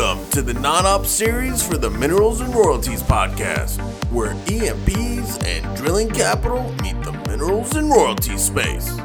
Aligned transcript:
Welcome 0.00 0.30
to 0.30 0.40
the 0.40 0.54
non 0.54 0.86
op 0.86 1.04
series 1.04 1.62
for 1.62 1.76
the 1.76 1.90
Minerals 1.90 2.40
and 2.40 2.54
Royalties 2.54 3.02
podcast, 3.02 3.78
where 4.10 4.32
E&Ps 4.48 5.36
drilling 5.78 6.08
capital 6.08 6.62
meet 6.82 6.98
the 7.02 7.12
minerals 7.28 7.76
and 7.76 7.90
royalties 7.90 8.42
space. 8.42 8.98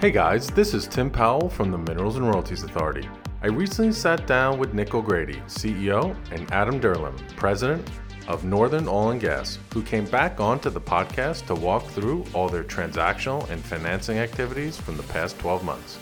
Hey 0.00 0.10
guys, 0.10 0.46
this 0.46 0.72
is 0.72 0.88
Tim 0.88 1.10
Powell 1.10 1.50
from 1.50 1.70
the 1.70 1.76
Minerals 1.76 2.16
and 2.16 2.26
Royalties 2.26 2.62
Authority. 2.62 3.06
I 3.42 3.48
recently 3.48 3.92
sat 3.92 4.26
down 4.26 4.58
with 4.58 4.72
Nick 4.72 4.94
O'Grady, 4.94 5.36
CEO, 5.46 6.16
and 6.32 6.50
Adam 6.50 6.80
Dirlam, 6.80 7.14
President 7.36 7.86
of 8.26 8.42
Northern 8.42 8.88
Oil 8.88 9.10
and 9.10 9.20
Gas, 9.20 9.58
who 9.74 9.82
came 9.82 10.06
back 10.06 10.40
onto 10.40 10.70
the 10.70 10.80
podcast 10.80 11.46
to 11.48 11.54
walk 11.54 11.86
through 11.88 12.24
all 12.32 12.48
their 12.48 12.64
transactional 12.64 13.46
and 13.50 13.62
financing 13.62 14.16
activities 14.16 14.78
from 14.78 14.96
the 14.96 15.02
past 15.04 15.38
12 15.40 15.62
months. 15.62 15.98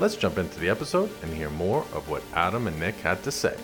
Let's 0.00 0.14
jump 0.16 0.38
into 0.38 0.58
the 0.60 0.68
episode 0.68 1.10
and 1.22 1.34
hear 1.34 1.50
more 1.50 1.80
of 1.92 2.08
what 2.08 2.22
Adam 2.34 2.66
and 2.68 2.78
Nick 2.78 2.94
had 2.96 3.22
to 3.24 3.32
say. 3.32 3.56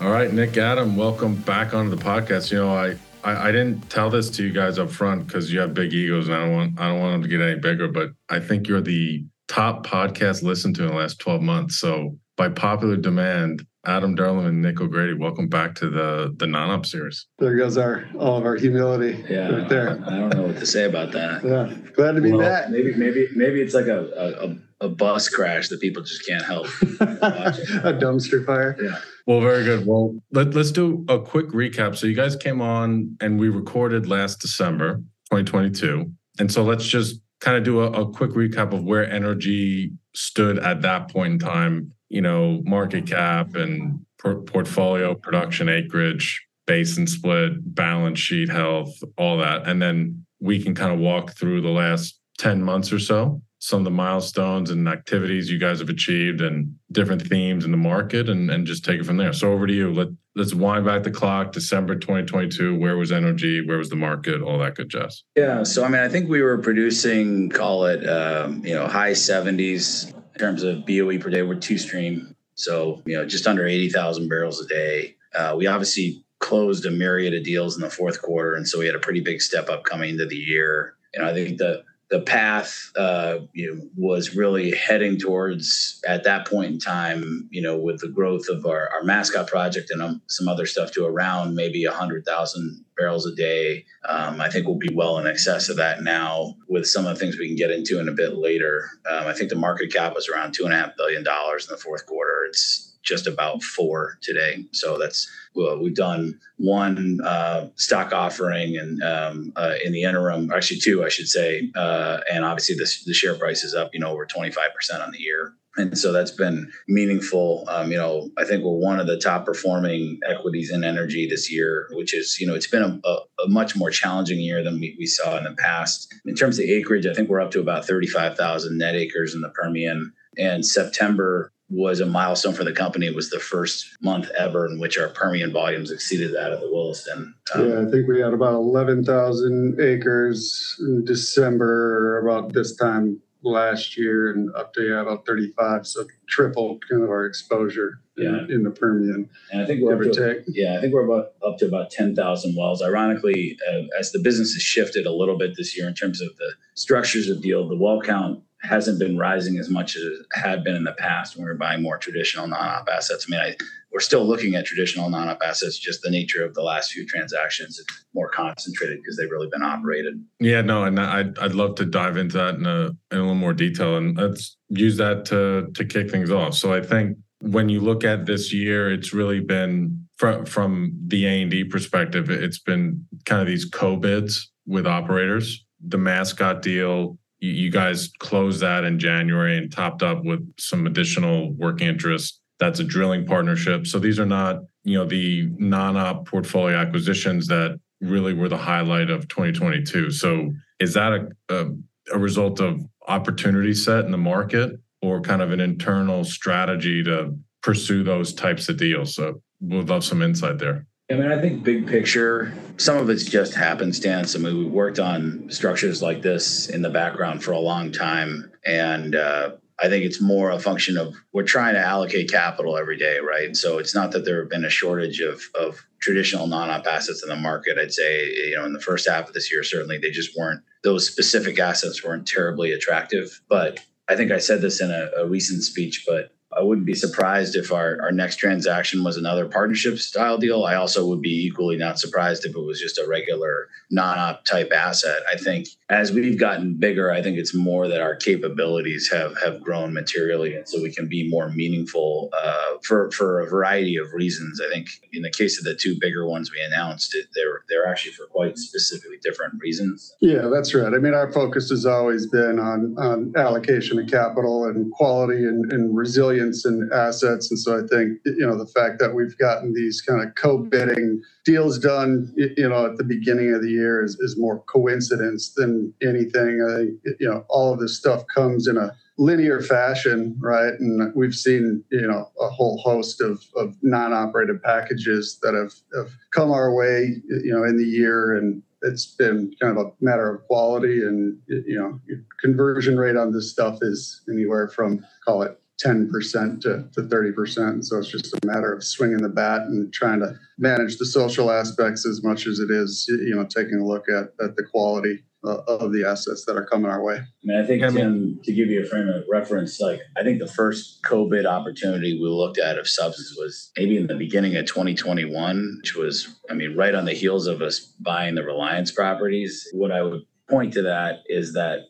All 0.00 0.10
right, 0.10 0.32
Nick, 0.32 0.56
Adam, 0.56 0.96
welcome 0.96 1.36
back 1.36 1.74
onto 1.74 1.94
the 1.94 2.02
podcast. 2.02 2.50
You 2.50 2.58
know, 2.58 2.74
I 2.74 2.96
I, 3.22 3.48
I 3.48 3.52
didn't 3.52 3.88
tell 3.90 4.10
this 4.10 4.30
to 4.30 4.42
you 4.42 4.52
guys 4.52 4.78
up 4.78 4.90
front 4.90 5.26
because 5.26 5.52
you 5.52 5.60
have 5.60 5.74
big 5.74 5.92
egos, 5.92 6.28
and 6.28 6.36
I 6.36 6.44
don't 6.44 6.52
want 6.54 6.80
I 6.80 6.88
don't 6.88 7.00
want 7.00 7.12
them 7.14 7.22
to 7.22 7.28
get 7.28 7.40
any 7.46 7.60
bigger. 7.60 7.88
But 7.88 8.10
I 8.30 8.40
think 8.40 8.66
you're 8.66 8.80
the 8.80 9.24
top 9.48 9.86
podcast 9.86 10.42
listened 10.42 10.76
to 10.76 10.82
in 10.84 10.88
the 10.88 10.94
last 10.94 11.18
12 11.20 11.42
months. 11.42 11.76
So 11.78 12.18
by 12.36 12.48
popular 12.48 12.96
demand, 12.96 13.64
Adam 13.86 14.16
Dirlam 14.16 14.46
and 14.46 14.62
Nick 14.62 14.80
O'Grady, 14.80 15.12
welcome 15.14 15.48
back 15.48 15.74
to 15.76 15.90
the 15.90 16.34
the 16.38 16.46
non-op 16.46 16.86
series. 16.86 17.26
There 17.38 17.56
goes 17.56 17.76
our 17.76 18.06
all 18.18 18.38
of 18.38 18.44
our 18.46 18.56
humility 18.56 19.22
Yeah, 19.28 19.50
right 19.50 19.68
there. 19.68 20.02
I 20.06 20.18
don't 20.18 20.34
know 20.34 20.42
what 20.44 20.56
to 20.58 20.66
say 20.66 20.84
about 20.86 21.12
that. 21.12 21.44
Yeah, 21.44 21.72
glad 21.94 22.12
to 22.12 22.22
be 22.22 22.32
Well, 22.32 22.40
back. 22.40 22.70
Maybe, 22.70 22.94
maybe, 22.94 23.28
maybe 23.36 23.60
it's 23.60 23.74
like 23.74 23.86
a, 23.86 24.00
a, 24.16 24.48
a- 24.48 24.56
a 24.80 24.88
bus 24.88 25.28
crash 25.28 25.68
that 25.68 25.80
people 25.80 26.02
just 26.02 26.26
can't 26.26 26.44
help. 26.44 26.66
a 26.82 27.92
dumpster 27.92 28.44
fire. 28.44 28.76
Yeah. 28.80 28.98
Well, 29.26 29.40
very 29.40 29.64
good. 29.64 29.86
Well, 29.86 30.16
let, 30.32 30.54
let's 30.54 30.72
do 30.72 31.04
a 31.08 31.18
quick 31.18 31.48
recap. 31.48 31.96
So 31.96 32.06
you 32.06 32.14
guys 32.14 32.36
came 32.36 32.60
on 32.60 33.16
and 33.20 33.38
we 33.38 33.48
recorded 33.48 34.08
last 34.08 34.40
December 34.40 34.96
2022. 35.30 36.10
And 36.38 36.52
so 36.52 36.62
let's 36.62 36.84
just 36.84 37.20
kind 37.40 37.56
of 37.56 37.64
do 37.64 37.80
a, 37.80 37.90
a 37.90 38.12
quick 38.12 38.30
recap 38.32 38.72
of 38.72 38.84
where 38.84 39.08
energy 39.10 39.92
stood 40.14 40.58
at 40.58 40.82
that 40.82 41.10
point 41.10 41.34
in 41.34 41.38
time, 41.38 41.92
you 42.08 42.20
know, 42.20 42.60
market 42.64 43.06
cap 43.06 43.54
and 43.54 44.04
por- 44.18 44.42
portfolio, 44.42 45.14
production, 45.14 45.68
acreage, 45.68 46.44
basin 46.66 47.06
split, 47.06 47.52
balance 47.74 48.18
sheet 48.18 48.48
health, 48.48 48.92
all 49.16 49.38
that. 49.38 49.66
And 49.66 49.80
then 49.80 50.24
we 50.40 50.62
can 50.62 50.74
kind 50.74 50.92
of 50.92 50.98
walk 50.98 51.32
through 51.32 51.62
the 51.62 51.70
last 51.70 52.18
10 52.38 52.62
months 52.62 52.92
or 52.92 52.98
so, 52.98 53.40
some 53.64 53.78
of 53.78 53.84
the 53.84 53.90
milestones 53.90 54.70
and 54.70 54.86
activities 54.86 55.50
you 55.50 55.58
guys 55.58 55.78
have 55.78 55.88
achieved 55.88 56.42
and 56.42 56.76
different 56.92 57.26
themes 57.26 57.64
in 57.64 57.70
the 57.70 57.78
market 57.78 58.28
and, 58.28 58.50
and 58.50 58.66
just 58.66 58.84
take 58.84 59.00
it 59.00 59.06
from 59.06 59.16
there. 59.16 59.32
So 59.32 59.50
over 59.50 59.66
to 59.66 59.72
you. 59.72 59.90
Let, 59.90 60.08
let's 60.36 60.52
wind 60.52 60.84
back 60.84 61.02
the 61.02 61.10
clock, 61.10 61.52
December 61.52 61.94
2022. 61.94 62.78
Where 62.78 62.98
was 62.98 63.10
energy? 63.10 63.66
Where 63.66 63.78
was 63.78 63.88
the 63.88 63.96
market? 63.96 64.42
All 64.42 64.58
that 64.58 64.74
good 64.74 64.90
jazz. 64.90 65.22
Yeah. 65.34 65.62
So, 65.62 65.82
I 65.82 65.88
mean, 65.88 66.02
I 66.02 66.10
think 66.10 66.28
we 66.28 66.42
were 66.42 66.58
producing, 66.58 67.48
call 67.48 67.86
it, 67.86 68.06
um, 68.06 68.62
you 68.66 68.74
know, 68.74 68.86
high 68.86 69.12
70s 69.12 70.12
in 70.12 70.38
terms 70.38 70.62
of 70.62 70.84
BOE 70.84 71.16
per 71.18 71.30
day. 71.30 71.40
We're 71.40 71.54
two 71.54 71.78
stream. 71.78 72.36
So, 72.56 73.00
you 73.06 73.16
know, 73.16 73.24
just 73.24 73.46
under 73.46 73.66
80,000 73.66 74.28
barrels 74.28 74.60
a 74.60 74.66
day. 74.66 75.16
Uh, 75.34 75.54
we 75.56 75.66
obviously 75.66 76.22
closed 76.40 76.84
a 76.84 76.90
myriad 76.90 77.32
of 77.32 77.44
deals 77.44 77.76
in 77.76 77.80
the 77.80 77.88
fourth 77.88 78.20
quarter. 78.20 78.56
And 78.56 78.68
so 78.68 78.78
we 78.78 78.84
had 78.84 78.94
a 78.94 79.00
pretty 79.00 79.20
big 79.20 79.40
step 79.40 79.70
up 79.70 79.84
coming 79.84 80.10
into 80.10 80.26
the 80.26 80.36
year. 80.36 80.96
And 81.14 81.24
I 81.24 81.32
think 81.32 81.56
the, 81.56 81.82
the 82.14 82.20
path 82.20 82.92
uh, 82.94 83.38
you 83.54 83.74
know, 83.74 83.82
was 83.96 84.36
really 84.36 84.70
heading 84.70 85.18
towards 85.18 86.00
at 86.06 86.22
that 86.22 86.46
point 86.46 86.70
in 86.70 86.78
time, 86.78 87.48
you 87.50 87.60
know, 87.60 87.76
with 87.76 87.98
the 87.98 88.06
growth 88.06 88.48
of 88.48 88.64
our, 88.66 88.88
our 88.90 89.02
mascot 89.02 89.48
project 89.48 89.90
and 89.90 90.00
um, 90.00 90.22
some 90.28 90.46
other 90.46 90.64
stuff 90.64 90.92
to 90.92 91.04
around 91.04 91.56
maybe 91.56 91.84
100,000 91.84 92.84
barrels 92.96 93.26
a 93.26 93.34
day. 93.34 93.84
Um, 94.08 94.40
I 94.40 94.48
think 94.48 94.64
we'll 94.64 94.78
be 94.78 94.94
well 94.94 95.18
in 95.18 95.26
excess 95.26 95.68
of 95.68 95.76
that 95.78 96.04
now 96.04 96.54
with 96.68 96.86
some 96.86 97.04
of 97.04 97.14
the 97.14 97.18
things 97.18 97.36
we 97.36 97.48
can 97.48 97.56
get 97.56 97.72
into 97.72 97.98
in 97.98 98.08
a 98.08 98.12
bit 98.12 98.36
later. 98.36 98.88
Um, 99.10 99.26
I 99.26 99.32
think 99.32 99.50
the 99.50 99.56
market 99.56 99.92
cap 99.92 100.14
was 100.14 100.28
around 100.28 100.56
$2.5 100.56 100.94
billion 100.96 101.18
in 101.18 101.66
the 101.68 101.80
fourth 101.82 102.06
quarter. 102.06 102.44
It's 102.48 102.93
just 103.04 103.26
about 103.26 103.62
four 103.62 104.18
today. 104.22 104.64
So 104.72 104.98
that's 104.98 105.30
well, 105.54 105.78
we've 105.80 105.94
done 105.94 106.38
one 106.56 107.20
uh, 107.24 107.68
stock 107.76 108.12
offering 108.12 108.76
and 108.76 109.02
um, 109.02 109.52
uh, 109.56 109.74
in 109.84 109.92
the 109.92 110.02
interim, 110.02 110.50
actually 110.52 110.80
two, 110.80 111.04
I 111.04 111.08
should 111.08 111.28
say, 111.28 111.70
uh, 111.76 112.20
and 112.32 112.44
obviously 112.44 112.74
the, 112.74 112.90
the 113.06 113.14
share 113.14 113.36
price 113.36 113.62
is 113.62 113.74
up, 113.74 113.90
you 113.92 114.00
know, 114.00 114.10
over 114.10 114.26
twenty 114.26 114.50
five 114.50 114.74
percent 114.74 115.02
on 115.02 115.12
the 115.12 115.20
year. 115.20 115.54
And 115.76 115.98
so 115.98 116.12
that's 116.12 116.30
been 116.30 116.70
meaningful. 116.86 117.64
Um, 117.68 117.90
you 117.90 117.98
know, 117.98 118.30
I 118.38 118.44
think 118.44 118.62
we're 118.62 118.72
one 118.72 119.00
of 119.00 119.06
the 119.06 119.18
top 119.18 119.44
performing 119.44 120.20
equities 120.24 120.70
in 120.70 120.84
energy 120.84 121.26
this 121.28 121.50
year, 121.52 121.88
which 121.92 122.14
is, 122.14 122.38
you 122.38 122.46
know, 122.46 122.54
it's 122.54 122.68
been 122.68 122.82
a, 122.82 123.00
a, 123.08 123.18
a 123.44 123.48
much 123.48 123.74
more 123.74 123.90
challenging 123.90 124.38
year 124.38 124.62
than 124.62 124.78
we, 124.78 124.94
we 124.98 125.06
saw 125.06 125.36
in 125.36 125.44
the 125.44 125.54
past. 125.54 126.14
In 126.26 126.36
terms 126.36 126.58
of 126.58 126.66
acreage, 126.66 127.06
I 127.06 127.12
think 127.12 127.28
we're 127.28 127.40
up 127.40 127.50
to 127.52 127.60
about 127.60 127.86
35,000 127.86 128.78
net 128.78 128.94
acres 128.94 129.34
in 129.34 129.40
the 129.40 129.48
Permian. 129.48 130.12
And 130.38 130.64
September 130.64 131.52
was 131.74 132.00
a 132.00 132.06
milestone 132.06 132.54
for 132.54 132.64
the 132.64 132.72
company. 132.72 133.06
It 133.06 133.14
was 133.14 133.30
the 133.30 133.40
first 133.40 133.86
month 134.02 134.30
ever 134.38 134.66
in 134.66 134.78
which 134.78 134.96
our 134.98 135.08
Permian 135.08 135.52
volumes 135.52 135.90
exceeded 135.90 136.34
that 136.34 136.52
of 136.52 136.60
the 136.60 136.68
Williston. 136.70 137.34
Um, 137.54 137.68
Yeah, 137.68 137.80
I 137.80 137.84
think 137.90 138.06
we 138.08 138.20
had 138.20 138.32
about 138.32 138.54
11,000 138.54 139.80
acres 139.80 140.76
in 140.80 141.04
December, 141.04 142.18
about 142.20 142.52
this 142.52 142.76
time 142.76 143.20
last 143.42 143.98
year, 143.98 144.30
and 144.30 144.54
up 144.54 144.72
to 144.74 144.82
yeah, 144.82 145.00
about 145.02 145.26
35. 145.26 145.86
So 145.86 146.04
tripled 146.28 146.82
kind 146.88 147.02
of 147.02 147.10
our 147.10 147.26
exposure 147.26 148.00
in, 148.16 148.24
Yeah. 148.24 148.54
in 148.54 148.62
the 148.62 148.70
Permian, 148.70 149.28
And 149.52 149.62
I 149.62 149.66
think 149.66 149.82
we're 149.82 149.94
up 149.96 150.00
to, 150.00 150.10
take. 150.34 150.44
yeah, 150.48 150.78
I 150.78 150.80
think 150.80 150.94
we're 150.94 151.04
about 151.04 151.32
up 151.46 151.58
to 151.58 151.66
about 151.66 151.90
ten 151.90 152.14
thousand 152.14 152.54
wells. 152.56 152.80
Ironically, 152.82 153.58
uh, 153.68 153.82
as 153.98 154.12
the 154.12 154.20
business 154.20 154.52
has 154.54 154.62
shifted 154.62 155.04
a 155.04 155.12
little 155.12 155.36
bit 155.36 155.56
this 155.56 155.76
year 155.76 155.88
in 155.88 155.94
terms 155.94 156.20
of 156.22 156.28
the 156.38 156.52
structures 156.74 157.28
of 157.28 157.42
deal, 157.42 157.68
the 157.68 157.76
well 157.76 158.00
count 158.00 158.40
hasn't 158.64 158.98
been 158.98 159.18
rising 159.18 159.58
as 159.58 159.68
much 159.68 159.96
as 159.96 160.02
it 160.02 160.26
had 160.32 160.64
been 160.64 160.74
in 160.74 160.84
the 160.84 160.92
past 160.92 161.36
when 161.36 161.44
we 161.44 161.50
were 161.50 161.56
buying 161.56 161.82
more 161.82 161.98
traditional 161.98 162.46
non-op 162.46 162.88
assets. 162.88 163.26
I 163.28 163.30
mean, 163.30 163.40
I, 163.40 163.56
we're 163.92 164.00
still 164.00 164.26
looking 164.26 164.54
at 164.54 164.64
traditional 164.64 165.08
non-op 165.10 165.40
assets. 165.42 165.78
Just 165.78 166.02
the 166.02 166.10
nature 166.10 166.44
of 166.44 166.54
the 166.54 166.62
last 166.62 166.92
few 166.92 167.06
transactions, 167.06 167.78
it's 167.78 168.04
more 168.14 168.28
concentrated 168.28 168.98
because 169.00 169.16
they've 169.16 169.30
really 169.30 169.48
been 169.52 169.62
operated. 169.62 170.14
Yeah, 170.40 170.62
no, 170.62 170.84
and 170.84 170.98
I'd 170.98 171.38
I'd 171.38 171.54
love 171.54 171.76
to 171.76 171.84
dive 171.84 172.16
into 172.16 172.36
that 172.38 172.56
in 172.56 172.66
a 172.66 172.86
in 173.12 173.18
a 173.18 173.20
little 173.20 173.34
more 173.34 173.52
detail, 173.52 173.96
and 173.96 174.16
let's 174.16 174.56
use 174.68 174.96
that 174.96 175.24
to 175.26 175.70
to 175.74 175.84
kick 175.84 176.10
things 176.10 176.30
off. 176.30 176.54
So 176.54 176.72
I 176.72 176.80
think 176.80 177.18
when 177.40 177.68
you 177.68 177.80
look 177.80 178.04
at 178.04 178.26
this 178.26 178.52
year, 178.52 178.90
it's 178.90 179.12
really 179.12 179.40
been 179.40 180.04
from 180.16 180.44
from 180.44 180.92
the 181.06 181.26
A 181.26 181.42
and 181.42 181.50
D 181.50 181.64
perspective, 181.64 182.30
it's 182.30 182.58
been 182.58 183.06
kind 183.24 183.40
of 183.40 183.46
these 183.46 183.64
co-bids 183.64 184.50
with 184.66 184.86
operators. 184.86 185.64
The 185.86 185.98
mascot 185.98 186.62
deal, 186.62 187.18
you, 187.52 187.70
guys 187.70 188.10
closed 188.18 188.60
that 188.60 188.84
in 188.84 188.98
January 188.98 189.58
and 189.58 189.70
topped 189.70 190.02
up 190.02 190.24
with 190.24 190.40
some 190.58 190.86
additional 190.86 191.52
working 191.52 191.88
interest. 191.88 192.40
That's 192.58 192.80
a 192.80 192.84
drilling 192.84 193.26
partnership. 193.26 193.86
So 193.86 193.98
these 193.98 194.18
are 194.18 194.26
not, 194.26 194.60
you 194.84 194.96
know, 194.96 195.04
the 195.04 195.48
non-op 195.58 196.26
portfolio 196.26 196.76
acquisitions 196.76 197.46
that 197.48 197.78
really 198.00 198.34
were 198.34 198.48
the 198.48 198.56
highlight 198.56 199.10
of 199.10 199.28
2022. 199.28 200.10
So 200.10 200.52
is 200.78 200.94
that 200.94 201.12
a, 201.12 201.28
a, 201.48 201.66
a 202.14 202.18
result 202.18 202.60
of 202.60 202.80
opportunity 203.08 203.74
set 203.74 204.04
in 204.04 204.10
the 204.10 204.18
market 204.18 204.78
or 205.02 205.20
kind 205.20 205.42
of 205.42 205.50
an 205.50 205.60
internal 205.60 206.24
strategy 206.24 207.02
to 207.04 207.36
pursue 207.62 208.04
those 208.04 208.32
types 208.32 208.68
of 208.68 208.76
deals? 208.76 209.14
So 209.14 209.42
we'd 209.60 209.88
love 209.88 210.04
some 210.04 210.22
insight 210.22 210.58
there. 210.58 210.86
I 211.14 211.16
mean, 211.16 211.30
I 211.30 211.40
think 211.40 211.62
big 211.62 211.86
picture, 211.86 212.52
some 212.76 212.96
of 212.96 213.08
it's 213.08 213.22
just 213.22 213.54
happenstance. 213.54 214.34
I 214.34 214.40
mean, 214.40 214.58
we 214.58 214.64
worked 214.64 214.98
on 214.98 215.48
structures 215.48 216.02
like 216.02 216.22
this 216.22 216.68
in 216.68 216.82
the 216.82 216.90
background 216.90 217.44
for 217.44 217.52
a 217.52 217.58
long 217.60 217.92
time. 217.92 218.50
And 218.66 219.14
uh, 219.14 219.52
I 219.78 219.88
think 219.88 220.04
it's 220.04 220.20
more 220.20 220.50
a 220.50 220.58
function 220.58 220.96
of 220.96 221.14
we're 221.32 221.44
trying 221.44 221.74
to 221.74 221.80
allocate 221.80 222.32
capital 222.32 222.76
every 222.76 222.96
day, 222.96 223.20
right? 223.20 223.54
So 223.54 223.78
it's 223.78 223.94
not 223.94 224.10
that 224.10 224.24
there 224.24 224.40
have 224.40 224.50
been 224.50 224.64
a 224.64 224.70
shortage 224.70 225.20
of, 225.20 225.40
of 225.54 225.86
traditional 226.00 226.48
non 226.48 226.68
op 226.68 226.84
assets 226.84 227.22
in 227.22 227.28
the 227.28 227.36
market. 227.36 227.78
I'd 227.78 227.92
say, 227.92 228.24
you 228.24 228.56
know, 228.56 228.64
in 228.64 228.72
the 228.72 228.80
first 228.80 229.08
half 229.08 229.28
of 229.28 229.34
this 229.34 229.52
year, 229.52 229.62
certainly 229.62 229.98
they 229.98 230.10
just 230.10 230.36
weren't, 230.36 230.62
those 230.82 231.08
specific 231.08 231.60
assets 231.60 232.02
weren't 232.02 232.26
terribly 232.26 232.72
attractive. 232.72 233.40
But 233.48 233.78
I 234.08 234.16
think 234.16 234.32
I 234.32 234.38
said 234.38 234.62
this 234.62 234.80
in 234.80 234.90
a, 234.90 235.10
a 235.16 235.28
recent 235.28 235.62
speech, 235.62 236.02
but 236.08 236.33
I 236.56 236.62
wouldn't 236.62 236.86
be 236.86 236.94
surprised 236.94 237.56
if 237.56 237.72
our, 237.72 237.98
our 238.02 238.12
next 238.12 238.36
transaction 238.36 239.04
was 239.04 239.16
another 239.16 239.46
partnership 239.46 239.98
style 239.98 240.38
deal. 240.38 240.64
I 240.64 240.74
also 240.74 241.06
would 241.06 241.20
be 241.20 241.44
equally 241.46 241.76
not 241.76 241.98
surprised 241.98 242.44
if 242.44 242.54
it 242.54 242.60
was 242.60 242.80
just 242.80 242.98
a 242.98 243.06
regular 243.06 243.68
non 243.90 244.18
op 244.18 244.44
type 244.44 244.72
asset. 244.72 245.18
I 245.32 245.36
think 245.36 245.68
as 245.90 246.12
we've 246.12 246.38
gotten 246.38 246.74
bigger, 246.74 247.10
I 247.10 247.22
think 247.22 247.38
it's 247.38 247.54
more 247.54 247.88
that 247.88 248.00
our 248.00 248.16
capabilities 248.16 249.10
have, 249.12 249.36
have 249.42 249.62
grown 249.62 249.92
materially. 249.92 250.54
And 250.54 250.68
so 250.68 250.82
we 250.82 250.92
can 250.92 251.08
be 251.08 251.28
more 251.28 251.50
meaningful 251.50 252.30
uh, 252.32 252.78
for, 252.82 253.10
for 253.10 253.40
a 253.40 253.48
variety 253.48 253.96
of 253.96 254.12
reasons. 254.12 254.60
I 254.60 254.72
think 254.72 254.88
in 255.12 255.22
the 255.22 255.30
case 255.30 255.58
of 255.58 255.64
the 255.64 255.74
two 255.74 255.96
bigger 256.00 256.26
ones 256.26 256.50
we 256.50 256.62
announced, 256.62 257.14
it, 257.14 257.26
they're, 257.34 257.64
they're 257.68 257.86
actually 257.86 258.12
for 258.12 258.26
quite 258.26 258.58
specifically 258.58 259.18
different 259.22 259.54
reasons. 259.60 260.14
Yeah, 260.20 260.48
that's 260.52 260.74
right. 260.74 260.92
I 260.92 260.98
mean, 260.98 261.14
our 261.14 261.32
focus 261.32 261.70
has 261.70 261.84
always 261.84 262.26
been 262.26 262.58
on, 262.58 262.94
on 262.98 263.32
allocation 263.36 263.98
of 263.98 264.08
capital 264.08 264.64
and 264.64 264.90
quality 264.92 265.44
and, 265.44 265.70
and 265.72 265.96
resilience 265.96 266.43
recipients 266.44 266.64
and 266.64 266.92
assets. 266.92 267.50
And 267.50 267.58
so 267.58 267.78
I 267.78 267.86
think, 267.86 268.20
you 268.24 268.46
know, 268.46 268.56
the 268.56 268.66
fact 268.66 268.98
that 269.00 269.14
we've 269.14 269.36
gotten 269.38 269.74
these 269.74 270.00
kind 270.00 270.22
of 270.22 270.34
co-bidding 270.34 271.22
deals 271.44 271.78
done, 271.78 272.32
you 272.36 272.68
know, 272.68 272.86
at 272.86 272.96
the 272.96 273.04
beginning 273.04 273.54
of 273.54 273.62
the 273.62 273.70
year 273.70 274.04
is, 274.04 274.18
is 274.20 274.38
more 274.38 274.60
coincidence 274.62 275.52
than 275.54 275.92
anything. 276.02 276.60
I 276.62 276.76
think, 276.76 277.18
you 277.20 277.28
know, 277.28 277.44
all 277.48 277.72
of 277.72 277.80
this 277.80 277.96
stuff 277.96 278.24
comes 278.34 278.66
in 278.66 278.76
a 278.76 278.94
linear 279.16 279.60
fashion, 279.60 280.36
right? 280.40 280.72
And 280.80 281.14
we've 281.14 281.34
seen, 281.34 281.84
you 281.90 282.06
know, 282.08 282.30
a 282.40 282.48
whole 282.48 282.78
host 282.78 283.20
of, 283.20 283.42
of 283.56 283.76
non-operated 283.82 284.62
packages 284.62 285.38
that 285.42 285.54
have, 285.54 285.72
have 285.96 286.12
come 286.32 286.50
our 286.50 286.74
way, 286.74 287.16
you 287.28 287.52
know, 287.52 287.64
in 287.64 287.76
the 287.76 287.84
year. 287.84 288.36
And 288.36 288.62
it's 288.82 289.06
been 289.06 289.50
kind 289.62 289.78
of 289.78 289.86
a 289.86 289.90
matter 290.04 290.34
of 290.34 290.46
quality 290.46 291.00
and 291.02 291.38
you 291.48 291.78
know 291.78 291.98
conversion 292.42 292.98
rate 292.98 293.16
on 293.16 293.32
this 293.32 293.50
stuff 293.50 293.78
is 293.80 294.20
anywhere 294.30 294.68
from 294.68 295.02
call 295.24 295.40
it 295.40 295.58
10% 295.82 296.60
to, 296.60 296.88
to 296.92 297.02
30% 297.02 297.84
so 297.84 297.98
it's 297.98 298.08
just 298.08 298.34
a 298.34 298.46
matter 298.46 298.72
of 298.72 298.84
swinging 298.84 299.22
the 299.22 299.28
bat 299.28 299.62
and 299.62 299.92
trying 299.92 300.20
to 300.20 300.34
manage 300.58 300.98
the 300.98 301.06
social 301.06 301.50
aspects 301.50 302.06
as 302.06 302.22
much 302.22 302.46
as 302.46 302.58
it 302.58 302.70
is 302.70 303.06
you 303.08 303.34
know 303.34 303.44
taking 303.44 303.80
a 303.80 303.86
look 303.86 304.04
at, 304.08 304.32
at 304.44 304.56
the 304.56 304.62
quality 304.62 305.22
uh, 305.44 305.62
of 305.66 305.92
the 305.92 306.04
assets 306.04 306.44
that 306.46 306.56
are 306.56 306.64
coming 306.64 306.90
our 306.90 307.02
way. 307.02 307.16
I 307.16 307.24
mean, 307.44 307.60
I 307.60 307.66
think 307.66 307.82
I 307.82 307.88
mean, 307.88 307.96
Tim, 307.96 308.40
to 308.44 308.52
give 308.52 308.68
you 308.68 308.82
a 308.82 308.86
frame 308.86 309.08
of 309.08 309.24
reference, 309.30 309.80
like 309.80 310.00
I 310.16 310.22
think 310.22 310.38
the 310.38 310.46
first 310.46 311.00
co-bid 311.04 311.46
opportunity 311.46 312.18
we 312.18 312.28
looked 312.28 312.58
at 312.58 312.78
of 312.78 312.88
substance 312.88 313.34
was 313.38 313.70
maybe 313.76 313.96
in 313.96 314.06
the 314.06 314.14
beginning 314.14 314.56
of 314.56 314.66
2021, 314.66 315.78
which 315.82 315.94
was, 315.94 316.34
I 316.50 316.54
mean, 316.54 316.76
right 316.76 316.94
on 316.94 317.04
the 317.04 317.12
heels 317.12 317.46
of 317.46 317.60
us 317.60 317.80
buying 318.00 318.34
the 318.34 318.42
Reliance 318.42 318.90
properties. 318.90 319.68
What 319.72 319.92
I 319.92 320.02
would 320.02 320.22
point 320.48 320.72
to 320.74 320.82
that 320.82 321.20
is 321.26 321.52
that 321.54 321.80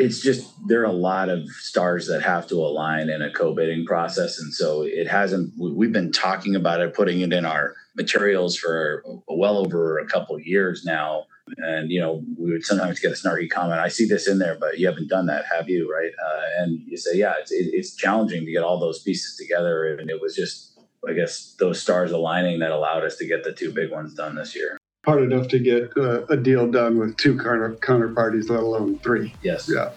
it's 0.00 0.20
just 0.20 0.50
there 0.66 0.80
are 0.80 0.84
a 0.84 0.92
lot 0.92 1.28
of 1.28 1.46
stars 1.50 2.06
that 2.06 2.22
have 2.22 2.46
to 2.46 2.54
align 2.54 3.10
in 3.10 3.20
a 3.20 3.30
co-bidding 3.30 3.84
process 3.84 4.40
and 4.40 4.52
so 4.52 4.82
it 4.82 5.06
hasn't 5.06 5.52
we've 5.58 5.92
been 5.92 6.10
talking 6.10 6.56
about 6.56 6.80
it 6.80 6.94
putting 6.94 7.20
it 7.20 7.32
in 7.32 7.44
our 7.44 7.74
materials 7.94 8.56
for 8.56 9.04
well 9.28 9.58
over 9.58 9.98
a 9.98 10.06
couple 10.06 10.38
years 10.40 10.84
now. 10.84 11.24
And 11.58 11.90
you 11.90 12.00
know 12.00 12.22
we 12.38 12.52
would 12.52 12.64
sometimes 12.64 13.00
get 13.00 13.10
a 13.10 13.14
snarky 13.14 13.50
comment 13.50 13.80
i 13.80 13.88
see 13.88 14.06
this 14.06 14.28
in 14.28 14.38
there 14.38 14.56
but 14.58 14.78
you 14.78 14.86
haven't 14.86 15.08
done 15.08 15.26
that 15.26 15.44
have 15.52 15.68
you? 15.68 15.92
Right? 15.92 16.12
Uh, 16.24 16.62
and 16.62 16.80
you 16.86 16.96
say 16.96 17.18
yeah 17.18 17.34
it's, 17.40 17.50
it, 17.50 17.70
it's 17.72 17.94
challenging 17.94 18.44
to 18.46 18.52
get 18.52 18.62
all 18.62 18.78
those 18.78 19.02
pieces 19.02 19.36
together 19.36 19.98
and 19.98 20.08
it 20.08 20.20
was 20.20 20.34
just 20.36 20.78
i 21.08 21.12
guess 21.12 21.56
those 21.58 21.82
stars 21.82 22.12
aligning 22.12 22.60
that 22.60 22.70
allowed 22.70 23.04
us 23.04 23.16
to 23.16 23.26
get 23.26 23.42
the 23.42 23.52
two 23.52 23.72
big 23.72 23.90
ones 23.90 24.14
done 24.14 24.36
this 24.36 24.54
year 24.54 24.79
hard 25.04 25.22
enough 25.22 25.48
to 25.48 25.58
get 25.58 25.90
uh, 25.96 26.26
a 26.26 26.36
deal 26.36 26.70
done 26.70 26.98
with 26.98 27.16
two 27.16 27.36
counter 27.38 27.70
counterparties 27.80 28.50
let 28.50 28.60
alone 28.60 28.98
three 28.98 29.32
yes 29.42 29.70
yeah 29.72 29.90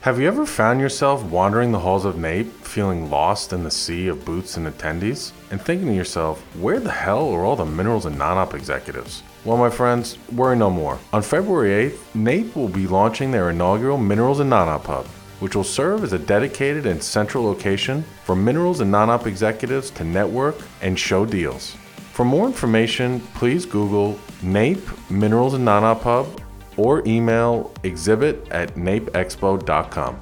have 0.00 0.20
you 0.20 0.28
ever 0.28 0.46
found 0.46 0.80
yourself 0.80 1.24
wandering 1.24 1.72
the 1.72 1.80
halls 1.80 2.04
of 2.04 2.16
NAPE, 2.16 2.46
feeling 2.62 3.10
lost 3.10 3.52
in 3.52 3.64
the 3.64 3.70
sea 3.72 4.06
of 4.06 4.24
booths 4.24 4.56
and 4.56 4.68
attendees, 4.68 5.32
and 5.50 5.60
thinking 5.60 5.88
to 5.88 5.94
yourself, 5.94 6.40
where 6.60 6.78
the 6.78 6.92
hell 6.92 7.28
are 7.32 7.44
all 7.44 7.56
the 7.56 7.64
minerals 7.64 8.06
and 8.06 8.16
non 8.16 8.38
op 8.38 8.54
executives? 8.54 9.24
Well, 9.44 9.56
my 9.56 9.68
friends, 9.68 10.16
worry 10.30 10.54
no 10.54 10.70
more. 10.70 11.00
On 11.12 11.22
February 11.22 11.90
8th, 11.90 12.14
NAPE 12.14 12.54
will 12.54 12.68
be 12.68 12.86
launching 12.86 13.32
their 13.32 13.50
inaugural 13.50 13.98
Minerals 13.98 14.38
and 14.38 14.50
Non-Op 14.50 14.86
Hub, 14.86 15.06
which 15.40 15.56
will 15.56 15.64
serve 15.64 16.04
as 16.04 16.12
a 16.12 16.20
dedicated 16.20 16.86
and 16.86 17.02
central 17.02 17.42
location 17.42 18.04
for 18.24 18.36
minerals 18.36 18.78
and 18.78 18.92
non-op 18.92 19.26
executives 19.26 19.90
to 19.90 20.04
network 20.04 20.56
and 20.82 20.96
show 20.96 21.26
deals. 21.26 21.74
For 22.12 22.24
more 22.24 22.46
information, 22.46 23.20
please 23.34 23.66
Google 23.66 24.18
NAPE 24.42 25.10
Minerals 25.10 25.54
and 25.54 25.64
Non-Op 25.64 26.02
Hub 26.02 26.42
or 26.76 27.06
email 27.06 27.72
exhibit 27.82 28.46
at 28.50 28.74
napeexpo.com. 28.74 30.20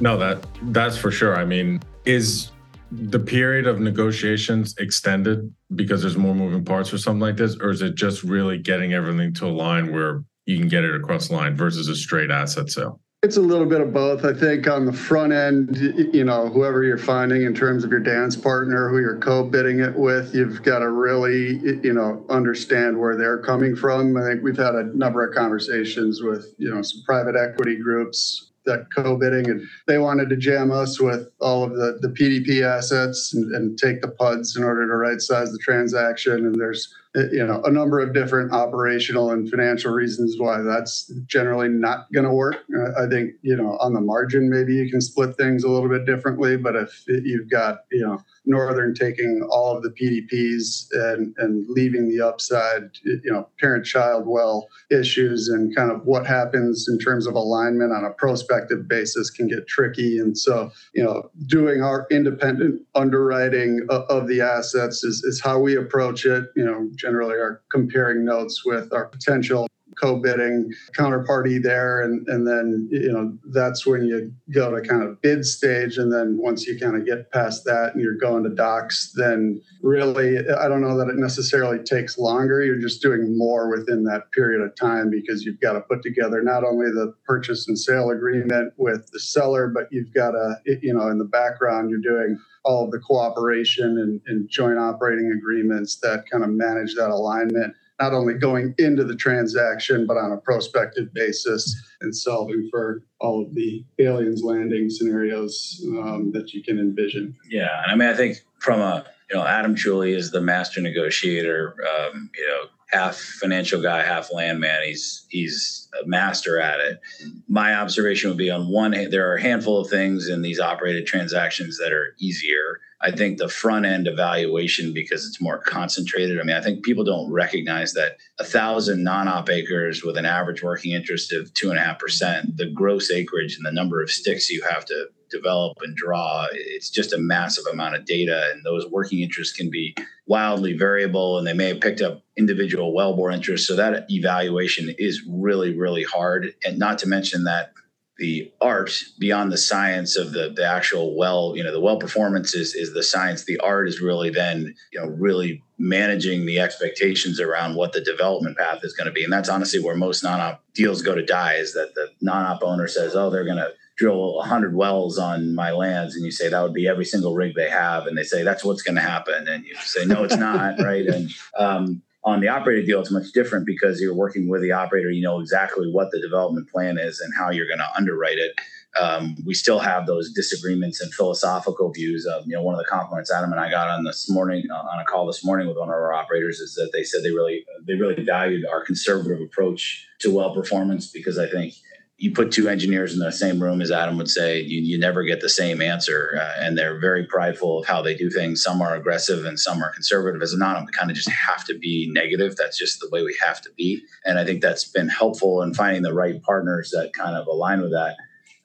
No, 0.00 0.16
that 0.18 0.44
that's 0.72 0.96
for 0.96 1.10
sure. 1.10 1.36
I 1.36 1.44
mean, 1.44 1.80
is 2.04 2.50
the 2.90 3.18
period 3.18 3.66
of 3.66 3.80
negotiations 3.80 4.74
extended 4.78 5.52
because 5.74 6.02
there's 6.02 6.16
more 6.16 6.34
moving 6.34 6.64
parts 6.64 6.92
or 6.92 6.98
something 6.98 7.20
like 7.20 7.36
this, 7.36 7.56
or 7.60 7.70
is 7.70 7.82
it 7.82 7.94
just 7.94 8.22
really 8.22 8.58
getting 8.58 8.92
everything 8.92 9.32
to 9.34 9.46
a 9.46 9.48
line 9.48 9.92
where 9.92 10.22
you 10.46 10.58
can 10.58 10.68
get 10.68 10.84
it 10.84 10.94
across 10.94 11.28
the 11.28 11.34
line 11.34 11.56
versus 11.56 11.88
a 11.88 11.96
straight 11.96 12.30
asset 12.30 12.70
sale? 12.70 13.00
It's 13.24 13.38
a 13.38 13.40
little 13.40 13.64
bit 13.64 13.80
of 13.80 13.90
both. 13.90 14.22
I 14.22 14.34
think 14.34 14.68
on 14.68 14.84
the 14.84 14.92
front 14.92 15.32
end, 15.32 15.78
you 16.12 16.24
know, 16.24 16.50
whoever 16.50 16.84
you're 16.84 16.98
finding 16.98 17.44
in 17.44 17.54
terms 17.54 17.82
of 17.82 17.90
your 17.90 18.00
dance 18.00 18.36
partner, 18.36 18.90
who 18.90 18.98
you're 18.98 19.16
co-bidding 19.16 19.80
it 19.80 19.96
with, 19.96 20.34
you've 20.34 20.62
got 20.62 20.80
to 20.80 20.90
really, 20.90 21.58
you 21.82 21.94
know, 21.94 22.22
understand 22.28 23.00
where 23.00 23.16
they're 23.16 23.38
coming 23.38 23.76
from. 23.76 24.14
I 24.18 24.24
think 24.24 24.42
we've 24.42 24.58
had 24.58 24.74
a 24.74 24.94
number 24.94 25.26
of 25.26 25.34
conversations 25.34 26.20
with, 26.20 26.54
you 26.58 26.68
know, 26.68 26.82
some 26.82 27.02
private 27.06 27.34
equity 27.34 27.76
groups 27.76 28.50
that 28.66 28.88
co-bidding 28.94 29.48
and 29.48 29.66
they 29.86 29.96
wanted 29.96 30.28
to 30.28 30.36
jam 30.36 30.70
us 30.70 31.00
with 31.00 31.30
all 31.40 31.64
of 31.64 31.70
the, 31.70 31.98
the 32.02 32.08
PDP 32.08 32.62
assets 32.62 33.32
and, 33.32 33.54
and 33.54 33.78
take 33.78 34.02
the 34.02 34.08
PUDs 34.08 34.54
in 34.58 34.62
order 34.62 34.86
to 34.86 34.96
right 34.96 35.22
size 35.22 35.50
the 35.50 35.58
transaction. 35.58 36.44
And 36.44 36.60
there's 36.60 36.94
Uh, 37.16 37.30
you 37.30 37.46
know 37.46 37.62
a 37.64 37.70
number 37.70 38.00
of 38.00 38.12
different 38.12 38.52
operational 38.52 39.30
and 39.30 39.48
financial 39.48 39.92
reasons 39.92 40.36
why 40.38 40.60
that's 40.60 41.12
generally 41.26 41.68
not 41.68 42.10
going 42.12 42.24
to 42.24 42.32
work 42.32 42.56
uh, 42.76 43.04
i 43.04 43.08
think 43.08 43.32
you 43.42 43.56
know 43.56 43.76
on 43.78 43.92
the 43.92 44.00
margin 44.00 44.50
maybe 44.50 44.74
you 44.74 44.90
can 44.90 45.00
split 45.00 45.36
things 45.36 45.62
a 45.62 45.70
little 45.70 45.88
bit 45.88 46.04
differently 46.06 46.56
but 46.56 46.74
if 46.74 47.04
you've 47.06 47.48
got 47.48 47.84
you 47.92 48.04
know 48.04 48.18
northern 48.46 48.92
taking 48.94 49.46
all 49.48 49.76
of 49.76 49.82
the 49.82 49.90
pdps 49.90 50.86
and 51.12 51.34
and 51.38 51.64
leaving 51.68 52.08
the 52.08 52.20
upside 52.20 52.90
you 53.04 53.30
know 53.30 53.48
parent 53.60 53.84
child 53.84 54.26
well 54.26 54.68
issues 54.90 55.48
and 55.48 55.74
kind 55.74 55.90
of 55.90 56.04
what 56.04 56.26
happens 56.26 56.88
in 56.88 56.98
terms 56.98 57.26
of 57.26 57.34
alignment 57.34 57.92
on 57.92 58.04
a 58.04 58.10
prospective 58.10 58.88
basis 58.88 59.30
can 59.30 59.48
get 59.48 59.66
tricky. 59.66 60.18
And 60.18 60.36
so 60.36 60.70
you 60.94 61.02
know 61.02 61.30
doing 61.46 61.82
our 61.82 62.06
independent 62.10 62.82
underwriting 62.94 63.86
of 63.90 64.28
the 64.28 64.40
assets 64.40 65.04
is, 65.04 65.22
is 65.24 65.40
how 65.42 65.58
we 65.58 65.76
approach 65.76 66.24
it. 66.24 66.44
You 66.56 66.64
know 66.64 66.90
generally 67.04 67.36
are 67.36 67.62
comparing 67.70 68.24
notes 68.24 68.64
with 68.64 68.92
our 68.92 69.06
potential 69.06 69.68
co-bidding 70.00 70.72
counterparty 70.98 71.62
there. 71.62 72.02
And 72.02 72.26
and 72.28 72.46
then 72.46 72.88
you 72.90 73.12
know 73.12 73.36
that's 73.52 73.86
when 73.86 74.04
you 74.04 74.32
go 74.52 74.74
to 74.74 74.86
kind 74.86 75.02
of 75.02 75.20
bid 75.22 75.44
stage. 75.44 75.98
And 75.98 76.12
then 76.12 76.38
once 76.38 76.66
you 76.66 76.78
kind 76.78 76.96
of 76.96 77.06
get 77.06 77.30
past 77.32 77.64
that 77.64 77.92
and 77.94 78.02
you're 78.02 78.16
going 78.16 78.42
to 78.44 78.50
docs 78.50 79.12
then 79.16 79.60
really 79.82 80.38
i 80.38 80.68
don't 80.68 80.80
know 80.80 80.96
that 80.96 81.08
it 81.08 81.16
necessarily 81.16 81.78
takes 81.82 82.18
longer. 82.18 82.64
You're 82.64 82.80
just 82.80 83.02
doing 83.02 83.36
more 83.36 83.70
within 83.70 84.04
that 84.04 84.30
period 84.32 84.62
of 84.62 84.74
time 84.76 85.10
because 85.10 85.44
you've 85.44 85.60
got 85.60 85.74
to 85.74 85.80
put 85.80 86.02
together 86.02 86.42
not 86.42 86.64
only 86.64 86.86
the 86.86 87.14
purchase 87.24 87.68
and 87.68 87.78
sale 87.78 88.10
agreement 88.10 88.72
with 88.76 89.06
the 89.12 89.20
seller 89.20 89.68
but 89.68 89.88
you've 89.90 90.12
got 90.12 90.32
to 90.32 90.56
you 90.82 90.94
know 90.94 91.08
in 91.08 91.18
the 91.18 91.24
background 91.24 91.90
you're 91.90 92.00
doing 92.00 92.38
all 92.64 92.84
of 92.84 92.90
the 92.90 92.98
cooperation 92.98 93.98
and, 93.98 94.20
and 94.26 94.48
joint 94.48 94.78
operating 94.78 95.32
agreements 95.36 95.96
that 95.96 96.24
kind 96.30 96.42
of 96.42 96.50
manage 96.50 96.94
that 96.94 97.10
alignment 97.10 97.74
not 98.00 98.12
only 98.12 98.34
going 98.34 98.74
into 98.78 99.04
the 99.04 99.14
transaction, 99.14 100.06
but 100.06 100.16
on 100.16 100.32
a 100.32 100.36
prospective 100.36 101.14
basis 101.14 101.76
and 102.00 102.14
solving 102.14 102.68
for 102.70 103.04
all 103.20 103.42
of 103.42 103.54
the 103.54 103.84
aliens 104.00 104.42
landing 104.42 104.90
scenarios 104.90 105.80
um, 105.98 106.32
that 106.32 106.52
you 106.52 106.62
can 106.62 106.78
envision. 106.78 107.36
Yeah. 107.48 107.82
And 107.82 107.92
I 107.92 107.94
mean, 107.94 108.08
I 108.08 108.16
think 108.16 108.38
from 108.58 108.80
a, 108.80 109.06
you 109.30 109.36
know, 109.36 109.46
Adam 109.46 109.74
Chuli 109.74 110.14
is 110.14 110.32
the 110.32 110.40
master 110.40 110.80
negotiator, 110.80 111.76
um, 111.88 112.30
you 112.36 112.46
know, 112.46 112.64
half 112.90 113.16
financial 113.16 113.82
guy, 113.82 114.02
half 114.02 114.32
landman. 114.32 114.82
He's 114.84 115.26
he's 115.28 115.88
a 116.02 116.06
master 116.06 116.60
at 116.60 116.80
it. 116.80 117.00
Mm-hmm. 117.22 117.38
My 117.48 117.74
observation 117.74 118.30
would 118.30 118.38
be 118.38 118.50
on 118.50 118.68
one 118.68 118.92
hand, 118.92 119.12
there 119.12 119.30
are 119.30 119.36
a 119.36 119.42
handful 119.42 119.80
of 119.80 119.88
things 119.88 120.28
in 120.28 120.42
these 120.42 120.60
operated 120.60 121.06
transactions 121.06 121.78
that 121.78 121.92
are 121.92 122.14
easier. 122.18 122.80
I 123.00 123.10
think 123.10 123.36
the 123.36 123.48
front 123.48 123.84
end 123.84 124.08
evaluation 124.08 124.94
because 124.94 125.26
it's 125.26 125.40
more 125.40 125.58
concentrated. 125.58 126.40
I 126.40 126.42
mean, 126.42 126.56
I 126.56 126.62
think 126.62 126.84
people 126.84 127.04
don't 127.04 127.30
recognize 127.30 127.92
that 127.92 128.16
a 128.38 128.44
thousand 128.44 129.04
non-op 129.04 129.50
acres 129.50 130.02
with 130.02 130.16
an 130.16 130.24
average 130.24 130.62
working 130.62 130.92
interest 130.92 131.30
of 131.32 131.52
two 131.52 131.68
and 131.68 131.78
a 131.78 131.82
half 131.82 131.98
percent, 131.98 132.56
the 132.56 132.66
gross 132.66 133.10
acreage 133.10 133.56
and 133.56 133.66
the 133.66 133.72
number 133.72 134.02
of 134.02 134.10
sticks 134.10 134.48
you 134.48 134.62
have 134.62 134.86
to 134.86 135.08
develop 135.30 135.78
and 135.82 135.96
draw, 135.96 136.46
it's 136.52 136.90
just 136.90 137.12
a 137.12 137.18
massive 137.18 137.64
amount 137.72 137.96
of 137.96 138.04
data. 138.04 138.50
And 138.52 138.64
those 138.64 138.86
working 138.90 139.20
interests 139.20 139.56
can 139.56 139.70
be 139.70 139.94
wildly 140.26 140.76
variable 140.76 141.38
and 141.38 141.46
they 141.46 141.52
may 141.52 141.68
have 141.68 141.80
picked 141.80 142.00
up 142.00 142.22
individual 142.36 142.94
wellbore 142.94 143.32
interests. 143.32 143.66
So 143.66 143.76
that 143.76 144.10
evaluation 144.10 144.94
is 144.98 145.22
really, 145.28 145.76
really 145.76 146.04
hard. 146.04 146.54
And 146.64 146.78
not 146.78 146.98
to 146.98 147.08
mention 147.08 147.44
that 147.44 147.72
the 148.18 148.52
art 148.60 148.92
beyond 149.18 149.50
the 149.50 149.58
science 149.58 150.16
of 150.16 150.32
the, 150.32 150.52
the 150.54 150.64
actual 150.64 151.16
well, 151.16 151.54
you 151.56 151.64
know, 151.64 151.72
the 151.72 151.80
well 151.80 151.98
performance 151.98 152.54
is, 152.54 152.74
is 152.74 152.94
the 152.94 153.02
science. 153.02 153.44
The 153.44 153.58
art 153.58 153.88
is 153.88 154.00
really 154.00 154.30
then, 154.30 154.74
you 154.92 155.00
know, 155.00 155.06
really 155.06 155.62
managing 155.78 156.46
the 156.46 156.60
expectations 156.60 157.40
around 157.40 157.74
what 157.74 157.92
the 157.92 158.00
development 158.00 158.56
path 158.56 158.80
is 158.84 158.94
going 158.94 159.06
to 159.06 159.12
be. 159.12 159.24
And 159.24 159.32
that's 159.32 159.48
honestly 159.48 159.80
where 159.80 159.96
most 159.96 160.22
non-op 160.22 160.62
deals 160.74 161.02
go 161.02 161.14
to 161.14 161.24
die 161.24 161.54
is 161.54 161.74
that 161.74 161.94
the 161.94 162.10
non-op 162.20 162.62
owner 162.62 162.86
says, 162.86 163.16
oh, 163.16 163.30
they're 163.30 163.44
going 163.44 163.56
to 163.56 163.72
drill 163.96 164.36
100 164.36 164.74
wells 164.74 165.18
on 165.18 165.54
my 165.54 165.70
lands 165.70 166.16
and 166.16 166.24
you 166.24 166.30
say 166.30 166.48
that 166.48 166.62
would 166.62 166.74
be 166.74 166.88
every 166.88 167.04
single 167.04 167.34
rig 167.34 167.54
they 167.54 167.70
have 167.70 168.06
and 168.06 168.18
they 168.18 168.24
say 168.24 168.42
that's 168.42 168.64
what's 168.64 168.82
going 168.82 168.96
to 168.96 169.00
happen 169.00 169.46
and 169.48 169.64
you 169.64 169.74
say 169.76 170.04
no 170.04 170.24
it's 170.24 170.36
not 170.36 170.78
right 170.82 171.06
and 171.06 171.30
um, 171.56 172.02
On 172.26 172.40
the 172.40 172.48
operator 172.48 172.86
deal, 172.86 173.00
it's 173.00 173.10
much 173.10 173.32
different 173.32 173.66
because 173.66 174.00
you're 174.00 174.14
working 174.14 174.48
with 174.48 174.62
the 174.62 174.72
operator. 174.72 175.10
You 175.10 175.20
know 175.20 175.40
exactly 175.40 175.90
what 175.92 176.10
the 176.10 176.18
development 176.18 176.70
plan 176.70 176.96
is 176.96 177.20
and 177.20 177.34
how 177.38 177.50
you're 177.50 177.66
going 177.66 177.80
to 177.80 177.88
underwrite 177.94 178.38
it. 178.38 178.58
Um, 178.98 179.36
we 179.44 179.52
still 179.52 179.78
have 179.78 180.06
those 180.06 180.32
disagreements 180.32 181.02
and 181.02 181.12
philosophical 181.12 181.92
views. 181.92 182.24
Of, 182.24 182.46
you 182.46 182.54
know, 182.54 182.62
one 182.62 182.74
of 182.74 182.78
the 182.78 182.86
compliments 182.86 183.30
Adam 183.30 183.52
and 183.52 183.60
I 183.60 183.70
got 183.70 183.90
on 183.90 184.04
this 184.04 184.30
morning 184.30 184.64
uh, 184.70 184.74
on 184.74 185.00
a 185.00 185.04
call 185.04 185.26
this 185.26 185.44
morning 185.44 185.68
with 185.68 185.76
one 185.76 185.88
of 185.88 185.94
our 185.94 186.14
operators 186.14 186.60
is 186.60 186.74
that 186.76 186.92
they 186.94 187.02
said 187.02 187.22
they 187.22 187.30
really 187.30 187.66
they 187.86 187.94
really 187.94 188.24
valued 188.24 188.64
our 188.64 188.82
conservative 188.82 189.42
approach 189.42 190.06
to 190.20 190.34
well 190.34 190.54
performance 190.54 191.08
because 191.08 191.36
I 191.36 191.46
think 191.46 191.74
you 192.16 192.30
put 192.30 192.52
two 192.52 192.68
engineers 192.68 193.12
in 193.12 193.18
the 193.18 193.32
same 193.32 193.60
room, 193.60 193.82
as 193.82 193.90
Adam 193.90 194.16
would 194.18 194.30
say, 194.30 194.60
you, 194.60 194.80
you 194.80 194.98
never 194.98 195.24
get 195.24 195.40
the 195.40 195.48
same 195.48 195.82
answer. 195.82 196.38
Uh, 196.40 196.52
and 196.60 196.78
they're 196.78 197.00
very 197.00 197.26
prideful 197.26 197.80
of 197.80 197.86
how 197.86 198.00
they 198.02 198.14
do 198.14 198.30
things. 198.30 198.62
Some 198.62 198.80
are 198.80 198.94
aggressive 198.94 199.44
and 199.44 199.58
some 199.58 199.82
are 199.82 199.92
conservative. 199.92 200.40
As 200.40 200.52
a 200.52 200.58
non, 200.58 200.84
we 200.84 200.92
kind 200.92 201.10
of 201.10 201.16
just 201.16 201.28
have 201.28 201.64
to 201.64 201.76
be 201.76 202.08
negative. 202.12 202.54
That's 202.56 202.78
just 202.78 203.00
the 203.00 203.08
way 203.10 203.24
we 203.24 203.36
have 203.44 203.60
to 203.62 203.70
be. 203.76 204.00
And 204.24 204.38
I 204.38 204.44
think 204.44 204.62
that's 204.62 204.84
been 204.84 205.08
helpful 205.08 205.60
in 205.62 205.74
finding 205.74 206.02
the 206.02 206.14
right 206.14 206.40
partners 206.42 206.90
that 206.92 207.12
kind 207.14 207.36
of 207.36 207.48
align 207.48 207.80
with 207.80 207.90
that. 207.90 208.16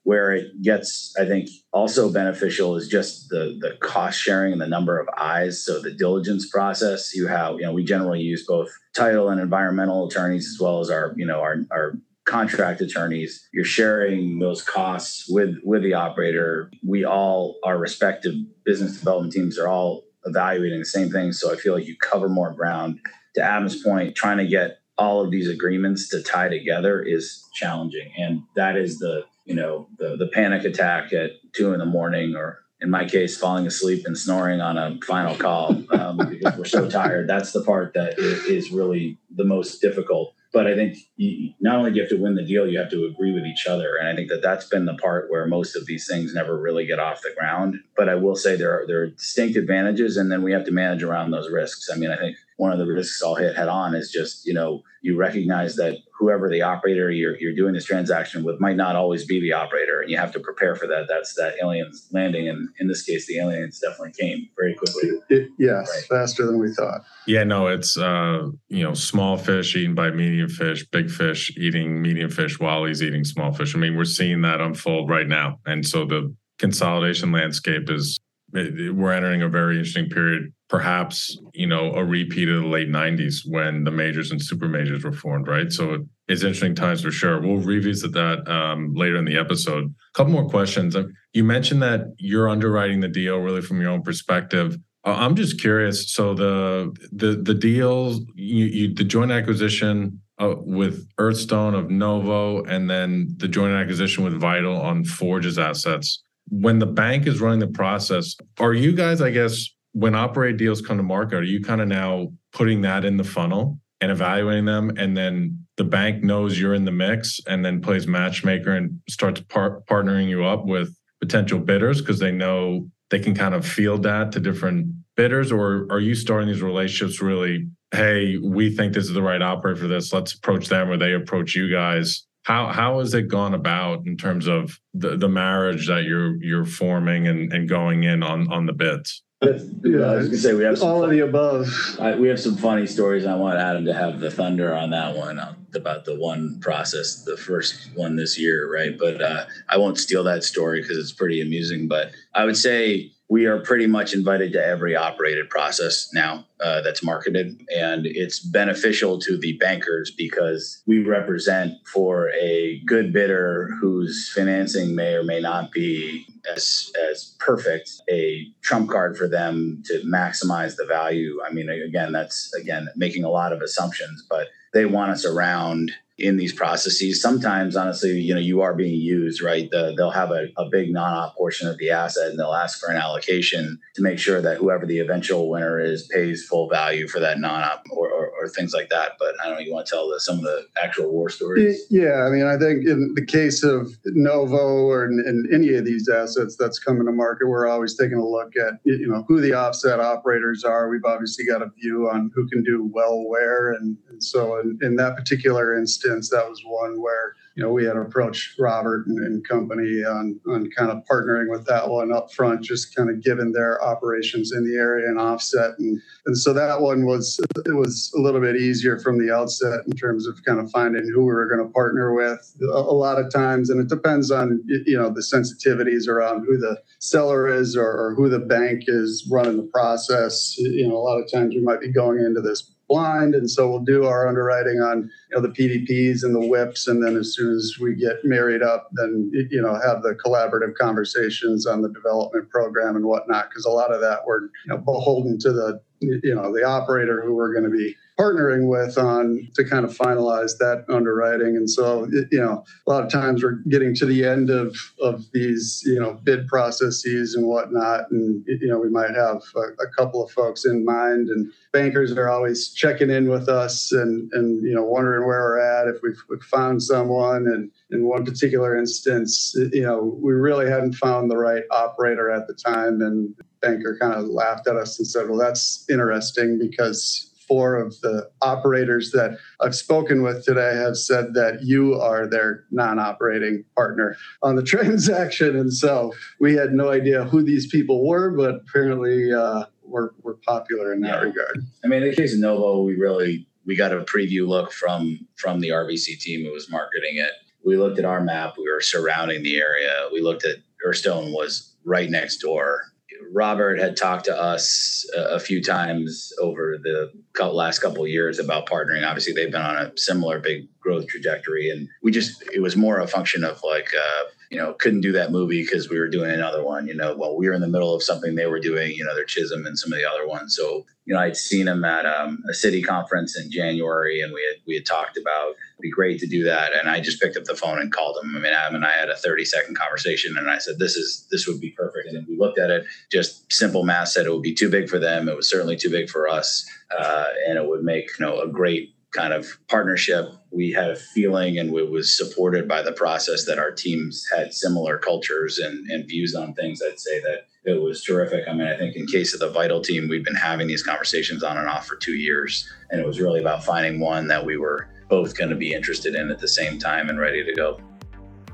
Where 0.04 0.32
it 0.32 0.62
gets, 0.62 1.14
I 1.20 1.26
think, 1.26 1.50
also 1.72 2.10
beneficial 2.10 2.74
is 2.76 2.88
just 2.88 3.28
the 3.28 3.58
the 3.60 3.76
cost 3.80 4.18
sharing 4.18 4.52
and 4.52 4.60
the 4.60 4.66
number 4.66 4.98
of 4.98 5.06
eyes. 5.18 5.62
So 5.62 5.78
the 5.78 5.90
diligence 5.90 6.48
process, 6.48 7.14
you 7.14 7.26
have, 7.26 7.56
you 7.56 7.62
know, 7.62 7.72
we 7.72 7.84
generally 7.84 8.20
use 8.20 8.46
both 8.46 8.70
title 8.96 9.28
and 9.28 9.38
environmental 9.38 10.06
attorneys 10.06 10.46
as 10.46 10.58
well 10.58 10.80
as 10.80 10.88
our, 10.88 11.12
you 11.18 11.26
know, 11.26 11.40
our 11.40 11.56
our 11.70 11.98
contract 12.26 12.80
attorneys 12.80 13.48
you're 13.52 13.64
sharing 13.64 14.38
those 14.38 14.62
costs 14.62 15.28
with 15.28 15.56
with 15.64 15.82
the 15.82 15.94
operator. 15.94 16.70
We 16.86 17.04
all 17.04 17.56
our 17.64 17.78
respective 17.78 18.34
business 18.64 18.98
development 18.98 19.32
teams 19.32 19.58
are 19.58 19.68
all 19.68 20.04
evaluating 20.24 20.78
the 20.78 20.84
same 20.84 21.10
thing. 21.10 21.32
So 21.32 21.52
i 21.52 21.56
feel 21.56 21.74
like 21.74 21.86
you 21.86 21.96
cover 22.00 22.28
more 22.28 22.52
ground. 22.52 23.00
To 23.36 23.42
adam's 23.42 23.82
point 23.82 24.14
trying 24.14 24.38
to 24.38 24.46
get 24.46 24.78
all 24.98 25.22
of 25.22 25.30
these 25.30 25.48
agreements 25.48 26.08
to 26.10 26.22
tie 26.22 26.48
together 26.48 27.00
is 27.00 27.42
challenging. 27.54 28.12
And 28.18 28.42
that 28.54 28.76
is 28.76 28.98
the 28.98 29.24
you 29.46 29.54
know 29.54 29.88
the 29.98 30.16
the 30.16 30.28
panic 30.28 30.64
attack 30.64 31.12
at 31.12 31.30
two 31.52 31.72
in 31.72 31.78
the 31.78 31.86
morning 31.86 32.36
or 32.36 32.60
in 32.80 32.90
my 32.90 33.04
case 33.04 33.36
falling 33.36 33.66
asleep 33.66 34.06
and 34.06 34.16
snoring 34.16 34.60
on 34.60 34.78
a 34.78 34.98
final 35.06 35.34
call 35.34 35.76
um, 35.92 36.18
because 36.28 36.56
we're 36.56 36.64
so 36.64 36.88
tired. 37.00 37.28
That's 37.28 37.52
the 37.52 37.62
part 37.62 37.94
that 37.94 38.18
is 38.18 38.70
really 38.70 39.18
the 39.34 39.44
most 39.44 39.80
difficult 39.80 40.34
but 40.52 40.66
I 40.66 40.74
think 40.74 40.96
you, 41.16 41.52
not 41.60 41.76
only 41.76 41.90
do 41.90 41.96
you 41.96 42.02
have 42.02 42.10
to 42.10 42.20
win 42.20 42.34
the 42.34 42.44
deal, 42.44 42.66
you 42.66 42.78
have 42.78 42.90
to 42.90 43.04
agree 43.04 43.32
with 43.32 43.44
each 43.44 43.66
other. 43.66 43.96
And 43.96 44.08
I 44.08 44.16
think 44.16 44.28
that 44.30 44.42
that's 44.42 44.66
been 44.66 44.84
the 44.84 44.94
part 44.94 45.30
where 45.30 45.46
most 45.46 45.76
of 45.76 45.86
these 45.86 46.08
things 46.08 46.34
never 46.34 46.60
really 46.60 46.86
get 46.86 46.98
off 46.98 47.22
the 47.22 47.34
ground. 47.38 47.76
But 47.96 48.08
I 48.08 48.16
will 48.16 48.34
say 48.34 48.56
there 48.56 48.72
are, 48.72 48.86
there 48.86 49.02
are 49.02 49.10
distinct 49.10 49.56
advantages, 49.56 50.16
and 50.16 50.30
then 50.30 50.42
we 50.42 50.52
have 50.52 50.64
to 50.64 50.72
manage 50.72 51.02
around 51.02 51.30
those 51.30 51.50
risks. 51.50 51.88
I 51.92 51.96
mean, 51.96 52.10
I 52.10 52.16
think 52.16 52.36
one 52.60 52.72
of 52.72 52.78
the 52.78 52.84
risks 52.84 53.22
I'll 53.22 53.36
hit 53.36 53.56
head 53.56 53.68
on 53.68 53.94
is 53.94 54.12
just, 54.12 54.44
you 54.44 54.52
know, 54.52 54.82
you 55.00 55.16
recognize 55.16 55.76
that 55.76 55.96
whoever 56.18 56.50
the 56.50 56.60
operator 56.60 57.10
you're, 57.10 57.34
you're 57.38 57.54
doing 57.54 57.72
this 57.72 57.86
transaction 57.86 58.44
with 58.44 58.60
might 58.60 58.76
not 58.76 58.96
always 58.96 59.24
be 59.24 59.40
the 59.40 59.54
operator, 59.54 60.02
and 60.02 60.10
you 60.10 60.18
have 60.18 60.30
to 60.32 60.40
prepare 60.40 60.76
for 60.76 60.86
that. 60.86 61.06
That's 61.08 61.32
that 61.36 61.54
aliens 61.62 62.06
landing. 62.12 62.50
And 62.50 62.68
in 62.78 62.86
this 62.86 63.02
case, 63.02 63.26
the 63.26 63.38
aliens 63.38 63.80
definitely 63.80 64.12
came 64.12 64.50
very 64.58 64.74
quickly. 64.74 65.08
It, 65.30 65.48
yes, 65.58 65.90
right. 65.90 66.20
faster 66.20 66.44
than 66.44 66.58
we 66.58 66.70
thought. 66.74 67.00
Yeah, 67.26 67.44
no, 67.44 67.68
it's, 67.68 67.96
uh, 67.96 68.50
you 68.68 68.84
know, 68.84 68.92
small 68.92 69.38
fish 69.38 69.74
eaten 69.74 69.94
by 69.94 70.10
medium 70.10 70.50
fish, 70.50 70.86
big 70.90 71.10
fish 71.10 71.56
eating 71.56 72.02
medium 72.02 72.28
fish 72.28 72.60
while 72.60 72.84
he's 72.84 73.02
eating 73.02 73.24
small 73.24 73.54
fish. 73.54 73.74
I 73.74 73.78
mean, 73.78 73.96
we're 73.96 74.04
seeing 74.04 74.42
that 74.42 74.60
unfold 74.60 75.08
right 75.08 75.26
now. 75.26 75.60
And 75.64 75.86
so 75.86 76.04
the 76.04 76.34
consolidation 76.58 77.32
landscape 77.32 77.88
is 77.88 78.20
we're 78.52 79.12
entering 79.12 79.40
a 79.40 79.48
very 79.48 79.78
interesting 79.78 80.10
period 80.10 80.52
perhaps 80.70 81.36
you 81.52 81.66
know 81.66 81.92
a 81.94 82.04
repeat 82.04 82.48
of 82.48 82.62
the 82.62 82.68
late 82.68 82.88
90s 82.88 83.40
when 83.44 83.82
the 83.82 83.90
majors 83.90 84.30
and 84.30 84.40
super 84.40 84.68
majors 84.68 85.04
were 85.04 85.12
formed 85.12 85.48
right? 85.48 85.70
So 85.72 86.06
it's 86.28 86.42
interesting 86.42 86.76
times 86.76 87.02
for 87.02 87.10
sure. 87.10 87.40
We'll 87.40 87.58
revisit 87.58 88.12
that 88.12 88.48
um, 88.48 88.94
later 88.94 89.16
in 89.16 89.24
the 89.24 89.36
episode. 89.36 89.84
A 89.84 90.12
couple 90.14 90.32
more 90.32 90.48
questions. 90.48 90.94
Uh, 90.94 91.04
you 91.32 91.42
mentioned 91.42 91.82
that 91.82 92.14
you're 92.18 92.48
underwriting 92.48 93.00
the 93.00 93.08
deal 93.08 93.38
really 93.38 93.62
from 93.62 93.80
your 93.80 93.90
own 93.90 94.02
perspective. 94.02 94.78
I'm 95.04 95.34
just 95.34 95.60
curious 95.60 96.12
so 96.12 96.34
the 96.34 96.94
the 97.10 97.42
the 97.42 97.54
deals 97.54 98.20
you, 98.34 98.66
you 98.66 98.94
the 98.94 99.04
joint 99.04 99.32
acquisition 99.32 100.20
uh, 100.38 100.54
with 100.58 101.08
earthstone 101.18 101.74
of 101.74 101.90
novo 101.90 102.62
and 102.64 102.88
then 102.88 103.34
the 103.38 103.48
joint 103.48 103.74
acquisition 103.74 104.24
with 104.24 104.34
vital 104.34 104.80
on 104.80 105.04
forge's 105.04 105.58
assets. 105.58 106.22
When 106.48 106.80
the 106.80 106.86
bank 106.86 107.26
is 107.26 107.40
running 107.40 107.60
the 107.60 107.68
process 107.68 108.36
are 108.58 108.74
you 108.74 108.92
guys 108.92 109.22
i 109.22 109.30
guess 109.30 109.70
when 109.92 110.14
operate 110.14 110.56
deals 110.56 110.80
come 110.80 110.96
to 110.96 111.02
market, 111.02 111.36
are 111.36 111.42
you 111.42 111.62
kind 111.62 111.80
of 111.80 111.88
now 111.88 112.32
putting 112.52 112.82
that 112.82 113.04
in 113.04 113.16
the 113.16 113.24
funnel 113.24 113.80
and 114.00 114.10
evaluating 114.10 114.64
them? 114.64 114.92
And 114.96 115.16
then 115.16 115.66
the 115.76 115.84
bank 115.84 116.22
knows 116.22 116.58
you're 116.58 116.74
in 116.74 116.84
the 116.84 116.92
mix 116.92 117.40
and 117.46 117.64
then 117.64 117.80
plays 117.80 118.06
matchmaker 118.06 118.72
and 118.72 119.00
starts 119.08 119.40
par- 119.48 119.82
partnering 119.90 120.28
you 120.28 120.44
up 120.44 120.64
with 120.64 120.94
potential 121.20 121.58
bidders 121.58 122.00
because 122.00 122.18
they 122.18 122.32
know 122.32 122.88
they 123.10 123.18
can 123.18 123.34
kind 123.34 123.54
of 123.54 123.66
field 123.66 124.02
that 124.04 124.32
to 124.32 124.40
different 124.40 124.86
bidders? 125.16 125.52
Or 125.52 125.86
are 125.90 126.00
you 126.00 126.14
starting 126.14 126.48
these 126.48 126.62
relationships 126.62 127.20
really, 127.20 127.68
hey, 127.92 128.36
we 128.36 128.74
think 128.74 128.94
this 128.94 129.04
is 129.04 129.12
the 129.12 129.22
right 129.22 129.42
operator 129.42 129.80
for 129.80 129.88
this, 129.88 130.12
let's 130.12 130.34
approach 130.34 130.68
them 130.68 130.88
or 130.88 130.96
they 130.96 131.12
approach 131.12 131.54
you 131.54 131.70
guys? 131.70 132.26
How 132.44 132.68
how 132.68 133.00
has 133.00 133.12
it 133.12 133.28
gone 133.28 133.52
about 133.52 134.06
in 134.06 134.16
terms 134.16 134.46
of 134.46 134.80
the, 134.94 135.16
the 135.16 135.28
marriage 135.28 135.88
that 135.88 136.04
you're 136.04 136.42
you're 136.42 136.64
forming 136.64 137.28
and, 137.28 137.52
and 137.52 137.68
going 137.68 138.04
in 138.04 138.22
on 138.22 138.50
on 138.50 138.64
the 138.64 138.72
bids? 138.72 139.22
Yeah, 139.42 139.50
I 139.50 140.16
was 140.16 140.28
gonna 140.28 140.36
say 140.36 140.54
we 140.54 140.64
have 140.64 140.82
all 140.82 141.02
of 141.02 141.10
the 141.10 141.20
above. 141.20 141.68
I, 141.98 142.14
we 142.14 142.28
have 142.28 142.40
some 142.40 142.56
funny 142.56 142.86
stories. 142.86 143.24
I 143.24 143.34
want 143.36 143.58
Adam 143.58 143.86
to 143.86 143.94
have 143.94 144.20
the 144.20 144.30
thunder 144.30 144.74
on 144.74 144.90
that 144.90 145.16
one 145.16 145.38
uh, 145.38 145.54
about 145.74 146.04
the 146.04 146.14
one 146.16 146.60
process, 146.60 147.24
the 147.24 147.36
first 147.36 147.88
one 147.94 148.16
this 148.16 148.38
year, 148.38 148.70
right? 148.70 148.98
But 148.98 149.22
uh, 149.22 149.46
I 149.68 149.78
won't 149.78 149.98
steal 149.98 150.24
that 150.24 150.44
story 150.44 150.82
because 150.82 150.98
it's 150.98 151.12
pretty 151.12 151.40
amusing. 151.40 151.88
But 151.88 152.12
I 152.34 152.44
would 152.44 152.56
say 152.56 153.12
we 153.30 153.46
are 153.46 153.60
pretty 153.60 153.86
much 153.86 154.12
invited 154.12 154.52
to 154.52 154.62
every 154.62 154.96
operated 154.96 155.48
process 155.48 156.10
now 156.12 156.44
uh, 156.60 156.80
that's 156.82 157.02
marketed. 157.02 157.64
And 157.74 158.04
it's 158.04 158.40
beneficial 158.40 159.20
to 159.20 159.38
the 159.38 159.56
bankers 159.58 160.10
because 160.10 160.82
we 160.86 161.04
represent 161.04 161.74
for 161.86 162.30
a 162.32 162.82
good 162.84 163.12
bidder 163.12 163.70
whose 163.80 164.30
financing 164.34 164.96
may 164.96 165.14
or 165.14 165.22
may 165.22 165.40
not 165.40 165.70
be 165.70 166.26
as, 166.52 166.90
as 167.08 167.36
perfect 167.38 167.92
a 168.10 168.48
trump 168.62 168.90
card 168.90 169.16
for 169.16 169.28
them 169.28 169.80
to 169.86 170.02
maximize 170.04 170.74
the 170.74 170.86
value. 170.86 171.38
I 171.48 171.52
mean, 171.52 171.70
again, 171.70 172.10
that's 172.10 172.52
again 172.54 172.88
making 172.96 173.22
a 173.22 173.30
lot 173.30 173.52
of 173.52 173.62
assumptions, 173.62 174.26
but 174.28 174.48
they 174.72 174.86
want 174.86 175.12
us 175.12 175.24
around 175.24 175.92
in 176.20 176.36
these 176.36 176.52
processes. 176.52 177.20
Sometimes, 177.20 177.76
honestly, 177.76 178.20
you 178.20 178.34
know, 178.34 178.40
you 178.40 178.60
are 178.60 178.74
being 178.74 179.00
used, 179.00 179.42
right? 179.42 179.70
The, 179.70 179.94
they'll 179.96 180.10
have 180.10 180.30
a, 180.30 180.48
a 180.56 180.68
big 180.68 180.92
non-op 180.92 181.34
portion 181.34 181.68
of 181.68 181.78
the 181.78 181.90
asset 181.90 182.30
and 182.30 182.38
they'll 182.38 182.54
ask 182.54 182.78
for 182.78 182.90
an 182.90 182.98
allocation 182.98 183.80
to 183.94 184.02
make 184.02 184.18
sure 184.18 184.42
that 184.42 184.58
whoever 184.58 184.84
the 184.84 184.98
eventual 184.98 185.48
winner 185.48 185.80
is 185.80 186.06
pays 186.08 186.44
full 186.44 186.68
value 186.68 187.08
for 187.08 187.20
that 187.20 187.38
non-op 187.38 187.82
or, 187.90 188.10
or, 188.10 188.30
or 188.30 188.48
things 188.48 188.74
like 188.74 188.90
that. 188.90 189.12
But 189.18 189.34
I 189.42 189.46
don't 189.46 189.54
know, 189.54 189.60
you 189.60 189.72
want 189.72 189.86
to 189.86 189.90
tell 189.90 190.08
the, 190.08 190.20
some 190.20 190.38
of 190.38 190.44
the 190.44 190.66
actual 190.82 191.10
war 191.10 191.30
stories? 191.30 191.86
Yeah, 191.90 192.24
I 192.26 192.30
mean, 192.30 192.46
I 192.46 192.58
think 192.58 192.86
in 192.86 193.14
the 193.14 193.24
case 193.24 193.62
of 193.62 193.90
Novo 194.04 194.56
or 194.56 195.06
in, 195.06 195.22
in 195.26 195.48
any 195.52 195.74
of 195.74 195.84
these 195.84 196.08
assets 196.08 196.56
that's 196.58 196.78
coming 196.78 197.06
to 197.06 197.12
market, 197.12 197.48
we're 197.48 197.66
always 197.66 197.96
taking 197.96 198.18
a 198.18 198.26
look 198.26 198.52
at, 198.56 198.74
you 198.84 199.08
know, 199.08 199.24
who 199.26 199.40
the 199.40 199.54
offset 199.54 200.00
operators 200.00 200.64
are. 200.64 200.90
We've 200.90 201.04
obviously 201.04 201.46
got 201.46 201.62
a 201.62 201.70
view 201.80 202.10
on 202.12 202.30
who 202.34 202.46
can 202.48 202.62
do 202.62 202.90
well 202.92 203.26
where. 203.26 203.72
And, 203.72 203.96
and 204.10 204.22
so 204.22 204.58
in, 204.60 204.78
in 204.82 204.96
that 204.96 205.16
particular 205.16 205.78
instance, 205.78 206.09
that 206.30 206.48
was 206.48 206.62
one 206.64 207.00
where 207.00 207.34
you 207.54 207.62
know 207.62 207.72
we 207.72 207.84
had 207.84 207.96
approached 207.96 208.58
Robert 208.58 209.06
and, 209.06 209.18
and, 209.18 209.46
company 209.46 210.04
on 210.04 210.38
on 210.48 210.70
kind 210.76 210.90
of 210.90 211.02
partnering 211.10 211.50
with 211.50 211.66
that 211.66 211.88
one 211.88 212.12
up 212.12 212.32
front, 212.32 212.62
just 212.62 212.94
kind 212.94 213.10
of 213.10 213.22
given 213.22 213.52
their 213.52 213.82
operations 213.82 214.52
in 214.52 214.64
the 214.64 214.76
area 214.76 215.06
and 215.08 215.18
offset, 215.18 215.78
and 215.78 216.00
and 216.26 216.36
so 216.36 216.52
that 216.52 216.80
one 216.80 217.06
was 217.06 217.40
it 217.66 217.74
was 217.74 218.12
a 218.16 218.20
little 218.20 218.40
bit 218.40 218.56
easier 218.56 218.98
from 218.98 219.18
the 219.18 219.34
outset 219.34 219.80
in 219.86 219.96
terms 219.96 220.26
of 220.26 220.42
kind 220.44 220.60
of 220.60 220.70
finding 220.70 221.08
who 221.12 221.20
we 221.20 221.32
were 221.32 221.48
going 221.48 221.66
to 221.66 221.72
partner 221.72 222.14
with. 222.14 222.56
A, 222.62 222.66
a 222.66 222.96
lot 222.96 223.18
of 223.18 223.32
times, 223.32 223.70
and 223.70 223.80
it 223.80 223.88
depends 223.88 224.30
on 224.30 224.62
you 224.66 224.96
know 224.96 225.10
the 225.10 225.20
sensitivities 225.20 226.08
around 226.08 226.44
who 226.44 226.58
the 226.58 226.80
seller 226.98 227.48
is 227.48 227.76
or, 227.76 227.90
or 227.90 228.14
who 228.14 228.28
the 228.28 228.38
bank 228.38 228.84
is 228.86 229.28
running 229.30 229.56
the 229.56 229.70
process. 229.72 230.56
You 230.58 230.88
know, 230.88 230.96
a 230.96 230.98
lot 230.98 231.18
of 231.18 231.30
times 231.30 231.54
we 231.54 231.60
might 231.60 231.80
be 231.80 231.92
going 231.92 232.18
into 232.20 232.40
this 232.40 232.72
blind, 232.90 233.34
and 233.34 233.48
so 233.48 233.70
we'll 233.70 233.78
do 233.78 234.04
our 234.04 234.28
underwriting 234.28 234.80
on 234.80 235.10
you 235.30 235.36
know 235.36 235.40
the 235.40 235.48
PDPs 235.48 236.24
and 236.24 236.34
the 236.34 236.46
WIPs, 236.46 236.88
and 236.88 237.02
then 237.02 237.16
as 237.16 237.34
soon 237.34 237.54
as 237.56 237.78
we 237.80 237.94
get 237.94 238.16
married 238.24 238.62
up, 238.62 238.90
then 238.92 239.30
you 239.32 239.62
know 239.62 239.74
have 239.74 240.02
the 240.02 240.14
collaborative 240.22 240.74
conversations 240.74 241.66
on 241.66 241.80
the 241.80 241.88
development 241.88 242.50
program 242.50 242.96
and 242.96 243.06
whatnot, 243.06 243.48
because 243.48 243.64
a 243.64 243.70
lot 243.70 243.94
of 243.94 244.00
that 244.00 244.26
we're 244.26 244.42
you 244.42 244.50
know 244.66 244.78
beholden 244.78 245.38
to 245.38 245.52
the 245.52 245.80
you 246.00 246.34
know 246.34 246.52
the 246.52 246.64
operator 246.64 247.22
who 247.22 247.34
we're 247.34 247.52
going 247.52 247.64
to 247.64 247.70
be 247.70 247.94
partnering 248.20 248.68
with 248.68 248.98
on 248.98 249.48
to 249.54 249.64
kind 249.64 249.84
of 249.84 249.96
finalize 249.96 250.58
that 250.58 250.84
underwriting. 250.90 251.56
And 251.56 251.70
so, 251.70 252.06
you 252.30 252.38
know, 252.38 252.64
a 252.86 252.90
lot 252.90 253.04
of 253.04 253.10
times 253.10 253.42
we're 253.42 253.62
getting 253.68 253.94
to 253.94 254.06
the 254.06 254.24
end 254.24 254.50
of 254.50 254.76
of 255.00 255.24
these, 255.32 255.82
you 255.86 255.98
know, 255.98 256.14
bid 256.22 256.46
processes 256.46 257.34
and 257.34 257.46
whatnot, 257.46 258.10
and 258.10 258.44
you 258.46 258.68
know, 258.68 258.78
we 258.78 258.90
might 258.90 259.14
have 259.14 259.42
a, 259.56 259.82
a 259.82 259.88
couple 259.96 260.22
of 260.22 260.30
folks 260.30 260.66
in 260.66 260.84
mind, 260.84 261.30
and 261.30 261.50
bankers 261.72 262.12
are 262.12 262.28
always 262.28 262.72
checking 262.72 263.10
in 263.10 263.28
with 263.28 263.48
us 263.48 263.92
and 263.92 264.30
and 264.32 264.62
you 264.62 264.74
know 264.74 264.84
wondering 264.84 265.26
where 265.26 265.40
we're 265.40 265.58
at 265.58 265.88
if 265.88 266.02
we've, 266.02 266.22
we've 266.28 266.42
found 266.42 266.82
someone. 266.82 267.46
And 267.46 267.70
in 267.90 268.06
one 268.06 268.24
particular 268.24 268.76
instance, 268.76 269.54
you 269.72 269.82
know, 269.82 270.18
we 270.22 270.34
really 270.34 270.68
hadn't 270.68 270.94
found 270.94 271.30
the 271.30 271.38
right 271.38 271.64
operator 271.70 272.30
at 272.30 272.46
the 272.46 272.54
time, 272.54 273.00
and 273.00 273.34
banker 273.62 273.96
kind 273.98 274.14
of 274.14 274.26
laughed 274.26 274.66
at 274.66 274.76
us 274.76 274.98
and 274.98 275.08
said, 275.08 275.28
"Well, 275.28 275.38
that's 275.38 275.86
interesting 275.88 276.58
because." 276.58 277.28
Four 277.50 277.78
of 277.78 278.00
the 278.00 278.30
operators 278.42 279.10
that 279.10 279.36
I've 279.60 279.74
spoken 279.74 280.22
with 280.22 280.44
today 280.44 280.76
have 280.76 280.96
said 280.96 281.34
that 281.34 281.64
you 281.64 282.00
are 282.00 282.28
their 282.28 282.62
non 282.70 283.00
operating 283.00 283.64
partner 283.74 284.16
on 284.40 284.54
the 284.54 284.62
transaction. 284.74 285.56
And 285.56 285.74
so 285.74 286.12
we 286.38 286.54
had 286.54 286.72
no 286.72 286.92
idea 286.92 287.24
who 287.24 287.42
these 287.42 287.66
people 287.66 288.06
were, 288.06 288.30
but 288.30 288.60
apparently 288.68 289.32
uh, 289.32 289.64
we're, 289.82 290.10
we're 290.22 290.36
popular 290.46 290.92
in 290.92 291.00
that 291.00 291.20
yeah. 291.20 291.28
regard. 291.28 291.66
I 291.84 291.88
mean, 291.88 292.04
in 292.04 292.10
the 292.10 292.14
case 292.14 292.34
of 292.34 292.38
Novo, 292.38 292.82
we 292.82 292.94
really 292.94 293.48
we 293.66 293.74
got 293.74 293.92
a 293.92 294.02
preview 294.02 294.46
look 294.46 294.70
from 294.70 295.26
from 295.36 295.58
the 295.58 295.70
RBC 295.70 296.20
team 296.20 296.46
who 296.46 296.52
was 296.52 296.70
marketing 296.70 297.16
it. 297.16 297.32
We 297.64 297.76
looked 297.76 297.98
at 297.98 298.04
our 298.04 298.20
map. 298.20 298.54
We 298.56 298.70
were 298.70 298.80
surrounding 298.80 299.42
the 299.42 299.58
area. 299.58 300.08
We 300.12 300.20
looked 300.20 300.44
at 300.44 300.58
Earthstone 300.84 301.32
was 301.32 301.74
right 301.84 302.08
next 302.08 302.38
door 302.38 302.89
Robert 303.32 303.78
had 303.78 303.96
talked 303.96 304.24
to 304.26 304.36
us 304.36 305.08
a, 305.16 305.38
few 305.40 305.62
times 305.62 306.32
over 306.40 306.76
the 306.78 307.10
last 307.44 307.80
couple 307.80 308.06
years 308.06 308.38
about 308.38 308.68
partnering. 308.68 309.06
Obviously, 309.06 309.32
they've 309.32 309.50
been 309.50 309.62
on 309.62 309.76
a 309.76 309.96
similar 309.96 310.38
big 310.38 310.68
growth 310.80 311.06
trajectory, 311.06 311.70
and 311.70 311.88
we 312.02 312.10
just 312.10 312.42
it 312.52 312.60
was 312.60 312.76
more 312.76 313.00
a 313.00 313.06
function 313.06 313.44
of 313.44 313.62
like 313.62 313.88
uh, 313.94 314.24
you 314.50 314.58
know 314.58 314.74
couldn't 314.74 315.00
do 315.00 315.12
that 315.12 315.32
movie 315.32 315.62
because 315.62 315.88
we 315.88 315.98
were 315.98 316.08
doing 316.08 316.30
another 316.30 316.64
one. 316.64 316.86
You 316.86 316.94
know, 316.94 317.14
while 317.14 317.36
we 317.36 317.48
were 317.48 317.54
in 317.54 317.60
the 317.60 317.68
middle 317.68 317.94
of 317.94 318.02
something 318.02 318.34
they 318.34 318.46
were 318.46 318.60
doing. 318.60 318.92
You 318.92 319.04
know, 319.04 319.14
their 319.14 319.24
Chisholm 319.24 319.66
and 319.66 319.78
some 319.78 319.92
of 319.92 319.98
the 319.98 320.08
other 320.08 320.26
ones. 320.26 320.56
So 320.56 320.84
you 321.04 321.14
know, 321.14 321.20
I'd 321.20 321.36
seen 321.36 321.68
him 321.68 321.84
at 321.84 322.06
um, 322.06 322.42
a 322.48 322.52
Citi 322.52 322.84
conference 322.84 323.38
in 323.38 323.50
January, 323.50 324.20
and 324.20 324.32
we 324.32 324.44
had 324.46 324.62
we 324.66 324.74
had 324.74 324.86
talked 324.86 325.16
about 325.16 325.54
be 325.80 325.90
great 325.90 326.18
to 326.20 326.26
do 326.26 326.44
that. 326.44 326.72
And 326.74 326.88
I 326.88 327.00
just 327.00 327.20
picked 327.20 327.36
up 327.36 327.44
the 327.44 327.54
phone 327.54 327.78
and 327.78 327.92
called 327.92 328.16
him. 328.22 328.34
I 328.36 328.38
mean, 328.40 328.52
Adam 328.52 328.74
and 328.76 328.84
I 328.84 328.92
had 328.92 329.08
a 329.08 329.16
30 329.16 329.44
second 329.44 329.76
conversation 329.76 330.36
and 330.36 330.50
I 330.50 330.58
said, 330.58 330.78
this 330.78 330.96
is, 330.96 331.26
this 331.30 331.46
would 331.46 331.60
be 331.60 331.70
perfect. 331.70 332.08
And 332.08 332.26
we 332.26 332.36
looked 332.36 332.58
at 332.58 332.70
it, 332.70 332.84
just 333.10 333.50
simple 333.52 333.84
math 333.84 334.08
said 334.08 334.26
it 334.26 334.32
would 334.32 334.42
be 334.42 334.54
too 334.54 334.70
big 334.70 334.88
for 334.88 334.98
them. 334.98 335.28
It 335.28 335.36
was 335.36 335.48
certainly 335.48 335.76
too 335.76 335.90
big 335.90 336.08
for 336.08 336.28
us. 336.28 336.68
Uh, 336.96 337.26
and 337.48 337.58
it 337.58 337.66
would 337.66 337.82
make, 337.82 338.08
you 338.18 338.26
know, 338.26 338.40
a 338.40 338.48
great 338.48 338.94
kind 339.12 339.32
of 339.32 339.58
partnership. 339.68 340.26
We 340.52 340.72
had 340.72 340.90
a 340.90 340.96
feeling 340.96 341.58
and 341.58 341.74
it 341.76 341.90
was 341.90 342.16
supported 342.16 342.68
by 342.68 342.82
the 342.82 342.92
process 342.92 343.44
that 343.46 343.58
our 343.58 343.72
teams 343.72 344.24
had 344.34 344.54
similar 344.54 344.98
cultures 344.98 345.58
and, 345.58 345.90
and 345.90 346.08
views 346.08 346.34
on 346.34 346.54
things. 346.54 346.80
I'd 346.82 347.00
say 347.00 347.20
that 347.20 347.46
it 347.64 347.80
was 347.80 348.02
terrific. 348.02 348.44
I 348.48 348.52
mean, 348.52 348.66
I 348.66 348.76
think 348.76 348.96
in 348.96 349.06
case 349.06 349.34
of 349.34 349.40
the 349.40 349.50
Vital 349.50 349.80
team, 349.80 350.08
we've 350.08 350.24
been 350.24 350.34
having 350.34 350.66
these 350.66 350.82
conversations 350.82 351.42
on 351.42 351.58
and 351.58 351.68
off 351.68 351.86
for 351.86 351.96
two 351.96 352.14
years. 352.14 352.68
And 352.90 353.00
it 353.00 353.06
was 353.06 353.20
really 353.20 353.40
about 353.40 353.64
finding 353.64 354.00
one 354.00 354.28
that 354.28 354.44
we 354.44 354.56
were 354.56 354.88
both 355.10 355.36
going 355.36 355.50
to 355.50 355.56
be 355.56 355.74
interested 355.74 356.14
in 356.14 356.30
at 356.30 356.38
the 356.38 356.48
same 356.48 356.78
time 356.78 357.10
and 357.10 357.20
ready 357.20 357.44
to 357.44 357.52
go. 357.52 357.78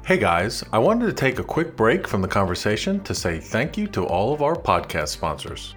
Hey 0.05 0.17
guys, 0.17 0.65
I 0.73 0.79
wanted 0.79 1.07
to 1.07 1.13
take 1.13 1.39
a 1.39 1.45
quick 1.45 1.77
break 1.77 2.09
from 2.09 2.23
the 2.23 2.29
conversation 2.29 3.01
to 3.05 3.15
say 3.15 3.39
thank 3.39 3.77
you 3.77 3.87
to 3.89 4.07
all 4.07 4.33
of 4.33 4.43
our 4.43 4.55
podcast 4.55 5.09
sponsors. 5.09 5.75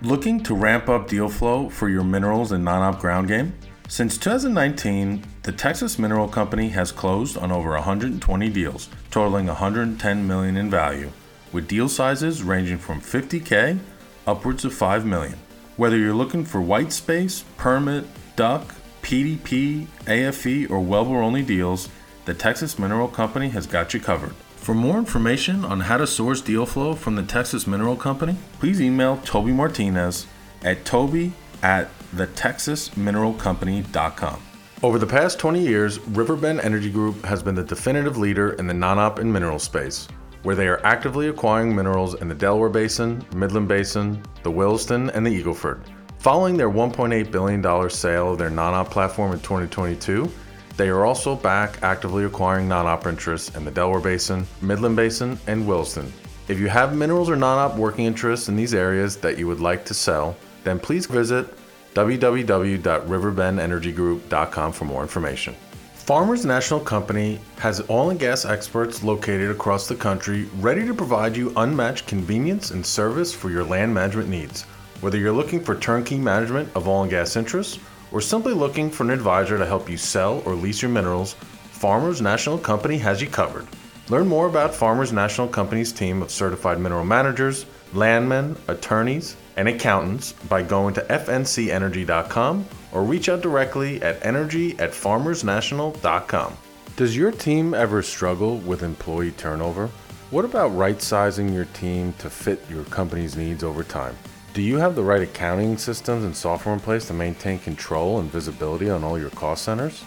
Looking 0.00 0.42
to 0.44 0.54
ramp 0.54 0.88
up 0.88 1.06
deal 1.06 1.28
flow 1.28 1.68
for 1.68 1.88
your 1.88 2.02
minerals 2.04 2.52
and 2.52 2.64
non 2.64 2.82
op 2.82 3.00
ground 3.00 3.28
game? 3.28 3.52
Since 3.88 4.18
2019, 4.18 5.22
the 5.42 5.52
Texas 5.52 5.98
Mineral 5.98 6.26
Company 6.26 6.68
has 6.70 6.90
closed 6.90 7.36
on 7.36 7.52
over 7.52 7.70
120 7.72 8.48
deals, 8.48 8.88
totaling 9.10 9.46
110 9.46 10.26
million 10.26 10.56
in 10.56 10.70
value, 10.70 11.10
with 11.52 11.68
deal 11.68 11.88
sizes 11.88 12.42
ranging 12.42 12.78
from 12.78 13.00
50k 13.00 13.78
upwards 14.26 14.64
of 14.64 14.72
5 14.72 15.04
million. 15.04 15.38
Whether 15.76 15.98
you're 15.98 16.14
looking 16.14 16.44
for 16.44 16.60
white 16.60 16.92
space, 16.92 17.44
permit, 17.56 18.04
DUC, 18.36 18.62
PDP, 19.02 19.86
AFE, 20.06 20.70
or 20.70 20.80
wellbore 20.80 21.22
only 21.22 21.42
deals, 21.42 21.88
the 22.24 22.34
Texas 22.34 22.78
Mineral 22.78 23.08
Company 23.08 23.48
has 23.50 23.66
got 23.66 23.92
you 23.92 24.00
covered. 24.00 24.34
For 24.56 24.74
more 24.74 24.96
information 24.96 25.64
on 25.64 25.80
how 25.80 25.96
to 25.96 26.06
source 26.06 26.40
deal 26.40 26.66
flow 26.66 26.94
from 26.94 27.16
the 27.16 27.24
Texas 27.24 27.66
Mineral 27.66 27.96
Company, 27.96 28.36
please 28.60 28.80
email 28.80 29.16
Toby 29.18 29.52
Martinez 29.52 30.26
at 30.62 30.84
toby 30.84 31.32
at 31.62 31.88
thetexasmineralcompany.com. 32.14 34.40
Over 34.84 34.98
the 34.98 35.06
past 35.06 35.38
20 35.38 35.60
years, 35.60 36.00
Riverbend 36.08 36.60
Energy 36.60 36.90
Group 36.90 37.24
has 37.24 37.42
been 37.42 37.54
the 37.54 37.64
definitive 37.64 38.18
leader 38.18 38.52
in 38.54 38.66
the 38.66 38.74
non 38.74 38.98
op 38.98 39.18
and 39.18 39.32
mineral 39.32 39.58
space, 39.58 40.06
where 40.42 40.56
they 40.56 40.68
are 40.68 40.84
actively 40.84 41.28
acquiring 41.28 41.74
minerals 41.74 42.14
in 42.14 42.28
the 42.28 42.34
Delaware 42.34 42.68
Basin, 42.68 43.24
Midland 43.34 43.68
Basin, 43.68 44.22
the 44.42 44.50
Williston, 44.50 45.08
and 45.10 45.26
the 45.26 45.42
Eagleford. 45.42 45.80
Following 46.22 46.56
their 46.56 46.70
$1.8 46.70 47.30
billion 47.32 47.90
sale 47.90 48.30
of 48.30 48.38
their 48.38 48.48
non 48.48 48.74
op 48.74 48.92
platform 48.92 49.32
in 49.32 49.40
2022, 49.40 50.30
they 50.76 50.88
are 50.88 51.04
also 51.04 51.34
back 51.34 51.82
actively 51.82 52.24
acquiring 52.24 52.68
non 52.68 52.86
op 52.86 53.08
interests 53.08 53.56
in 53.56 53.64
the 53.64 53.72
Delaware 53.72 53.98
Basin, 53.98 54.46
Midland 54.60 54.94
Basin, 54.94 55.36
and 55.48 55.66
Williston. 55.66 56.12
If 56.46 56.60
you 56.60 56.68
have 56.68 56.94
minerals 56.94 57.28
or 57.28 57.34
non 57.34 57.58
op 57.58 57.76
working 57.76 58.04
interests 58.04 58.48
in 58.48 58.54
these 58.54 58.72
areas 58.72 59.16
that 59.16 59.36
you 59.36 59.48
would 59.48 59.58
like 59.58 59.84
to 59.86 59.94
sell, 59.94 60.36
then 60.62 60.78
please 60.78 61.06
visit 61.06 61.52
www.riverbendenergygroup.com 61.94 64.72
for 64.72 64.84
more 64.84 65.02
information. 65.02 65.56
Farmers 65.94 66.46
National 66.46 66.78
Company 66.78 67.40
has 67.58 67.82
oil 67.90 68.10
and 68.10 68.20
gas 68.20 68.44
experts 68.44 69.02
located 69.02 69.50
across 69.50 69.88
the 69.88 69.96
country 69.96 70.44
ready 70.58 70.86
to 70.86 70.94
provide 70.94 71.36
you 71.36 71.52
unmatched 71.56 72.06
convenience 72.06 72.70
and 72.70 72.86
service 72.86 73.34
for 73.34 73.50
your 73.50 73.64
land 73.64 73.92
management 73.92 74.28
needs. 74.28 74.66
Whether 75.02 75.18
you're 75.18 75.32
looking 75.32 75.58
for 75.58 75.74
turnkey 75.74 76.16
management 76.16 76.68
of 76.76 76.86
oil 76.86 77.02
and 77.02 77.10
gas 77.10 77.34
interests, 77.34 77.80
or 78.12 78.20
simply 78.20 78.54
looking 78.54 78.88
for 78.88 79.02
an 79.02 79.10
advisor 79.10 79.58
to 79.58 79.66
help 79.66 79.90
you 79.90 79.96
sell 79.96 80.40
or 80.46 80.54
lease 80.54 80.80
your 80.80 80.92
minerals, 80.92 81.32
Farmers 81.32 82.22
National 82.22 82.56
Company 82.56 82.98
has 82.98 83.20
you 83.20 83.26
covered. 83.26 83.66
Learn 84.10 84.28
more 84.28 84.46
about 84.46 84.72
Farmers 84.72 85.12
National 85.12 85.48
Company's 85.48 85.90
team 85.90 86.22
of 86.22 86.30
certified 86.30 86.78
mineral 86.78 87.04
managers, 87.04 87.66
landmen, 87.94 88.56
attorneys, 88.68 89.34
and 89.56 89.66
accountants 89.66 90.34
by 90.48 90.62
going 90.62 90.94
to 90.94 91.00
fncenergy.com 91.00 92.64
or 92.92 93.02
reach 93.02 93.28
out 93.28 93.40
directly 93.40 94.00
at 94.02 94.24
energy 94.24 94.78
at 94.78 94.92
farmersnational.com. 94.92 96.56
Does 96.94 97.16
your 97.16 97.32
team 97.32 97.74
ever 97.74 98.02
struggle 98.02 98.58
with 98.58 98.84
employee 98.84 99.32
turnover? 99.32 99.88
What 100.30 100.44
about 100.44 100.68
right 100.68 101.02
sizing 101.02 101.52
your 101.52 101.64
team 101.64 102.12
to 102.20 102.30
fit 102.30 102.62
your 102.70 102.84
company's 102.84 103.36
needs 103.36 103.64
over 103.64 103.82
time? 103.82 104.16
Do 104.54 104.60
you 104.60 104.76
have 104.76 104.94
the 104.94 105.02
right 105.02 105.22
accounting 105.22 105.78
systems 105.78 106.24
and 106.24 106.36
software 106.36 106.74
in 106.74 106.80
place 106.80 107.06
to 107.06 107.14
maintain 107.14 107.58
control 107.58 108.20
and 108.20 108.30
visibility 108.30 108.90
on 108.90 109.02
all 109.02 109.18
your 109.18 109.30
cost 109.30 109.64
centers? 109.64 110.04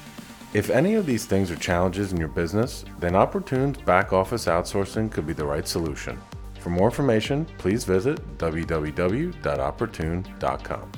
If 0.54 0.70
any 0.70 0.94
of 0.94 1.08
these 1.08 1.26
things 1.26 1.50
are 1.50 1.56
challenges 1.56 2.14
in 2.14 2.20
your 2.20 2.28
business, 2.28 2.86
then 3.00 3.14
Opportune's 3.14 3.80
back 3.80 4.14
office 4.14 4.46
outsourcing 4.46 5.12
could 5.12 5.26
be 5.26 5.34
the 5.34 5.48
right 5.48 5.68
solution. 5.68 6.22
For 6.60 6.70
more 6.70 6.90
information, 6.90 7.48
please 7.58 7.86
visit 7.86 8.20
www.opportune.com. 8.38 10.92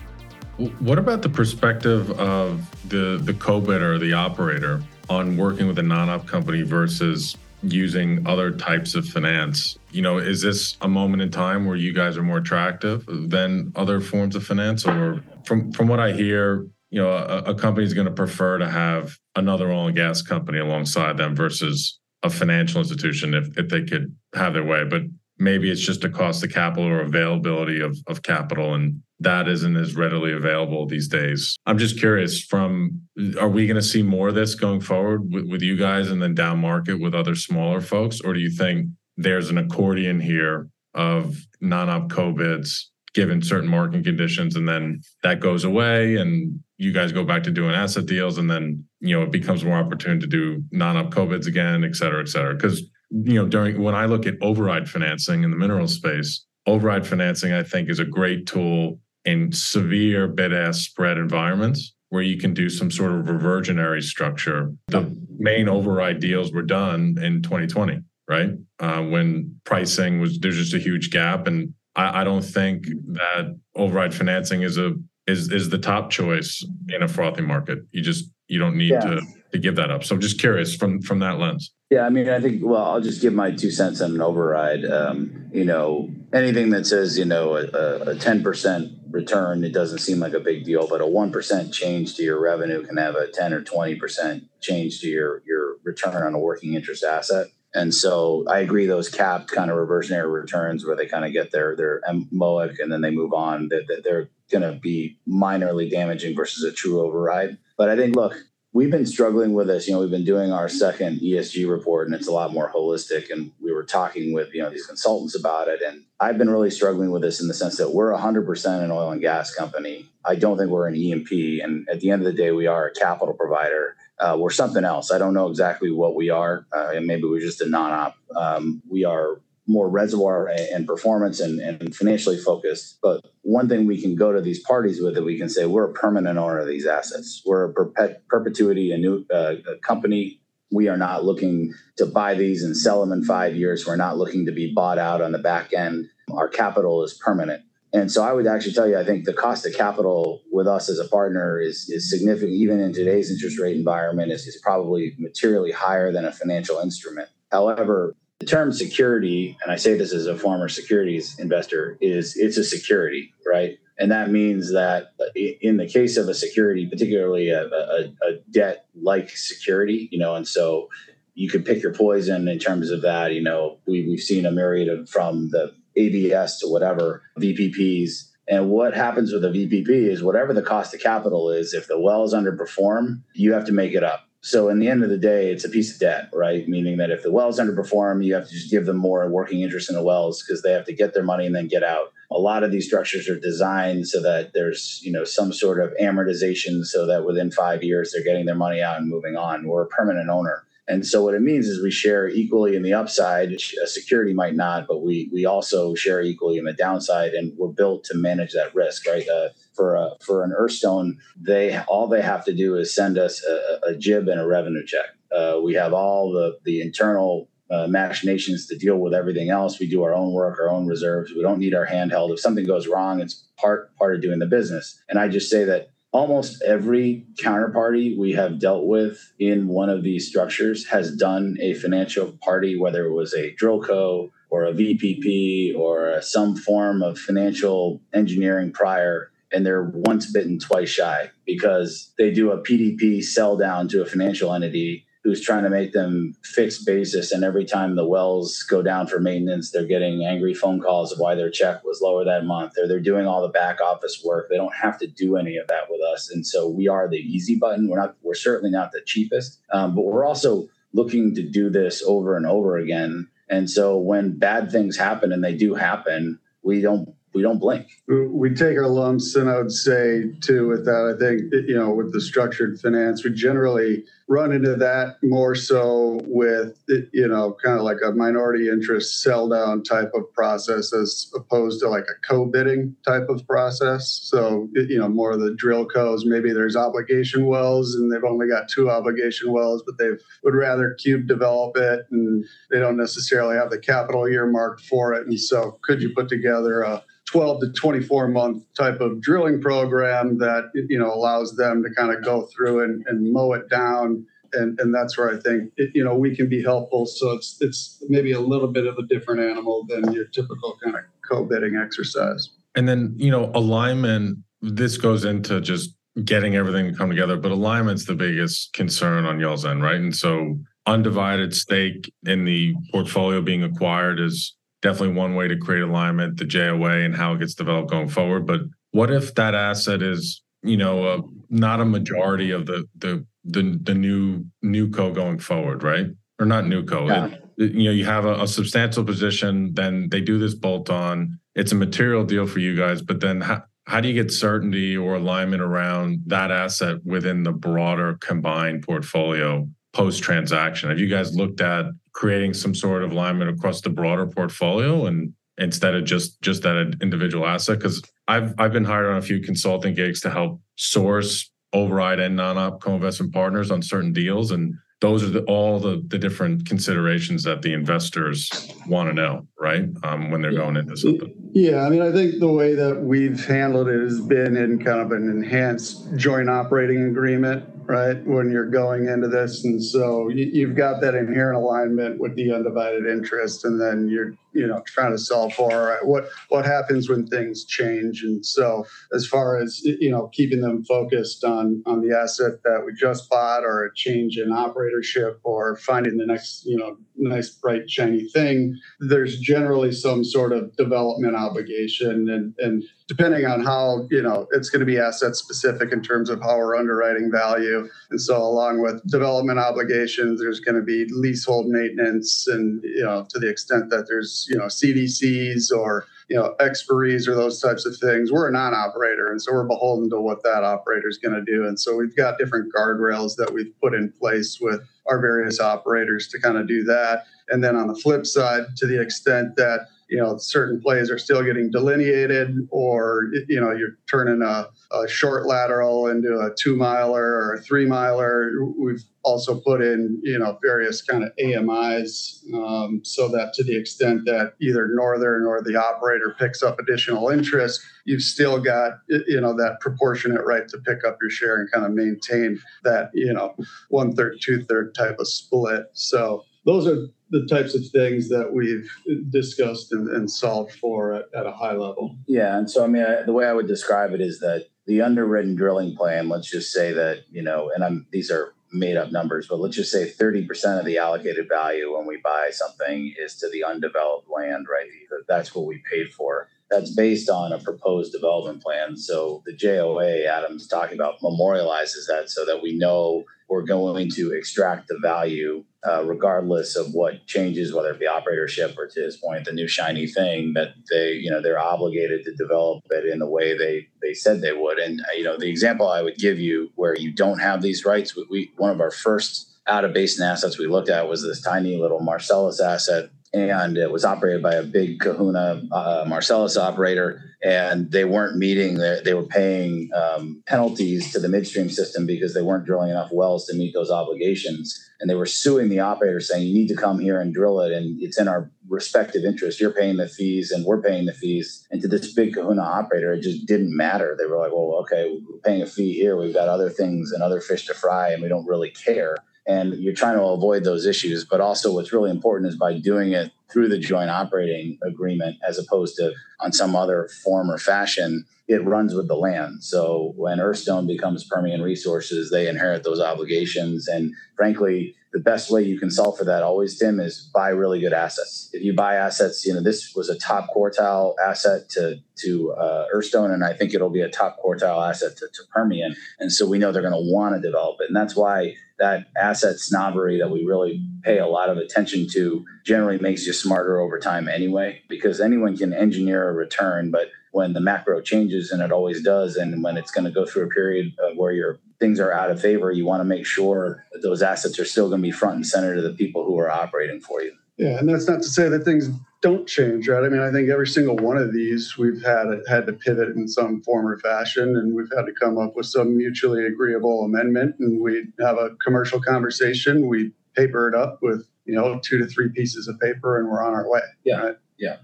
What 0.80 1.00
about 1.00 1.22
the 1.22 1.30
perspective 1.30 2.12
of 2.20 2.90
the 2.90 3.18
the 3.24 3.34
co-bidder 3.34 3.94
or 3.94 3.98
the 3.98 4.12
operator 4.12 4.84
on 5.10 5.38
working 5.38 5.68
with 5.68 5.80
a 5.80 5.84
non-op 5.84 6.28
company 6.28 6.64
versus 6.64 7.38
using 7.64 8.26
other 8.28 8.52
types 8.52 8.96
of 8.96 9.08
finance. 9.08 9.78
You 9.92 10.02
know, 10.02 10.18
is 10.18 10.42
this 10.42 10.78
a 10.82 10.88
moment 10.88 11.22
in 11.22 11.32
time 11.32 11.66
where 11.66 11.76
you 11.76 11.94
guys 11.94 12.18
are 12.18 12.24
more 12.24 12.38
attractive 12.38 13.06
than 13.08 13.72
other 13.76 14.00
forms 14.00 14.36
of 14.36 14.46
finance? 14.46 14.86
Or 14.86 15.24
from 15.46 15.72
from 15.72 15.88
what 15.88 16.00
I 16.00 16.14
hear, 16.14 16.68
you 16.90 17.02
know, 17.02 17.12
a, 17.12 17.52
a 17.52 17.56
company 17.56 17.86
is 17.86 17.94
going 17.94 18.08
to 18.08 18.14
prefer 18.14 18.58
to 18.60 18.70
have 18.70 19.18
another 19.36 19.72
oil 19.72 19.88
and 19.88 19.96
gas 19.96 20.22
company 20.22 20.60
alongside 20.60 21.18
them 21.18 21.36
versus 21.36 22.00
a 22.24 22.30
financial 22.30 22.82
institution 22.82 23.34
if, 23.34 23.58
if 23.58 23.70
they 23.70 23.84
could 23.84 24.16
have 24.34 24.54
their 24.54 24.64
way. 24.64 24.84
But 24.84 25.04
maybe 25.40 25.70
it's 25.70 25.82
just 25.82 26.04
a 26.04 26.10
cost 26.10 26.44
of 26.44 26.52
capital 26.52 26.88
or 26.88 27.02
availability 27.02 27.82
of, 27.82 27.98
of 28.08 28.24
capital 28.24 28.74
and 28.74 29.02
that 29.20 29.48
isn't 29.48 29.76
as 29.76 29.96
readily 29.96 30.32
available 30.32 30.86
these 30.86 31.08
days. 31.08 31.58
I'm 31.66 31.78
just 31.78 32.00
curious 32.00 32.44
from 32.44 33.02
are 33.40 33.50
we 33.50 33.66
going 33.66 33.76
to 33.76 33.82
see 33.82 34.04
more 34.04 34.30
of 34.30 34.36
this 34.36 34.56
going 34.56 34.82
forward 34.82 35.32
with, 35.32 35.48
with 35.50 35.62
you 35.62 35.76
guys 35.76 36.12
and 36.12 36.22
then 36.22 36.36
down 36.36 36.60
market 36.60 37.00
with 37.00 37.16
other 37.16 37.36
smaller 37.36 37.82
folks? 37.82 38.22
Or 38.22 38.34
do 38.34 38.40
you 38.40 38.52
think 38.52 38.90
there's 39.16 39.50
an 39.50 39.58
accordion 39.58 40.20
here 40.20 40.70
of 40.94 41.36
non-op 41.62 42.10
co-bids 42.12 42.92
given 43.14 43.42
certain 43.42 43.70
market 43.70 44.04
conditions 44.04 44.56
and 44.56 44.70
then 44.70 45.02
that 45.24 45.40
goes 45.40 45.64
away 45.64 46.18
and 46.18 46.60
you 46.78 46.92
guys 46.94 47.12
go 47.12 47.24
back 47.24 47.42
to 47.44 47.52
doing 47.52 47.74
asset 47.74 48.06
deals 48.06 48.38
and 48.38 48.50
then 48.50 48.84
you 49.00 49.18
know 49.18 49.24
it 49.24 49.32
becomes 49.32 49.64
more 49.64 49.78
opportune 49.78 50.20
to 50.20 50.28
do 50.28 50.64
non-op 50.72 51.12
co-bids 51.12 51.48
again, 51.48 51.84
et 51.84 51.96
cetera, 51.96 52.22
et 52.22 52.28
cetera. 52.28 52.54
Because 52.54 52.84
you 53.10 53.36
know, 53.36 53.48
during 53.48 53.82
when 53.82 53.96
I 53.96 54.06
look 54.06 54.26
at 54.26 54.36
override 54.42 54.90
financing 54.90 55.44
in 55.44 55.52
the 55.52 55.58
mineral 55.58 55.88
space, 55.88 56.46
override 56.66 57.08
financing 57.08 57.54
I 57.54 57.64
think 57.64 57.90
is 57.90 58.00
a 58.00 58.06
great 58.06 58.46
tool 58.46 59.00
in 59.26 59.52
severe 59.52 60.28
bid 60.28 60.54
ask 60.54 60.90
spread 60.90 61.18
environments 61.18 61.94
where 62.10 62.22
you 62.22 62.38
can 62.38 62.54
do 62.54 62.70
some 62.70 62.90
sort 62.90 63.12
of 63.12 63.28
reversionary 63.28 64.02
structure. 64.02 64.72
The 64.88 65.14
main 65.38 65.68
override 65.68 66.20
deals 66.20 66.54
were 66.54 66.62
done 66.62 67.18
in 67.22 67.42
2020, 67.42 68.02
right? 68.30 68.52
Uh, 68.80 69.04
when 69.04 69.60
pricing 69.66 70.20
was 70.20 70.40
there's 70.40 70.56
just 70.56 70.74
a 70.74 70.80
huge 70.80 71.12
gap, 71.12 71.48
and 71.48 71.74
I, 71.96 72.22
I 72.22 72.24
don't 72.24 72.44
think 72.44 72.88
that 73.08 73.58
override 73.76 74.14
financing 74.14 74.62
is 74.62 74.78
a 74.78 74.94
is 75.28 75.52
is 75.52 75.70
the 75.70 75.78
top 75.78 76.10
choice 76.10 76.66
in 76.90 77.04
a 77.04 77.08
frothy 77.08 77.42
market. 77.42 77.80
You 77.92 78.02
just 78.02 78.32
you 78.48 78.60
don't 78.60 78.78
need 78.78 78.92
to 78.92 79.22
to 79.52 79.60
give 79.60 79.76
that 79.76 79.92
up. 79.92 80.04
So 80.04 80.16
I'm 80.16 80.22
just 80.22 80.40
curious 80.40 80.76
from 80.76 81.02
from 81.02 81.20
that 81.20 81.40
lens. 81.40 81.74
Yeah, 81.90 82.06
I 82.06 82.10
mean, 82.10 82.30
I 82.30 82.40
think 82.40 82.62
well, 82.64 82.84
I'll 82.84 83.02
just 83.02 83.22
give 83.22 83.34
my 83.34 83.52
two 83.52 83.72
cents 83.72 84.02
on 84.02 84.12
an 84.12 84.22
override. 84.22 84.86
Um, 84.86 85.50
you 85.54 85.64
know, 85.64 86.10
anything 86.34 86.70
that 86.72 86.86
says 86.86 87.18
you 87.18 87.26
know 87.26 87.56
a 87.56 88.16
ten 88.16 88.44
percent 88.44 88.92
return, 89.10 89.64
it 89.64 89.74
doesn't 89.74 90.00
seem 90.00 90.20
like 90.20 90.34
a 90.34 90.40
big 90.40 90.66
deal, 90.66 90.88
but 90.88 91.02
a 91.02 91.08
one 91.08 91.32
percent 91.32 91.74
change 91.74 92.16
to 92.16 92.24
your 92.24 92.42
revenue 92.42 92.86
can 92.86 92.98
have 92.98 93.16
a 93.16 93.28
ten 93.28 93.54
or 93.54 93.62
twenty 93.62 93.96
percent 93.96 94.44
change 94.60 95.00
to 95.02 95.08
your 95.08 95.42
your 95.46 95.78
return 95.84 96.24
on 96.24 96.34
a 96.34 96.40
working 96.40 96.74
interest 96.74 97.04
asset. 97.04 97.48
And 97.74 97.94
so 97.94 98.44
I 98.50 98.60
agree 98.60 98.86
those 98.86 99.10
capped 99.10 99.52
kind 99.52 99.70
of 99.70 99.78
reversionary 99.78 100.30
returns 100.30 100.86
where 100.86 100.96
they 100.96 101.06
kind 101.06 101.26
of 101.26 101.34
get 101.34 101.52
their 101.52 101.76
their 101.76 102.02
MOIC 102.10 102.80
and 102.80 102.92
then 102.92 103.02
they 103.02 103.12
move 103.12 103.34
on 103.34 103.70
that 103.70 104.02
they're 104.04 104.30
going 104.52 104.64
to 104.64 104.80
be 104.80 105.20
minorly 105.28 105.90
damaging 105.90 106.36
versus 106.36 106.64
a 106.64 106.72
true 106.72 107.02
override. 107.02 107.58
But 107.78 107.90
I 107.90 107.96
think 107.96 108.16
look, 108.16 108.36
we've 108.78 108.92
been 108.92 109.08
struggling 109.08 109.54
with 109.54 109.66
this. 109.66 109.88
You 109.88 109.96
know, 109.96 110.02
we've 110.02 110.12
been 110.12 110.24
doing 110.24 110.54
our 110.54 110.70
second 110.70 111.20
ESG 111.20 111.68
report 111.68 112.06
and 112.08 112.16
it's 112.16 112.28
a 112.28 112.32
lot 112.32 112.54
more 112.54 112.72
holistic 112.72 113.32
and 113.32 113.52
we 113.60 113.74
were 113.74 113.84
talking 113.84 114.34
with, 114.34 114.54
you 114.54 114.62
know, 114.62 114.70
these 114.70 114.86
consultants 114.86 115.36
about 115.36 115.68
it 115.68 115.82
and 115.82 116.04
I've 116.20 116.38
been 116.38 116.50
really 116.50 116.70
struggling 116.70 117.10
with 117.10 117.24
this 117.24 117.42
in 117.42 117.48
the 117.48 117.56
sense 117.56 117.78
that 117.78 117.90
we're 117.90 118.14
100% 118.14 118.84
an 118.84 118.92
oil 118.92 119.10
and 119.10 119.20
gas 119.20 119.52
company. 119.52 120.06
I 120.24 120.36
don't 120.36 120.60
think 120.60 120.70
we're 120.70 120.88
an 120.88 120.96
E&P 120.96 121.60
and 121.60 121.90
at 121.90 122.02
the 122.02 122.12
end 122.12 122.22
of 122.22 122.28
the 122.28 122.34
day 122.34 122.52
we 122.52 122.68
are 122.68 122.86
a 122.86 122.94
capital 122.94 123.34
provider 123.34 123.96
uh, 124.20 124.36
we're 124.40 124.50
something 124.50 124.84
else. 124.84 125.12
I 125.12 125.20
don't 125.20 125.34
know 125.34 125.48
exactly 125.48 125.92
what 125.92 126.16
we 126.16 126.32
are, 126.32 126.66
uh, 126.76 126.92
and 126.96 127.06
maybe 127.06 127.24
we're 127.26 127.40
just 127.40 127.62
a 127.62 127.70
non-op. 127.70 128.16
Um, 128.36 128.82
we 128.90 129.06
are 129.06 129.40
more 129.68 129.90
reservoir 129.90 130.48
and 130.48 130.88
performance 130.88 131.40
and, 131.40 131.60
and, 131.60 131.94
financially 131.96 132.38
focused. 132.38 133.00
But 133.02 133.26
one 133.42 133.68
thing 133.68 133.86
we 133.86 134.02
can 134.02 134.16
go 134.16 134.32
to 134.32 134.42
these 134.42 134.64
parties 134.64 135.02
with 135.02 135.16
that 135.16 135.24
we 135.24 135.38
can 135.38 135.50
say 135.50 135.66
we're 135.66 135.90
a 135.90 135.94
permanent 135.94 136.38
owner 136.38 136.60
of 136.60 136.68
these 136.68 136.86
assets. 136.86 137.42
We're 137.46 137.66
a 137.66 137.74
perpet- 137.74 138.28
perpetuity, 138.30 138.92
a 138.92 138.98
new 138.98 139.26
uh, 139.34 139.56
a 139.68 139.78
company. 139.80 140.40
We 140.72 140.88
are 140.88 140.98
not 140.98 141.26
looking 141.26 141.74
to 141.98 142.06
buy 142.06 142.36
these 142.36 142.64
and 142.64 142.76
sell 142.76 143.02
them 143.02 143.12
in 143.12 143.24
five 143.24 143.56
years. 143.56 143.86
We're 143.86 143.96
not 143.96 144.18
looking 144.18 144.46
to 144.46 144.52
be 144.52 144.74
bought 144.74 144.98
out 144.98 145.22
on 145.22 145.32
the 145.32 145.38
back 145.38 145.74
end. 145.74 146.08
Our 146.32 146.50
capital 146.50 147.04
is 147.04 147.14
permanent. 147.14 147.64
And 147.94 148.12
so 148.12 148.22
I 148.22 148.34
would 148.34 148.48
actually 148.48 148.74
tell 148.74 148.88
you, 148.88 148.98
I 148.98 149.06
think 149.06 149.26
the 149.26 149.34
cost 149.34 149.66
of 149.66 149.74
capital 149.74 150.44
with 150.52 150.68
us 150.68 150.90
as 150.90 151.00
a 151.00 151.08
partner 151.08 151.60
is, 151.60 151.90
is 151.90 152.10
significant, 152.10 152.52
even 152.52 152.82
in 152.82 152.92
today's 152.92 153.32
interest 153.32 153.60
rate 153.60 153.78
environment, 153.78 154.32
is, 154.32 154.46
is 154.46 154.60
probably 154.62 155.16
materially 155.18 155.72
higher 155.72 156.12
than 156.12 156.26
a 156.26 156.32
financial 156.34 156.80
instrument. 156.80 157.30
However, 157.50 158.14
the 158.40 158.46
term 158.46 158.72
security, 158.72 159.58
and 159.64 159.72
I 159.72 159.78
say 159.78 159.98
this 159.98 160.14
as 160.14 160.28
a 160.28 160.38
former 160.38 160.70
securities 160.70 161.38
investor, 161.40 161.98
is 162.02 162.36
it's 162.36 162.58
a 162.58 162.64
security, 162.64 163.34
right? 163.46 163.80
And 164.00 164.12
that 164.12 164.30
means 164.30 164.72
that 164.74 165.14
in 165.36 165.78
the 165.78 165.88
case 165.88 166.18
of 166.18 166.28
a 166.28 166.34
security, 166.34 166.88
particularly 166.88 167.50
a, 167.50 167.66
a, 167.66 168.14
a 168.22 168.34
debt 168.52 168.86
like 169.02 169.32
security, 169.32 170.08
you 170.12 170.20
know, 170.20 170.36
and 170.36 170.48
so 170.48 170.90
you 171.34 171.50
could 171.50 171.66
pick 171.66 171.82
your 171.82 171.94
poison 171.94 172.48
in 172.48 172.60
terms 172.60 172.92
of 172.92 173.02
that. 173.02 173.34
You 173.34 173.42
know, 173.42 173.80
we, 173.88 174.08
we've 174.08 174.20
seen 174.20 174.46
a 174.46 174.52
myriad 174.52 174.88
of 174.88 175.10
from 175.10 175.50
the 175.50 175.74
ABS 175.96 176.60
to 176.60 176.68
whatever 176.68 177.24
VPPs. 177.40 178.30
And 178.48 178.70
what 178.70 178.96
happens 178.96 179.34
with 179.34 179.44
a 179.44 179.50
VPP 179.50 179.90
is 179.90 180.24
whatever 180.24 180.54
the 180.54 180.62
cost 180.62 180.94
of 180.94 181.02
capital 181.02 181.50
is, 181.50 181.74
if 181.74 181.88
the 181.88 182.00
wells 182.00 182.34
underperform, 182.34 183.24
you 183.34 183.54
have 183.54 183.66
to 183.66 183.74
make 183.74 183.94
it 183.94 184.04
up. 184.04 184.27
So 184.42 184.70
in 184.70 184.80
the 184.80 184.88
end 184.88 185.04
of 185.04 185.10
the 185.10 185.18
day, 185.18 185.52
it's 185.52 185.66
a 185.66 185.70
piece 185.70 185.94
of 185.94 186.00
debt, 186.00 186.30
right? 186.32 186.68
Meaning 186.68 186.98
that 186.98 187.10
if 187.10 187.24
the 187.24 187.32
wells 187.32 187.60
underperform, 187.60 188.24
you 188.24 188.36
have 188.36 188.48
to 188.48 188.54
just 188.54 188.70
give 188.70 188.86
them 188.86 188.98
more 188.98 189.28
working 189.30 189.62
interest 189.62 189.90
in 189.90 189.96
the 189.96 190.04
wells 190.04 190.44
because 190.44 190.62
they 190.62 190.72
have 190.72 190.86
to 190.86 190.94
get 190.94 191.14
their 191.14 191.24
money 191.24 191.46
and 191.46 191.56
then 191.56 191.68
get 191.68 191.84
out. 191.84 192.14
A 192.30 192.38
lot 192.38 192.64
of 192.64 192.72
these 192.72 192.86
structures 192.86 193.28
are 193.30 193.40
designed 193.40 194.08
so 194.08 194.22
that 194.22 194.54
there's, 194.54 195.02
you 195.04 195.12
know, 195.12 195.24
some 195.24 195.52
sort 195.52 195.80
of 195.80 195.94
amortization 196.00 196.86
so 196.86 197.08
that 197.08 197.26
within 197.26 197.52
five 197.52 197.84
years 197.84 198.12
they're 198.12 198.24
getting 198.24 198.46
their 198.46 198.56
money 198.56 198.82
out 198.82 198.98
and 198.98 199.10
moving 199.10 199.36
on. 199.36 199.68
We're 199.68 199.84
a 199.84 199.88
permanent 199.88 200.30
owner. 200.30 200.67
And 200.88 201.06
so 201.06 201.24
what 201.24 201.34
it 201.34 201.42
means 201.42 201.68
is 201.68 201.84
we 201.84 201.92
share 201.92 202.30
equally 202.30 202.76
in 202.76 202.82
the 202.82 202.94
upside. 202.94 203.52
A 203.52 203.88
security 203.88 204.34
might 204.34 204.56
not, 204.56 204.88
but 204.88 205.04
we 205.04 205.30
we 205.34 205.46
also 205.46 205.96
share 205.96 206.22
equally 206.22 206.58
in 206.58 206.66
the 206.66 206.74
downside, 206.74 207.34
and 207.34 207.54
we're 207.58 207.68
built 207.68 208.06
to 208.06 208.16
manage 208.16 208.54
that 208.54 208.74
risk, 208.74 209.06
right? 209.06 209.28
Uh, 209.28 209.50
for 209.76 209.96
a, 209.96 210.12
for 210.26 210.44
an 210.44 210.54
Earthstone, 210.54 211.18
they 211.40 211.78
all 211.88 212.08
they 212.08 212.22
have 212.22 212.46
to 212.46 212.54
do 212.54 212.78
is 212.78 212.96
send 212.96 213.18
us 213.18 213.44
a, 213.44 213.80
a 213.90 213.96
jib 213.98 214.28
and 214.30 214.40
a 214.40 214.48
revenue 214.48 214.86
check. 214.86 215.08
Uh, 215.32 215.60
we 215.62 215.74
have 215.74 215.94
all 215.94 216.32
the 216.32 216.58
the 216.64 216.82
internal 216.82 217.50
uh, 217.70 217.88
machinations 217.88 218.66
to 218.68 218.78
deal 218.78 218.98
with 218.98 219.14
everything 219.14 219.50
else. 219.50 219.80
We 219.80 219.90
do 219.90 220.04
our 220.04 220.14
own 220.14 220.32
work, 220.32 220.58
our 220.60 220.70
own 220.70 220.88
reserves. 220.88 221.34
We 221.36 221.42
don't 221.42 221.60
need 221.60 221.74
our 221.74 221.86
handheld. 221.86 222.32
If 222.32 222.40
something 222.40 222.66
goes 222.66 222.88
wrong, 222.88 223.20
it's 223.20 223.46
part 223.58 223.94
part 223.98 224.16
of 224.16 224.22
doing 224.22 224.40
the 224.40 224.46
business. 224.46 225.02
And 225.10 225.20
I 225.20 225.28
just 225.28 225.50
say 225.50 225.66
that 225.66 225.90
almost 226.18 226.64
every 226.64 227.24
counterparty 227.36 228.18
we 228.18 228.32
have 228.32 228.58
dealt 228.58 228.86
with 228.86 229.34
in 229.38 229.68
one 229.68 229.88
of 229.88 230.02
these 230.02 230.28
structures 230.28 230.88
has 230.88 231.16
done 231.16 231.56
a 231.62 231.76
financial 231.76 232.36
party, 232.42 232.76
whether 232.76 233.06
it 233.06 233.14
was 233.14 233.36
a 233.36 233.54
drillco 233.54 234.32
or 234.50 234.66
a 234.66 234.74
VPP 234.74 235.78
or 235.78 236.20
some 236.24 236.56
form 236.56 237.04
of 237.04 237.20
financial 237.20 238.02
engineering 238.14 238.72
prior. 238.72 239.32
And 239.52 239.64
they're 239.64 239.92
once 239.94 240.32
bitten, 240.32 240.58
twice 240.58 240.90
shy 240.90 241.30
because 241.46 242.12
they 242.18 242.32
do 242.32 242.52
a 242.52 242.64
PDP 242.64 243.24
sell 243.24 243.56
down 243.56 243.88
to 243.90 244.02
a 244.02 244.06
financial 244.06 244.52
entity 244.54 245.06
who's 245.28 245.42
trying 245.42 245.64
to 245.64 245.70
make 245.70 245.92
them 245.92 246.34
fixed 246.42 246.86
basis. 246.86 247.34
And 247.34 247.44
every 247.44 247.66
time 247.66 247.98
the 247.98 248.08
wells 248.08 248.64
go 248.64 248.82
down 248.82 249.08
for 249.08 249.20
maintenance, 249.20 249.72
they're 249.72 249.84
getting 249.84 250.24
angry 250.24 250.54
phone 250.54 250.80
calls 250.80 251.12
of 251.12 251.20
why 251.20 251.36
their 251.36 251.50
check 251.50 251.84
was 251.84 252.00
lower 252.02 252.24
that 252.24 252.46
month, 252.46 252.78
or 252.78 252.88
they're 252.88 253.02
doing 253.02 253.28
all 253.28 253.42
the 253.42 253.50
back 253.50 253.82
office 253.82 254.22
work. 254.24 254.48
They 254.50 254.56
don't 254.56 254.74
have 254.74 254.98
to 255.00 255.08
do 255.08 255.36
any 255.36 255.58
of 255.58 255.68
that 255.68 255.90
with 255.90 256.00
us. 256.00 256.32
And 256.32 256.48
so 256.48 256.70
we 256.70 256.88
are 256.88 257.10
the 257.10 257.18
easy 257.18 257.58
button. 257.58 257.90
We're 257.90 258.00
not, 258.00 258.16
we're 258.22 258.36
certainly 258.36 258.72
not 258.72 258.94
the 258.94 259.02
cheapest, 259.06 259.60
um, 259.74 259.96
but 259.96 260.04
we're 260.04 260.26
also 260.26 260.70
looking 260.94 261.36
to 261.36 261.44
do 261.44 261.70
this 261.70 262.02
over 262.04 262.38
and 262.38 262.46
over 262.46 262.78
again. 262.78 263.28
And 263.50 263.70
so 263.70 263.98
when 263.98 264.40
bad 264.40 264.72
things 264.72 264.96
happen, 264.96 265.34
and 265.34 265.44
they 265.44 265.58
do 265.58 265.76
happen, 265.76 266.40
we 266.64 266.80
don't 266.80 267.14
we 267.34 267.42
don't 267.42 267.60
blink. 267.60 267.88
We 268.08 268.54
take 268.54 268.78
our 268.78 268.88
lumps, 268.88 269.36
and 269.36 269.50
I 269.50 269.58
would 269.58 269.72
say 269.74 270.32
too, 270.42 270.70
with 270.70 270.86
that, 270.86 271.14
I 271.14 271.20
think 271.20 271.68
you 271.68 271.76
know, 271.76 271.92
with 271.92 272.14
the 272.14 272.22
structured 272.22 272.80
finance, 272.80 273.26
we 273.26 273.32
generally 273.32 274.06
run 274.30 274.52
into 274.52 274.76
that 274.76 275.16
more 275.24 275.56
so 275.56 276.20
with 276.26 276.78
you 276.88 277.28
know, 277.28 277.56
kind 277.64 277.78
of 277.78 277.84
like 277.84 277.98
a 278.06 278.12
minority 278.12 278.68
interest 278.68 279.22
sell 279.24 279.48
down 279.48 279.84
type 279.84 280.12
of 280.14 280.32
process 280.34 280.94
as 280.94 281.32
opposed 281.36 281.80
to 281.80 281.88
like 281.88 282.04
a 282.04 282.28
co-bidding 282.28 282.96
type 283.06 283.30
of 283.30 283.46
process. 283.48 284.20
So 284.24 284.68
you 284.74 285.00
know, 285.00 285.08
more 285.08 285.32
of 285.32 285.40
the 285.40 285.56
drill 285.56 285.86
co's. 285.86 286.26
Maybe 286.26 286.52
there's 286.52 286.76
obligation 286.76 287.46
wells, 287.46 287.96
and 287.96 288.12
they've 288.12 288.24
only 288.24 288.48
got 288.48 288.68
two 288.68 288.90
obligation 288.90 289.52
wells, 289.52 289.84
but 289.86 289.98
they 289.98 290.10
would 290.44 290.56
rather 290.56 290.96
cube 290.96 291.28
develop 291.28 291.78
it, 291.78 292.06
and 292.12 292.44
they 292.70 292.80
don't 292.80 292.98
necessarily 292.98 293.56
have 293.56 293.70
the 293.70 293.80
capital 293.80 294.26
earmarked 294.26 294.82
for 294.82 295.14
it. 295.14 295.26
And 295.28 295.40
so, 295.40 295.80
could 295.84 296.02
you 296.02 296.14
put 296.14 296.28
together 296.28 296.82
a 296.82 297.04
12 297.28 297.62
to 297.62 297.72
24 297.74 298.30
month 298.30 298.64
type 298.74 299.02
of 299.02 299.22
drilling 299.22 299.62
program 299.62 300.38
that 300.40 300.72
you 300.74 300.98
know 300.98 301.14
allows 301.14 301.56
them 301.56 301.84
to 301.84 301.90
kind 301.94 302.14
of 302.14 302.24
go 302.24 302.48
through 302.56 302.84
and, 302.84 303.06
and 303.08 303.32
mow 303.32 303.54
it 303.54 303.70
down 303.70 304.26
and 304.54 304.80
and 304.80 304.94
that's 304.94 305.18
where 305.18 305.30
I 305.30 305.40
think 305.40 305.72
it, 305.78 305.92
you 305.94 306.04
know 306.04 306.16
we 306.16 306.36
can 306.36 306.50
be 306.50 306.64
helpful. 306.64 307.06
So 307.06 307.32
it's 307.32 307.58
it's 307.60 308.04
maybe 308.10 308.32
a 308.32 308.40
little 308.40 308.68
bit 308.68 308.88
of 308.88 308.98
a 308.98 309.04
different 309.04 309.42
animal 309.42 309.86
than 309.88 310.12
your 310.14 310.26
typical 310.26 310.78
kind 310.84 310.96
of 310.96 311.04
co-bidding 311.30 311.76
exercise. 311.76 312.50
And 312.76 312.88
then 312.88 313.14
you 313.18 313.32
know 313.32 313.52
alignment. 313.54 314.40
This 314.62 314.98
goes 314.98 315.24
into 315.24 315.62
just 315.62 315.94
getting 316.24 316.56
everything 316.56 316.92
to 316.92 316.98
come 316.98 317.10
together, 317.10 317.38
but 317.38 317.52
alignment's 317.52 318.06
the 318.06 318.16
biggest 318.16 318.74
concern 318.74 319.26
on 319.26 319.40
y'all's 319.40 319.66
end, 319.66 319.84
right? 319.84 319.98
And 319.98 320.16
so 320.16 320.58
undivided 320.88 321.54
stake 321.54 322.12
in 322.26 322.46
the 322.46 322.74
portfolio 322.92 323.40
being 323.40 323.62
acquired 323.62 324.20
is 324.20 324.57
definitely 324.82 325.16
one 325.16 325.36
way 325.36 325.48
to 325.48 325.58
create 325.58 325.82
alignment, 325.82 326.38
the 326.38 326.46
JOA 326.46 327.06
and 327.06 327.16
how 327.16 327.34
it 327.34 327.40
gets 327.40 327.56
developed 327.56 327.90
going 327.90 328.10
forward. 328.10 328.46
But 328.46 328.62
what 328.92 329.12
if 329.12 329.36
that 329.36 329.56
asset 329.56 330.02
is, 330.02 330.42
you 330.64 330.78
know, 330.78 331.06
uh, 331.06 331.22
not 331.50 331.82
a 331.82 331.86
majority 331.86 332.52
of 332.52 332.66
the 332.66 332.86
the 332.98 333.26
the, 333.44 333.80
the 333.82 333.94
new 333.94 334.46
new 334.62 334.90
co 334.90 335.12
going 335.12 335.40
forward, 335.40 335.84
right? 335.84 336.08
Or 336.40 336.46
not 336.46 336.68
new 336.68 336.84
co. 336.84 337.08
Yeah. 337.08 337.28
It, 337.58 337.72
you 337.72 337.86
know, 337.86 337.92
you 337.92 338.06
have 338.06 338.26
a, 338.26 338.44
a, 338.44 338.48
substantial 338.48 339.04
position, 339.04 339.74
then 339.74 340.10
they 340.10 340.22
do 340.22 340.38
this 340.38 340.54
bolt 340.54 340.90
on. 340.90 341.40
It's 341.56 341.72
a 341.72 341.76
material 341.76 342.24
deal 342.24 342.46
for 342.46 342.60
you 342.60 342.76
guys, 342.76 343.02
but 343.02 343.20
then 343.20 343.42
how, 343.42 343.64
how 343.88 344.02
do 344.02 344.10
you 344.10 344.14
get 344.14 344.32
certainty 344.32 344.96
or 344.96 345.16
alignment 345.16 345.62
around 345.62 346.20
that 346.28 346.52
asset 346.52 346.98
within 347.04 347.44
the 347.44 347.54
broader 347.54 348.18
combined 348.22 348.84
portfolio 348.84 349.68
post 349.94 350.22
transaction? 350.22 350.90
Have 350.90 351.00
you 351.00 351.08
guys 351.08 351.36
looked 351.36 351.62
at 351.62 351.86
creating 352.18 352.52
some 352.52 352.74
sort 352.74 353.04
of 353.04 353.12
alignment 353.12 353.48
across 353.48 353.80
the 353.82 353.92
broader 353.92 354.26
portfolio 354.26 355.06
and 355.06 355.32
instead 355.60 355.94
of 355.94 356.04
just 356.04 356.42
just 356.42 356.64
that 356.64 356.96
individual 357.00 357.46
asset 357.46 357.78
because 357.78 358.02
i've 358.28 358.56
i've 358.58 358.74
been 358.74 358.84
hired 358.84 359.06
on 359.06 359.18
a 359.18 359.22
few 359.22 359.40
consulting 359.40 359.94
gigs 359.94 360.20
to 360.20 360.30
help 360.32 360.60
source 360.78 361.52
override 361.74 362.20
and 362.20 362.36
non-op 362.36 362.82
co-investment 362.82 363.32
partners 363.32 363.70
on 363.70 363.84
certain 363.84 364.12
deals 364.12 364.50
and 364.50 364.74
those 365.00 365.22
are 365.24 365.30
the, 365.30 365.44
all 365.44 365.80
the, 365.80 366.04
the 366.08 366.18
different 366.18 366.66
considerations 366.66 367.44
that 367.44 367.62
the 367.62 367.72
investors 367.72 368.50
want 368.88 369.08
to 369.08 369.14
know, 369.14 369.48
right? 369.60 369.84
Um, 370.02 370.32
when 370.32 370.42
they're 370.42 370.56
going 370.56 370.76
into 370.76 370.98
something. 370.98 371.32
Yeah, 371.52 371.86
I 371.86 371.90
mean, 371.90 372.02
I 372.02 372.12
think 372.12 372.40
the 372.40 372.52
way 372.52 372.74
that 372.74 373.04
we've 373.04 373.46
handled 373.46 373.90
it 373.90 374.02
has 374.02 374.20
been 374.22 374.58
in 374.58 374.84
kind 374.84 375.00
of 375.00 375.12
an 375.12 375.30
enhanced 375.30 376.16
joint 376.16 376.50
operating 376.50 377.04
agreement 377.04 377.77
right? 377.88 378.18
When 378.26 378.52
you're 378.52 378.70
going 378.70 379.08
into 379.08 379.30
this. 379.30 379.64
And 379.64 379.84
so 379.84 380.28
you, 380.28 380.68
have 380.68 380.76
got 380.76 381.02
that 381.02 381.16
inherent 381.16 381.58
alignment 381.58 382.20
with 382.20 382.36
the 382.36 382.52
undivided 382.52 383.06
interest. 383.06 383.64
And 383.64 383.80
then 383.80 384.10
you're, 384.10 384.36
you 384.52 384.68
know, 384.68 384.84
trying 384.86 385.14
to 385.14 385.18
solve 385.18 385.54
for 385.54 385.72
all 385.72 385.86
right, 385.86 386.06
what, 386.06 386.30
what 386.50 386.66
happens 386.66 387.10
when 387.10 387.28
things 387.28 387.64
change. 387.64 388.24
And 388.24 388.46
so 388.46 388.86
as 389.14 389.26
far 389.26 389.58
as, 389.58 389.82
you 389.84 390.12
know, 390.12 390.28
keeping 390.34 390.60
them 390.60 390.84
focused 390.84 391.46
on, 391.46 391.82
on 391.86 392.06
the 392.06 392.16
asset 392.16 392.62
that 392.64 392.84
we 392.86 392.92
just 392.94 393.30
bought 393.30 393.64
or 393.64 393.86
a 393.86 393.96
change 393.96 394.38
in 394.38 394.50
operatorship 394.50 395.38
or 395.44 395.78
finding 395.78 396.18
the 396.18 396.26
next, 396.26 396.66
you 396.66 396.78
know, 396.78 396.98
nice, 397.18 397.50
bright, 397.50 397.90
shiny 397.90 398.28
thing, 398.30 398.78
there's 399.00 399.40
generally 399.40 399.92
some 399.92 400.24
sort 400.24 400.54
of 400.54 400.76
development 400.76 401.36
obligation. 401.36 402.30
And, 402.30 402.56
and 402.60 402.84
depending 403.08 403.46
on 403.46 403.64
how 403.64 404.06
you 404.12 404.22
know 404.22 404.48
it's 404.52 404.70
going 404.70 404.82
to 404.82 404.86
be 404.86 405.00
asset 405.00 405.36
specific 405.36 405.92
in 405.92 406.02
terms 406.02 406.30
of 406.30 406.42
how 406.42 406.58
we're 406.58 406.76
underwriting 406.76 407.32
value 407.32 407.88
and 408.12 408.22
so 408.22 408.38
along 408.38 408.82
with 408.82 409.02
development 409.10 409.60
obligations 409.60 410.40
there's 410.40 410.60
going 410.60 410.76
to 410.76 410.82
be 410.82 411.06
leasehold 411.12 411.68
maintenance 411.68 412.48
and 412.48 412.82
you 412.84 413.04
know 413.04 413.26
to 413.30 413.40
the 413.40 413.50
extent 413.50 413.90
that 413.90 414.08
there's 414.08 414.46
you 414.50 414.58
know 414.58 414.66
cdcs 414.66 415.72
or 415.72 416.06
you 416.30 416.36
know 416.36 416.56
expiries 416.60 417.28
or 417.28 417.36
those 417.36 417.62
types 417.62 417.86
of 417.86 417.96
things. 417.98 418.32
We're 418.32 418.50
a 418.50 418.52
non-operator 418.52 419.32
and 419.32 419.42
so 419.42 419.54
we're 419.54 419.68
beholden 419.68 420.10
to 420.10 420.20
what 420.20 420.44
that 420.44 420.64
operator 420.64 421.08
is 421.08 421.18
going 421.18 421.36
to 421.36 421.52
do. 421.52 421.66
And 421.66 421.80
so 421.80 421.96
we've 421.96 422.16
got 422.16 422.38
different 422.38 422.74
guardrails 422.74 423.36
that 423.38 423.54
we've 423.54 423.74
put 423.82 423.94
in 423.94 424.12
place 424.12 424.60
with 424.60 424.82
our 425.08 425.20
various 425.20 425.60
operators 425.60 426.28
to 426.30 426.40
kind 426.40 426.58
of 426.58 426.68
do 426.68 426.84
that. 426.84 427.26
And 427.50 427.64
then 427.64 427.76
on 427.76 427.88
the 427.88 427.96
flip 427.96 428.26
side 428.26 428.76
to 428.78 428.88
the 428.88 429.02
extent 429.02 429.56
that 429.56 429.88
you 430.10 430.18
know 430.18 430.38
certain 430.38 430.82
plays 430.82 431.10
are 431.12 431.18
still 431.18 431.44
getting 431.44 431.70
delineated 431.70 432.68
or 432.72 433.30
you 433.48 433.60
know 433.60 433.72
you're 433.72 433.98
turning 434.10 434.42
a, 434.42 434.68
a 434.92 435.08
short 435.08 435.46
lateral 435.46 436.08
into 436.08 436.40
a 436.40 436.50
two 436.58 436.76
miler 436.76 437.24
or 437.24 437.54
a 437.56 437.62
three 437.62 437.86
miler 437.86 438.52
we've 438.78 439.04
also 439.24 439.60
put 439.60 439.82
in 439.82 440.20
you 440.24 440.40
know 440.40 440.58
various 440.62 441.02
kind 441.02 441.24
of 441.24 441.32
amis 441.44 442.46
um, 442.54 443.02
so 443.04 443.28
that 443.28 443.54
to 443.54 443.64
the 443.64 443.78
extent 443.78 444.22
that 444.26 444.54
either 444.62 444.88
northern 444.94 445.46
or 445.46 445.62
the 445.62 445.76
operator 445.76 446.36
picks 446.40 446.64
up 446.64 446.80
additional 446.80 447.30
interest 447.30 447.82
you've 448.06 448.22
still 448.22 448.60
got 448.60 448.94
you 449.10 449.40
know 449.42 449.54
that 449.54 449.78
proportionate 449.82 450.44
right 450.46 450.68
to 450.70 450.78
pick 450.80 451.04
up 451.06 451.18
your 451.22 451.30
share 451.30 451.60
and 451.60 451.72
kind 451.72 451.86
of 451.86 451.92
maintain 451.92 452.60
that 452.84 453.12
you 453.14 453.34
know 453.34 453.54
one 453.90 454.16
third 454.16 454.38
two 454.42 454.64
third 454.64 454.96
type 454.96 455.18
of 455.20 455.28
split. 455.28 455.88
So 455.94 456.44
those 456.66 456.88
are 456.88 457.08
the 457.30 457.46
types 457.46 457.76
of 457.76 457.86
things 457.88 458.30
that 458.30 458.54
we've 458.54 458.90
discussed 459.30 459.92
and, 459.92 460.10
and 460.10 460.30
solved 460.30 460.74
for 460.74 461.14
at, 461.14 461.26
at, 461.36 461.46
a 461.46 461.52
high 461.52 461.74
level. 461.74 462.16
Yeah, 462.26 462.58
and 462.58 462.70
so 462.70 462.84
I 462.84 462.88
mean, 462.88 463.04
I, 463.04 463.24
the 463.24 463.34
way 463.34 463.46
I 463.46 463.54
would 463.54 463.68
describe 463.68 464.14
it 464.14 464.22
is 464.22 464.40
that 464.40 464.68
the 464.86 465.02
underwritten 465.02 465.56
drilling 465.56 465.96
plan. 465.96 466.30
Let's 466.30 466.50
just 466.50 466.72
say 466.72 466.94
that 466.94 467.24
you 467.30 467.42
know, 467.42 467.72
and 467.74 467.84
I'm 467.84 468.08
these 468.12 468.32
are 468.32 468.54
made 468.72 468.98
up 468.98 469.12
numbers, 469.12 469.48
but 469.48 469.60
let's 469.60 469.76
just 469.76 469.92
say 469.92 470.12
30% 470.12 470.80
of 470.80 470.86
the 470.86 470.98
allocated 470.98 471.48
value 471.48 471.96
when 471.96 472.06
we 472.06 472.18
buy 472.18 472.50
something 472.52 473.14
is 473.18 473.36
to 473.38 473.50
the 473.50 473.64
undeveloped 473.64 474.30
land, 474.30 474.68
right? 474.70 474.88
That's 475.28 475.56
what 475.56 475.66
we 475.66 475.82
paid 475.90 476.10
for. 476.12 476.50
That's 476.70 476.94
based 476.94 477.30
on 477.30 477.54
a 477.54 477.60
proposed 477.60 478.12
development 478.12 478.62
plan. 478.62 478.98
So 478.98 479.42
the 479.46 479.54
JOA 479.54 480.26
Adam's 480.26 480.68
talking 480.68 480.98
about 480.98 481.20
memorializes 481.22 482.08
that 482.10 482.30
so 482.30 482.46
that 482.46 482.62
we 482.62 482.78
know 482.78 483.24
we're 483.50 483.64
going 483.64 484.10
to 484.12 484.34
extract 484.34 484.90
the 484.90 485.00
value 485.02 485.64
uh, 485.88 486.04
regardless 486.04 486.76
of 486.76 486.94
what 486.94 487.26
changes, 487.28 487.74
whether 487.74 487.92
it 487.92 488.00
be 488.00 488.08
operatorship 488.08 488.78
or 488.78 488.88
to 488.88 489.00
his 489.02 489.16
point, 489.16 489.46
the 489.46 489.54
new 489.54 489.68
shiny 489.68 490.06
thing 490.06 490.54
that 490.54 490.74
they, 490.92 491.14
you 491.14 491.30
know, 491.30 491.42
they're 491.42 491.60
obligated 491.60 492.26
to 492.26 492.36
develop 492.36 492.84
it 492.90 493.06
in 493.06 493.20
the 493.20 493.30
way 493.30 493.58
they 493.58 493.88
they 494.02 494.14
said 494.14 494.42
they 494.42 494.52
would. 494.52 494.80
And 494.80 495.00
uh, 495.02 495.14
you 495.16 495.24
know, 495.24 495.38
the 495.38 495.50
example 495.50 495.88
I 495.88 496.02
would 496.02 496.18
give 496.18 496.40
you 496.40 496.72
where 496.76 496.98
you 496.98 497.14
don't 497.14 497.40
have 497.40 497.62
these 497.62 497.86
rights, 497.86 498.16
we, 498.16 498.26
we 498.30 498.52
one 498.58 498.72
of 498.72 498.82
our 498.82 498.92
first 498.92 499.54
out 499.68 499.86
of 499.86 499.94
basin 499.94 500.26
assets 500.26 500.58
we 500.58 500.68
looked 500.68 500.90
at 500.90 501.08
was 501.08 501.22
this 501.24 501.42
tiny 501.42 501.78
little 501.78 502.00
Marcellus 502.00 502.60
asset 502.60 503.10
and 503.34 503.78
it 503.78 503.92
was 503.92 504.06
operated 504.06 504.42
by 504.42 504.56
a 504.56 504.64
big 504.64 505.00
kahuna 505.00 505.62
uh, 505.72 506.06
marcellus 506.08 506.58
operator 506.58 507.22
and 507.44 507.92
they 507.92 508.06
weren't 508.06 508.38
meeting 508.38 508.76
their, 508.76 509.02
they 509.04 509.14
were 509.14 509.26
paying 509.26 509.90
um, 509.94 510.42
penalties 510.48 511.12
to 511.12 511.20
the 511.20 511.30
midstream 511.30 511.70
system 511.70 512.08
because 512.08 512.34
they 512.34 512.42
weren't 512.42 512.66
drilling 512.66 512.90
enough 512.90 513.12
wells 513.12 513.46
to 513.46 513.56
meet 513.56 513.74
those 513.74 513.92
obligations. 513.92 514.84
And 515.00 515.08
they 515.08 515.14
were 515.14 515.28
suing 515.28 515.70
the 515.70 515.82
operator 515.82 516.20
saying 516.20 516.48
you 516.48 516.54
need 516.54 516.70
to 516.70 516.76
come 516.76 516.98
here 517.00 517.22
and 517.22 517.34
drill 517.34 517.62
it 517.62 517.72
and 517.72 518.02
it's 518.02 518.20
in 518.20 518.28
our 518.28 518.50
respective 518.68 519.24
interest. 519.24 519.60
You're 519.60 519.72
paying 519.72 519.98
the 519.98 520.08
fees 520.08 520.52
and 520.52 520.66
we're 520.66 520.82
paying 520.82 521.06
the 521.06 521.14
fees. 521.14 521.68
And 521.70 521.82
to 521.82 521.88
this 521.88 522.12
big 522.14 522.34
kahuna 522.34 522.64
operator 522.64 523.14
it 523.14 523.22
just 523.22 523.46
didn't 523.46 523.76
matter. 523.76 524.16
They 524.18 524.26
were 524.26 524.38
like 524.38 524.52
well 524.52 524.80
okay 524.82 525.20
we're 525.30 525.40
paying 525.40 525.62
a 525.62 525.68
fee 525.68 525.94
here. 525.94 526.18
We've 526.18 526.34
got 526.34 526.48
other 526.48 526.72
things 526.72 527.12
and 527.12 527.22
other 527.22 527.42
fish 527.42 527.68
to 527.68 527.76
fry 527.76 528.12
and 528.12 528.24
we 528.24 528.30
don't 528.30 528.48
really 528.48 528.72
care 528.72 529.18
and 529.48 529.74
you're 529.76 529.94
trying 529.94 530.18
to 530.18 530.24
avoid 530.24 530.64
those 530.64 530.86
issues 530.86 531.26
but 531.26 531.42
also 531.42 531.74
what's 531.74 531.94
really 531.94 532.12
important 532.12 532.50
is 532.50 532.58
by 532.58 532.78
doing 532.78 533.14
it 533.14 533.32
through 533.50 533.70
the 533.70 533.80
joint 533.80 534.10
operating 534.10 534.78
agreement 534.84 535.38
as 535.48 535.58
opposed 535.58 535.96
to 535.96 536.14
on 536.40 536.52
some 536.52 536.76
other 536.76 537.10
form 537.24 537.50
or 537.50 537.58
fashion 537.58 538.26
it 538.48 538.64
runs 538.64 538.94
with 538.94 539.10
the 539.10 539.16
land. 539.16 539.62
So 539.62 540.14
when 540.16 540.40
earthstone 540.40 540.88
becomes 540.88 541.24
permian 541.24 541.62
resources 541.62 542.30
they 542.30 542.48
inherit 542.48 542.84
those 542.84 543.00
obligations. 543.00 543.88
And 543.88 544.14
frankly 544.36 544.96
the 545.14 545.20
best 545.20 545.50
way 545.50 545.64
you 545.64 545.80
can 545.80 545.90
solve 545.90 546.18
for 546.18 546.26
that 546.26 546.44
always 546.44 546.78
tim 546.78 547.00
is 547.00 547.30
buy 547.34 547.50
really 547.50 547.80
good 547.80 547.94
assets. 547.94 548.50
If 548.54 548.64
you 548.64 548.74
buy 548.74 548.96
assets 548.96 549.46
you 549.46 549.54
know 549.54 549.62
this 549.62 549.94
was 549.96 550.10
a 550.10 550.18
top 550.18 550.50
quartile 550.56 551.16
asset 551.26 551.70
to 551.72 552.00
to 552.18 552.52
uh, 552.54 552.86
earthstone 552.92 553.32
and 553.32 553.44
i 553.44 553.54
think 553.54 553.74
it'll 553.74 553.90
be 553.90 554.02
a 554.02 554.10
top 554.10 554.38
quartile 554.44 554.88
asset 554.88 555.16
to, 555.18 555.28
to 555.28 555.44
permian. 555.54 555.96
And 556.20 556.32
so 556.32 556.48
we 556.48 556.58
know 556.58 556.72
they're 556.72 556.82
going 556.82 556.94
to 556.94 557.14
want 557.14 557.36
to 557.36 557.42
develop 557.42 557.78
it. 557.80 557.88
And 557.88 557.96
that's 557.96 558.16
why 558.16 558.56
that 558.80 559.08
asset 559.18 559.60
snobbery 559.60 560.20
that 560.20 560.30
we 560.30 560.46
really 560.46 560.86
pay 561.04 561.20
a 561.20 561.28
lot 561.28 561.50
of 561.50 561.58
attention 561.58 562.08
to 562.14 562.46
generally 562.66 563.00
makes 563.00 563.26
you 563.26 563.34
smarter 563.34 563.80
over 563.80 564.00
time 564.00 564.28
anyway, 564.28 564.82
because 564.88 565.20
anyone 565.20 565.58
can 565.58 565.74
engineer 565.74 566.30
a 566.30 566.34
return, 566.34 566.92
but 566.92 567.10
when 567.32 567.54
the 567.54 567.62
macro 567.62 568.02
changes 568.02 568.52
and 568.52 568.62
it 568.62 568.72
always 568.72 569.04
does, 569.04 569.36
and 569.36 569.64
when 569.64 569.78
it's 569.78 569.92
going 569.92 570.06
to 570.06 570.12
go 570.12 570.26
through 570.26 570.46
a 570.46 570.50
period 570.50 570.94
where 571.16 571.32
your 571.32 571.60
things 571.80 572.00
are 572.00 572.12
out 572.12 572.32
of 572.32 572.42
favor, 572.42 572.72
you 572.72 572.86
want 572.86 573.00
to 573.02 573.06
make 573.06 573.26
sure 573.26 573.86
that 573.92 574.02
those 574.02 574.22
assets 574.22 574.58
are 574.60 574.66
still 574.66 574.90
going 574.90 575.02
to 575.02 575.08
be 575.08 575.12
front 575.12 575.36
and 575.36 575.46
center 575.46 575.76
to 575.76 575.82
the 575.82 575.94
people 575.94 576.26
who 576.26 576.38
are 576.40 576.50
operating 576.50 577.00
for 577.00 577.22
you. 577.22 577.34
Yeah, 577.58 577.80
and 577.80 577.90
that's 577.90 578.08
not 578.08 578.22
to 578.22 578.28
say 578.30 578.50
that 578.50 578.64
things 578.64 578.90
don't 579.22 579.48
change, 579.48 579.88
right? 579.90 580.04
I 580.04 580.10
mean, 580.10 580.22
I 580.22 580.32
think 580.32 580.50
every 580.50 580.68
single 580.68 580.96
one 580.96 581.18
of 581.18 581.34
these 581.34 581.76
we've 581.76 582.04
had 582.04 582.28
had 582.48 582.68
to 582.68 582.74
pivot 582.74 583.16
in 583.16 583.28
some 583.28 583.62
form 583.64 583.88
or 583.88 583.98
fashion, 583.98 584.56
and 584.56 584.76
we've 584.76 584.92
had 584.96 585.08
to 585.08 585.14
come 585.20 585.40
up 585.40 585.56
with 585.56 585.66
some 585.66 585.98
mutually 585.98 586.46
agreeable 586.46 587.04
amendment, 587.04 587.56
and 587.60 587.82
we 587.82 588.06
have 588.20 588.38
a 588.38 588.52
commercial 588.64 589.02
conversation. 589.02 589.88
We 589.88 590.12
paper 590.36 590.68
it 590.68 590.76
up 590.76 591.00
with 591.02 591.28
you 591.46 591.56
know 591.56 591.80
two 591.84 591.98
to 591.98 592.06
three 592.06 592.30
pieces 592.30 592.68
of 592.68 592.80
paper, 592.80 593.20
and 593.20 593.28
we're 593.28 593.44
on 593.44 593.54
our 593.54 593.68
way. 593.68 593.82
Yeah, 594.04 594.22
right? 594.22 594.36
yeah. 594.60 594.78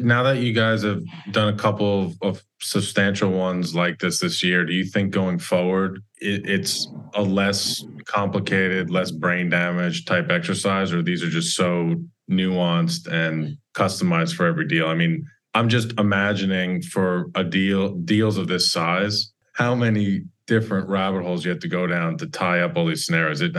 Now 0.00 0.22
that 0.24 0.38
you 0.38 0.52
guys 0.52 0.82
have 0.82 1.02
done 1.30 1.52
a 1.52 1.56
couple 1.56 2.04
of, 2.04 2.16
of 2.20 2.42
substantial 2.60 3.30
ones 3.30 3.74
like 3.74 3.98
this 3.98 4.20
this 4.20 4.42
year, 4.42 4.64
do 4.64 4.74
you 4.74 4.84
think 4.84 5.12
going 5.12 5.38
forward 5.38 6.02
it, 6.20 6.46
it's 6.46 6.88
a 7.14 7.22
less 7.22 7.84
complicated, 8.04 8.90
less 8.90 9.10
brain 9.10 9.48
damage 9.48 10.04
type 10.04 10.30
exercise, 10.30 10.92
or 10.92 11.02
these 11.02 11.22
are 11.22 11.30
just 11.30 11.56
so 11.56 11.94
nuanced 12.30 13.10
and 13.10 13.56
customized 13.74 14.34
for 14.34 14.46
every 14.46 14.66
deal? 14.66 14.88
I 14.88 14.94
mean, 14.94 15.24
I'm 15.54 15.68
just 15.68 15.98
imagining 15.98 16.82
for 16.82 17.30
a 17.34 17.42
deal 17.42 17.94
deals 17.94 18.36
of 18.36 18.48
this 18.48 18.70
size, 18.70 19.32
how 19.54 19.74
many 19.74 20.24
different 20.46 20.88
rabbit 20.88 21.22
holes 21.22 21.44
you 21.44 21.50
have 21.50 21.60
to 21.60 21.68
go 21.68 21.86
down 21.86 22.16
to 22.18 22.26
tie 22.26 22.60
up 22.60 22.76
all 22.76 22.86
these 22.86 23.06
scenarios. 23.06 23.40
It 23.40 23.54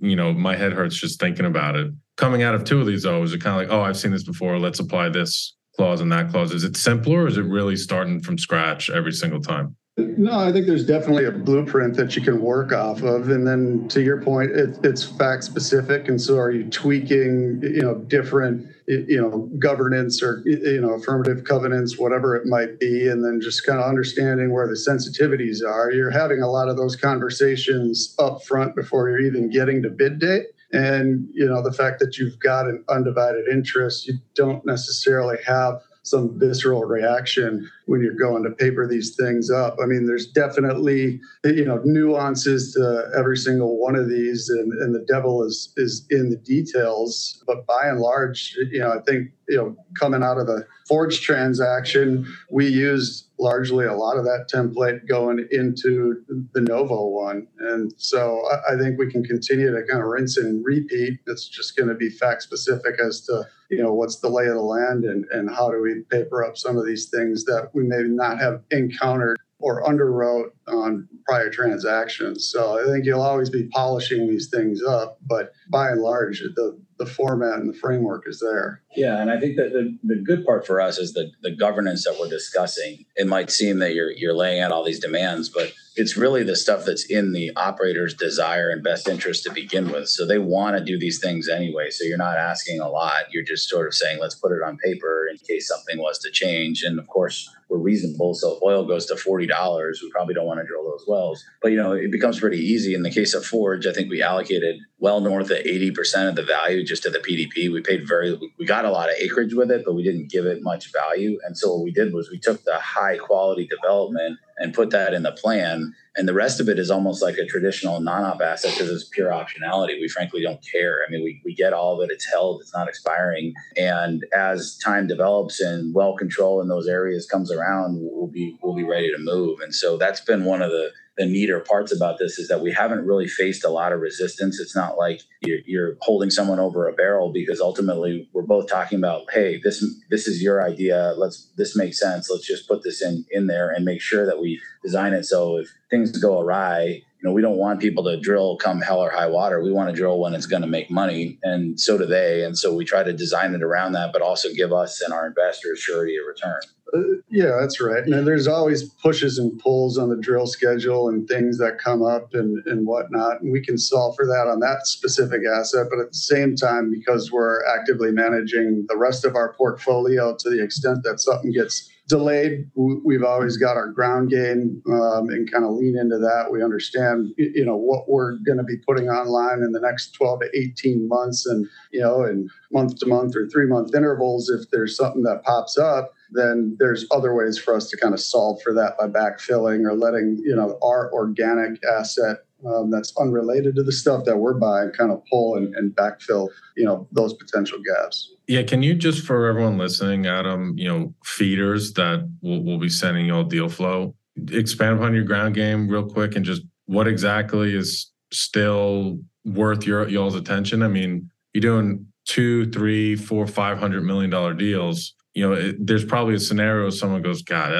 you 0.00 0.16
know, 0.16 0.32
my 0.32 0.56
head 0.56 0.72
hurts 0.72 0.96
just 0.96 1.20
thinking 1.20 1.46
about 1.46 1.76
it. 1.76 1.90
Coming 2.16 2.42
out 2.42 2.54
of 2.54 2.64
two 2.64 2.80
of 2.80 2.86
these 2.86 3.02
though, 3.02 3.22
is 3.22 3.32
it 3.32 3.40
kind 3.40 3.60
of 3.60 3.68
like, 3.68 3.76
oh, 3.76 3.82
I've 3.82 3.96
seen 3.96 4.12
this 4.12 4.24
before. 4.24 4.58
Let's 4.58 4.78
apply 4.78 5.08
this 5.08 5.54
clause 5.76 6.00
and 6.00 6.10
that 6.12 6.30
clause. 6.30 6.52
Is 6.52 6.64
it 6.64 6.76
simpler 6.76 7.22
or 7.22 7.26
is 7.26 7.36
it 7.36 7.44
really 7.44 7.76
starting 7.76 8.20
from 8.20 8.38
scratch 8.38 8.90
every 8.90 9.12
single 9.12 9.40
time? 9.40 9.76
No, 9.96 10.40
I 10.40 10.50
think 10.50 10.66
there's 10.66 10.84
definitely 10.84 11.26
a 11.26 11.30
blueprint 11.30 11.94
that 11.96 12.16
you 12.16 12.22
can 12.22 12.40
work 12.40 12.72
off 12.72 13.02
of, 13.02 13.30
and 13.30 13.46
then 13.46 13.86
to 13.90 14.02
your 14.02 14.20
point, 14.20 14.50
it, 14.50 14.76
it's 14.82 15.04
fact 15.04 15.44
specific. 15.44 16.08
And 16.08 16.20
so, 16.20 16.36
are 16.36 16.50
you 16.50 16.68
tweaking, 16.68 17.60
you 17.62 17.82
know, 17.82 17.94
different, 17.94 18.66
you 18.88 19.20
know, 19.20 19.48
governance 19.60 20.20
or 20.20 20.42
you 20.46 20.80
know, 20.80 20.94
affirmative 20.94 21.44
covenants, 21.44 21.96
whatever 21.96 22.34
it 22.34 22.46
might 22.46 22.80
be, 22.80 23.06
and 23.06 23.24
then 23.24 23.40
just 23.40 23.64
kind 23.64 23.78
of 23.78 23.86
understanding 23.86 24.52
where 24.52 24.66
the 24.66 24.74
sensitivities 24.74 25.64
are. 25.64 25.92
You're 25.92 26.10
having 26.10 26.42
a 26.42 26.50
lot 26.50 26.68
of 26.68 26.76
those 26.76 26.96
conversations 26.96 28.16
up 28.18 28.42
front 28.42 28.74
before 28.74 29.08
you're 29.08 29.20
even 29.20 29.48
getting 29.48 29.80
to 29.82 29.90
bid 29.90 30.18
date. 30.18 30.46
And 30.74 31.28
you 31.32 31.46
know, 31.46 31.62
the 31.62 31.72
fact 31.72 32.00
that 32.00 32.18
you've 32.18 32.38
got 32.40 32.66
an 32.66 32.84
undivided 32.88 33.46
interest, 33.46 34.08
you 34.08 34.14
don't 34.34 34.66
necessarily 34.66 35.36
have 35.46 35.80
some 36.02 36.38
visceral 36.38 36.82
reaction 36.82 37.70
when 37.86 38.02
you're 38.02 38.12
going 38.12 38.42
to 38.42 38.50
paper 38.50 38.86
these 38.86 39.16
things 39.16 39.50
up. 39.50 39.76
I 39.82 39.86
mean, 39.86 40.06
there's 40.06 40.26
definitely 40.26 41.20
you 41.44 41.64
know 41.64 41.80
nuances 41.84 42.72
to 42.74 43.08
every 43.16 43.36
single 43.36 43.78
one 43.78 43.94
of 43.94 44.08
these, 44.08 44.48
and, 44.48 44.72
and 44.72 44.94
the 44.94 45.04
devil 45.06 45.44
is 45.44 45.72
is 45.76 46.04
in 46.10 46.30
the 46.30 46.36
details. 46.36 47.42
But 47.46 47.66
by 47.66 47.86
and 47.86 48.00
large, 48.00 48.56
you 48.70 48.80
know, 48.80 48.92
I 48.92 49.00
think 49.06 49.30
you 49.48 49.56
know 49.56 49.76
coming 49.98 50.24
out 50.24 50.38
of 50.38 50.48
the 50.48 50.66
Forge 50.88 51.20
transaction, 51.20 52.26
we 52.50 52.66
used 52.66 53.28
largely 53.38 53.84
a 53.86 53.94
lot 53.94 54.16
of 54.16 54.24
that 54.24 54.48
template 54.52 55.08
going 55.08 55.46
into 55.50 56.22
the 56.52 56.60
Novo 56.60 57.06
one. 57.06 57.46
And 57.58 57.92
so 57.96 58.42
I 58.68 58.76
think 58.76 58.98
we 58.98 59.10
can 59.10 59.24
continue 59.24 59.72
to 59.72 59.82
kind 59.88 60.02
of 60.02 60.08
rinse 60.08 60.36
and 60.36 60.64
repeat. 60.64 61.18
It's 61.26 61.48
just 61.48 61.76
going 61.76 61.88
to 61.88 61.94
be 61.94 62.10
fact 62.10 62.42
specific 62.42 62.94
as 63.04 63.22
to, 63.22 63.44
you 63.70 63.82
know, 63.82 63.92
what's 63.92 64.20
the 64.20 64.28
lay 64.28 64.46
of 64.46 64.54
the 64.54 64.60
land 64.60 65.04
and, 65.04 65.24
and 65.32 65.50
how 65.50 65.70
do 65.70 65.80
we 65.80 66.02
paper 66.10 66.44
up 66.44 66.56
some 66.56 66.76
of 66.76 66.86
these 66.86 67.08
things 67.08 67.44
that 67.44 67.70
we 67.74 67.82
may 67.84 68.02
not 68.02 68.38
have 68.38 68.62
encountered 68.70 69.38
or 69.58 69.82
underwrote 69.82 70.50
on 70.68 71.08
prior 71.26 71.48
transactions. 71.48 72.48
So 72.50 72.78
I 72.78 72.84
think 72.84 73.06
you'll 73.06 73.22
always 73.22 73.48
be 73.48 73.68
polishing 73.68 74.28
these 74.28 74.48
things 74.48 74.82
up, 74.82 75.18
but 75.26 75.52
by 75.70 75.88
and 75.88 76.02
large, 76.02 76.40
the 76.40 76.78
the 76.98 77.06
format 77.06 77.58
and 77.58 77.68
the 77.68 77.78
framework 77.78 78.24
is 78.26 78.40
there. 78.40 78.82
Yeah, 78.96 79.20
and 79.20 79.30
I 79.30 79.40
think 79.40 79.56
that 79.56 79.72
the, 79.72 79.96
the 80.02 80.16
good 80.16 80.44
part 80.44 80.66
for 80.66 80.80
us 80.80 80.98
is 80.98 81.12
the 81.12 81.32
the 81.42 81.50
governance 81.50 82.04
that 82.04 82.16
we're 82.18 82.28
discussing. 82.28 83.04
It 83.16 83.26
might 83.26 83.50
seem 83.50 83.78
that 83.80 83.94
you're 83.94 84.10
you're 84.10 84.34
laying 84.34 84.60
out 84.60 84.72
all 84.72 84.84
these 84.84 85.00
demands, 85.00 85.48
but 85.48 85.72
it's 85.96 86.16
really 86.16 86.42
the 86.42 86.56
stuff 86.56 86.84
that's 86.84 87.04
in 87.04 87.32
the 87.32 87.52
operator's 87.56 88.14
desire 88.14 88.70
and 88.70 88.82
best 88.82 89.08
interest 89.08 89.44
to 89.44 89.52
begin 89.52 89.92
with. 89.92 90.08
So 90.08 90.26
they 90.26 90.38
want 90.38 90.76
to 90.76 90.84
do 90.84 90.98
these 90.98 91.20
things 91.20 91.48
anyway. 91.48 91.90
So 91.90 92.04
you're 92.04 92.18
not 92.18 92.36
asking 92.36 92.80
a 92.80 92.88
lot. 92.88 93.32
You're 93.32 93.44
just 93.44 93.68
sort 93.68 93.86
of 93.86 93.94
saying, 93.94 94.18
let's 94.20 94.34
put 94.34 94.50
it 94.50 94.62
on 94.62 94.76
paper 94.78 95.28
in 95.30 95.38
case 95.38 95.68
something 95.68 95.98
was 95.98 96.18
to 96.20 96.30
change. 96.32 96.82
And 96.82 96.98
of 96.98 97.06
course, 97.06 97.48
we're 97.68 97.78
reasonable. 97.78 98.34
So 98.34 98.56
if 98.56 98.62
oil 98.62 98.84
goes 98.84 99.06
to 99.06 99.16
forty 99.16 99.46
dollars, 99.46 100.00
we 100.02 100.10
probably 100.10 100.34
don't 100.34 100.46
want 100.46 100.60
to 100.60 100.66
drill 100.66 100.84
those 100.84 101.04
wells. 101.06 101.44
But 101.62 101.70
you 101.70 101.76
know, 101.76 101.92
it 101.92 102.10
becomes 102.10 102.40
pretty 102.40 102.58
easy. 102.58 102.94
In 102.94 103.02
the 103.02 103.10
case 103.10 103.34
of 103.34 103.44
Forge, 103.44 103.86
I 103.86 103.92
think 103.92 104.10
we 104.10 104.22
allocated 104.22 104.76
well 104.98 105.20
north 105.20 105.50
of 105.50 105.58
eighty 105.58 105.90
percent 105.90 106.28
of 106.28 106.36
the 106.36 106.42
value 106.42 106.84
just 106.84 107.04
to 107.04 107.10
the 107.10 107.18
PDP. 107.18 107.72
We 107.72 107.80
paid 107.80 108.06
very, 108.06 108.38
we 108.58 108.66
got 108.66 108.83
a 108.84 108.90
lot 108.90 109.10
of 109.10 109.16
acreage 109.16 109.54
with 109.54 109.70
it, 109.70 109.84
but 109.84 109.94
we 109.94 110.02
didn't 110.02 110.30
give 110.30 110.46
it 110.46 110.62
much 110.62 110.92
value. 110.92 111.38
And 111.44 111.56
so 111.56 111.74
what 111.74 111.84
we 111.84 111.90
did 111.90 112.12
was 112.12 112.30
we 112.30 112.38
took 112.38 112.64
the 112.64 112.78
high 112.78 113.16
quality 113.16 113.66
development 113.66 114.38
and 114.58 114.74
put 114.74 114.90
that 114.90 115.14
in 115.14 115.22
the 115.22 115.32
plan. 115.32 115.94
And 116.16 116.28
the 116.28 116.34
rest 116.34 116.60
of 116.60 116.68
it 116.68 116.78
is 116.78 116.90
almost 116.90 117.22
like 117.22 117.36
a 117.38 117.46
traditional 117.46 118.00
non-op 118.00 118.40
asset 118.40 118.72
because 118.72 118.90
it's 118.90 119.08
pure 119.08 119.30
optionality. 119.30 120.00
We 120.00 120.08
frankly 120.08 120.42
don't 120.42 120.60
care. 120.64 120.98
I 121.06 121.10
mean, 121.10 121.24
we, 121.24 121.42
we 121.44 121.54
get 121.54 121.72
all 121.72 122.00
of 122.00 122.08
it. 122.08 122.12
It's 122.12 122.30
held. 122.30 122.60
It's 122.60 122.72
not 122.72 122.88
expiring. 122.88 123.52
And 123.76 124.24
as 124.32 124.78
time 124.78 125.08
develops 125.08 125.60
and 125.60 125.92
well 125.92 126.16
control 126.16 126.60
in 126.60 126.68
those 126.68 126.86
areas 126.86 127.26
comes 127.26 127.50
around, 127.50 127.98
we'll 128.00 128.28
be 128.28 128.56
we'll 128.62 128.76
be 128.76 128.84
ready 128.84 129.10
to 129.10 129.18
move. 129.18 129.58
And 129.60 129.74
so 129.74 129.96
that's 129.96 130.20
been 130.20 130.44
one 130.44 130.62
of 130.62 130.70
the 130.70 130.90
the 131.16 131.26
neater 131.26 131.60
parts 131.60 131.94
about 131.94 132.18
this 132.18 132.38
is 132.38 132.48
that 132.48 132.60
we 132.60 132.72
haven't 132.72 133.06
really 133.06 133.28
faced 133.28 133.64
a 133.64 133.68
lot 133.68 133.92
of 133.92 134.00
resistance. 134.00 134.58
It's 134.58 134.74
not 134.74 134.98
like 134.98 135.22
you're, 135.40 135.60
you're, 135.64 135.96
holding 136.00 136.30
someone 136.30 136.58
over 136.58 136.88
a 136.88 136.92
barrel 136.92 137.32
because 137.32 137.60
ultimately 137.60 138.28
we're 138.32 138.42
both 138.42 138.68
talking 138.68 138.98
about, 138.98 139.22
hey, 139.32 139.60
this 139.62 139.84
this 140.10 140.26
is 140.26 140.42
your 140.42 140.62
idea. 140.62 141.14
Let's 141.16 141.50
this 141.56 141.76
makes 141.76 142.00
sense. 142.00 142.28
Let's 142.30 142.46
just 142.46 142.68
put 142.68 142.82
this 142.82 143.00
in 143.00 143.24
in 143.30 143.46
there 143.46 143.70
and 143.70 143.84
make 143.84 144.00
sure 144.00 144.26
that 144.26 144.40
we 144.40 144.60
design 144.82 145.12
it 145.12 145.24
so 145.24 145.58
if 145.58 145.68
things 145.88 146.18
go 146.18 146.40
awry, 146.40 147.02
know, 147.24 147.32
we 147.32 147.42
don't 147.42 147.56
want 147.56 147.80
people 147.80 148.04
to 148.04 148.20
drill 148.20 148.56
come 148.56 148.80
hell 148.80 149.00
or 149.00 149.10
high 149.10 149.26
water. 149.26 149.62
We 149.62 149.72
want 149.72 149.88
to 149.88 149.96
drill 149.96 150.20
when 150.20 150.34
it's 150.34 150.46
going 150.46 150.62
to 150.62 150.68
make 150.68 150.90
money, 150.90 151.38
and 151.42 151.80
so 151.80 151.98
do 151.98 152.06
they. 152.06 152.44
And 152.44 152.56
so 152.56 152.74
we 152.74 152.84
try 152.84 153.02
to 153.02 153.12
design 153.12 153.54
it 153.54 153.62
around 153.62 153.92
that, 153.92 154.12
but 154.12 154.22
also 154.22 154.52
give 154.52 154.72
us 154.72 155.00
and 155.00 155.12
our 155.12 155.26
investors 155.26 155.80
surety 155.80 156.16
of 156.16 156.26
return. 156.26 156.60
Uh, 156.94 157.00
yeah, 157.28 157.56
that's 157.58 157.80
right. 157.80 158.04
And 158.04 158.26
there's 158.26 158.46
always 158.46 158.84
pushes 158.84 159.38
and 159.38 159.58
pulls 159.58 159.98
on 159.98 160.10
the 160.10 160.16
drill 160.16 160.46
schedule 160.46 161.08
and 161.08 161.26
things 161.26 161.58
that 161.58 161.78
come 161.78 162.02
up 162.02 162.34
and, 162.34 162.64
and 162.66 162.86
whatnot. 162.86 163.40
And 163.40 163.50
we 163.50 163.60
can 163.60 163.78
solve 163.78 164.14
for 164.16 164.26
that 164.26 164.46
on 164.46 164.60
that 164.60 164.86
specific 164.86 165.40
asset. 165.50 165.86
But 165.90 166.00
at 166.00 166.12
the 166.12 166.18
same 166.18 166.54
time, 166.54 166.90
because 166.90 167.32
we're 167.32 167.64
actively 167.66 168.12
managing 168.12 168.84
the 168.88 168.96
rest 168.96 169.24
of 169.24 169.34
our 169.34 169.54
portfolio 169.54 170.36
to 170.38 170.50
the 170.50 170.62
extent 170.62 171.02
that 171.04 171.20
something 171.20 171.52
gets 171.52 171.90
delayed. 172.08 172.70
We've 172.74 173.24
always 173.24 173.56
got 173.56 173.76
our 173.76 173.88
ground 173.88 174.30
game 174.30 174.82
um, 174.86 175.30
and 175.30 175.50
kind 175.50 175.64
of 175.64 175.72
lean 175.72 175.96
into 175.96 176.18
that. 176.18 176.48
We 176.50 176.62
understand, 176.62 177.32
you 177.38 177.64
know, 177.64 177.76
what 177.76 178.08
we're 178.08 178.36
going 178.38 178.58
to 178.58 178.64
be 178.64 178.76
putting 178.86 179.08
online 179.08 179.62
in 179.62 179.72
the 179.72 179.80
next 179.80 180.12
12 180.12 180.40
to 180.40 180.50
18 180.54 181.08
months, 181.08 181.46
and 181.46 181.66
you 181.92 182.00
know, 182.00 182.24
in 182.24 182.48
month 182.72 182.98
to 182.98 183.06
month 183.06 183.36
or 183.36 183.48
three 183.48 183.66
month 183.66 183.94
intervals. 183.94 184.50
If 184.50 184.70
there's 184.70 184.96
something 184.96 185.22
that 185.22 185.44
pops 185.44 185.78
up, 185.78 186.12
then 186.32 186.76
there's 186.78 187.06
other 187.10 187.34
ways 187.34 187.58
for 187.58 187.74
us 187.74 187.88
to 187.90 187.96
kind 187.96 188.12
of 188.12 188.20
solve 188.20 188.60
for 188.62 188.74
that 188.74 188.98
by 188.98 189.06
backfilling 189.06 189.88
or 189.88 189.94
letting 189.94 190.38
you 190.44 190.54
know 190.54 190.78
our 190.82 191.12
organic 191.12 191.82
asset 191.84 192.38
um, 192.66 192.90
that's 192.90 193.16
unrelated 193.18 193.76
to 193.76 193.82
the 193.82 193.92
stuff 193.92 194.24
that 194.24 194.38
we're 194.38 194.54
buying 194.54 194.90
kind 194.90 195.10
of 195.10 195.22
pull 195.30 195.56
and, 195.56 195.74
and 195.76 195.94
backfill 195.94 196.48
you 196.76 196.84
know 196.84 197.06
those 197.12 197.34
potential 197.34 197.78
gaps 197.94 198.33
yeah 198.46 198.62
can 198.62 198.82
you 198.82 198.94
just 198.94 199.24
for 199.26 199.46
everyone 199.46 199.78
listening 199.78 200.26
adam 200.26 200.76
you 200.76 200.88
know 200.88 201.14
feeders 201.24 201.92
that 201.94 202.28
will 202.42 202.62
will 202.62 202.78
be 202.78 202.88
sending 202.88 203.26
you 203.26 203.34
all 203.34 203.44
deal 203.44 203.68
flow 203.68 204.14
expand 204.50 204.98
upon 204.98 205.14
your 205.14 205.24
ground 205.24 205.54
game 205.54 205.88
real 205.88 206.06
quick 206.06 206.36
and 206.36 206.44
just 206.44 206.62
what 206.86 207.06
exactly 207.08 207.74
is 207.74 208.10
still 208.32 209.18
worth 209.44 209.86
your 209.86 210.08
y'all's 210.08 210.34
attention? 210.34 210.82
I 210.82 210.88
mean 210.88 211.30
you're 211.52 211.60
doing 211.60 212.06
two 212.26 212.70
three 212.70 213.16
four 213.16 213.46
five 213.46 213.78
hundred 213.78 214.02
million 214.02 214.30
dollar 214.30 214.54
deals. 214.54 215.14
You 215.34 215.48
know 215.48 215.54
it, 215.54 215.86
there's 215.86 216.04
probably 216.04 216.34
a 216.34 216.40
scenario 216.40 216.90
someone 216.90 217.22
goes 217.22 217.42
god 217.42 217.72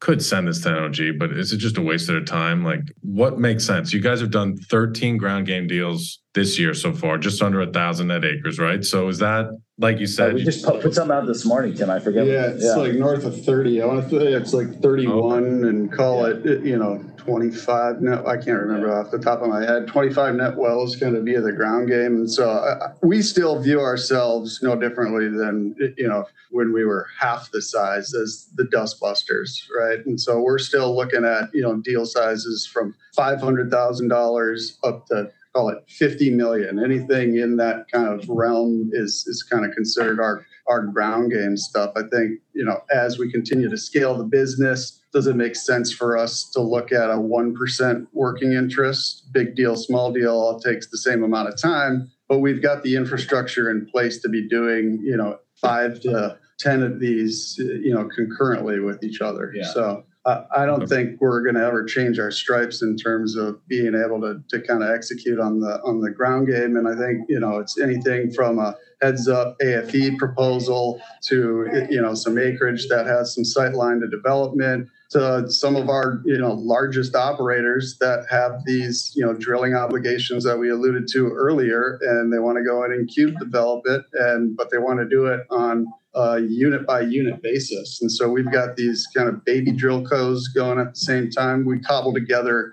could 0.00 0.22
send 0.22 0.46
this 0.46 0.60
to 0.62 0.70
NOG, 0.70 1.18
but 1.18 1.32
is 1.32 1.52
it 1.52 1.56
just 1.56 1.78
a 1.78 1.82
waste 1.82 2.08
of 2.08 2.14
their 2.14 2.24
time? 2.24 2.64
Like, 2.64 2.80
what 3.00 3.38
makes 3.38 3.64
sense? 3.64 3.92
You 3.92 4.00
guys 4.00 4.20
have 4.20 4.30
done 4.30 4.56
13 4.56 5.16
ground 5.16 5.46
game 5.46 5.66
deals 5.66 6.20
this 6.34 6.58
year 6.58 6.74
so 6.74 6.92
far, 6.92 7.16
just 7.16 7.42
under 7.42 7.62
a 7.62 7.66
thousand 7.66 8.08
net 8.08 8.24
acres, 8.24 8.58
right? 8.58 8.84
So 8.84 9.08
is 9.08 9.18
that 9.18 9.48
like 9.78 9.98
you 9.98 10.06
said? 10.06 10.32
Uh, 10.32 10.34
we 10.34 10.44
just 10.44 10.64
put 10.64 10.94
something 10.94 11.16
out 11.16 11.26
this 11.26 11.44
morning, 11.44 11.74
Tim. 11.74 11.90
I 11.90 11.98
forget. 12.00 12.26
Yeah, 12.26 12.48
it's 12.48 12.64
yeah. 12.64 12.76
like 12.76 12.92
north 12.94 13.24
of 13.24 13.44
30. 13.44 13.82
I 13.82 13.86
want 13.86 14.08
to 14.08 14.20
say 14.20 14.32
it's 14.32 14.52
like 14.52 14.80
31 14.80 15.44
okay. 15.44 15.68
and 15.68 15.92
call 15.92 16.28
yeah. 16.28 16.34
it, 16.34 16.64
you 16.64 16.78
know, 16.78 17.04
25 17.26 18.00
net. 18.00 18.26
I 18.26 18.36
can't 18.36 18.60
remember 18.60 18.96
off 18.96 19.10
the 19.10 19.18
top 19.18 19.42
of 19.42 19.48
my 19.48 19.62
head. 19.62 19.88
25 19.88 20.36
net 20.36 20.56
wells 20.56 20.94
going 20.96 21.14
to 21.14 21.20
be 21.20 21.36
the 21.36 21.52
ground 21.52 21.88
game, 21.88 22.14
and 22.14 22.30
so 22.30 22.48
uh, 22.50 22.92
we 23.02 23.20
still 23.20 23.60
view 23.60 23.80
ourselves 23.80 24.60
no 24.62 24.76
differently 24.76 25.28
than 25.28 25.74
you 25.98 26.08
know 26.08 26.24
when 26.50 26.72
we 26.72 26.84
were 26.84 27.08
half 27.18 27.50
the 27.50 27.60
size 27.60 28.14
as 28.14 28.48
the 28.54 28.64
dust 28.64 29.00
busters, 29.00 29.68
right? 29.76 30.04
And 30.06 30.20
so 30.20 30.40
we're 30.40 30.58
still 30.58 30.94
looking 30.94 31.24
at 31.24 31.50
you 31.52 31.62
know 31.62 31.76
deal 31.76 32.06
sizes 32.06 32.66
from 32.66 32.94
five 33.14 33.40
hundred 33.40 33.70
thousand 33.70 34.08
dollars 34.08 34.78
up 34.84 35.06
to 35.08 35.30
call 35.54 35.70
it 35.70 35.78
50 35.88 36.30
million. 36.32 36.78
Anything 36.78 37.38
in 37.38 37.56
that 37.56 37.86
kind 37.90 38.08
of 38.08 38.28
realm 38.28 38.90
is 38.92 39.24
is 39.26 39.42
kind 39.42 39.64
of 39.64 39.72
considered 39.72 40.20
our 40.20 40.46
our 40.68 40.82
ground 40.82 41.32
game 41.32 41.56
stuff. 41.56 41.92
I 41.96 42.02
think, 42.10 42.40
you 42.52 42.64
know, 42.64 42.80
as 42.92 43.18
we 43.18 43.30
continue 43.30 43.68
to 43.68 43.76
scale 43.76 44.16
the 44.16 44.24
business, 44.24 45.02
does 45.16 45.26
it 45.26 45.34
make 45.34 45.56
sense 45.56 45.90
for 45.90 46.14
us 46.14 46.44
to 46.50 46.60
look 46.60 46.92
at 46.92 47.08
a 47.08 47.14
1% 47.14 48.06
working 48.12 48.52
interest? 48.52 49.32
Big 49.32 49.54
deal, 49.54 49.74
small 49.74 50.12
deal, 50.12 50.34
all 50.34 50.60
takes 50.60 50.88
the 50.88 50.98
same 50.98 51.22
amount 51.22 51.48
of 51.48 51.58
time, 51.58 52.10
but 52.28 52.40
we've 52.40 52.60
got 52.60 52.82
the 52.82 52.94
infrastructure 52.96 53.70
in 53.70 53.86
place 53.86 54.18
to 54.20 54.28
be 54.28 54.46
doing, 54.46 55.00
you 55.02 55.16
know, 55.16 55.38
five 55.54 56.00
to 56.00 56.36
10 56.58 56.82
of 56.82 57.00
these, 57.00 57.54
you 57.56 57.94
know, 57.94 58.06
concurrently 58.14 58.78
with 58.80 59.02
each 59.02 59.22
other. 59.22 59.54
Yeah. 59.54 59.72
So 59.72 60.04
I 60.26 60.66
don't 60.66 60.86
think 60.86 61.18
we're 61.20 61.40
going 61.42 61.54
to 61.54 61.64
ever 61.64 61.82
change 61.84 62.18
our 62.18 62.30
stripes 62.30 62.82
in 62.82 62.96
terms 62.96 63.36
of 63.36 63.66
being 63.68 63.94
able 63.94 64.20
to, 64.20 64.42
to 64.50 64.60
kind 64.66 64.82
of 64.82 64.90
execute 64.90 65.38
on 65.38 65.60
the 65.60 65.80
on 65.82 66.00
the 66.00 66.10
ground 66.10 66.48
game. 66.48 66.76
And 66.76 66.88
I 66.88 66.96
think 66.96 67.26
you 67.28 67.38
know 67.38 67.58
it's 67.60 67.78
anything 67.78 68.32
from 68.32 68.58
a 68.58 68.74
heads 69.00 69.28
up 69.28 69.56
AFE 69.62 70.18
proposal 70.18 71.00
to 71.28 71.86
you 71.88 72.02
know 72.02 72.14
some 72.14 72.38
acreage 72.38 72.88
that 72.88 73.06
has 73.06 73.36
some 73.36 73.44
sight 73.44 73.74
line 73.74 74.00
to 74.00 74.08
development 74.08 74.88
to 75.10 75.48
some 75.50 75.76
of 75.76 75.88
our 75.88 76.20
you 76.24 76.38
know 76.38 76.52
largest 76.52 77.14
operators 77.14 77.96
that 77.98 78.26
have 78.28 78.64
these 78.64 79.12
you 79.14 79.24
know 79.24 79.32
drilling 79.34 79.74
obligations 79.74 80.44
that 80.44 80.58
we 80.58 80.70
alluded 80.70 81.06
to 81.08 81.28
earlier 81.28 81.98
and 82.02 82.32
they 82.32 82.38
want 82.38 82.58
to 82.58 82.64
go 82.64 82.84
in 82.84 82.92
and 82.92 83.08
cube 83.08 83.38
develop 83.38 83.84
it 83.86 84.02
and 84.14 84.56
but 84.56 84.70
they 84.70 84.78
want 84.78 84.98
to 84.98 85.08
do 85.08 85.26
it 85.26 85.46
on 85.50 85.86
a 86.16 86.40
unit 86.40 86.86
by 86.86 87.02
unit 87.02 87.42
basis. 87.42 88.00
And 88.00 88.10
so 88.10 88.28
we've 88.28 88.50
got 88.50 88.76
these 88.76 89.06
kind 89.14 89.28
of 89.28 89.44
baby 89.44 89.70
drill 89.70 90.02
codes 90.02 90.48
going 90.48 90.78
at 90.78 90.94
the 90.94 91.00
same 91.00 91.30
time. 91.30 91.66
We 91.66 91.78
cobble 91.78 92.14
together 92.14 92.72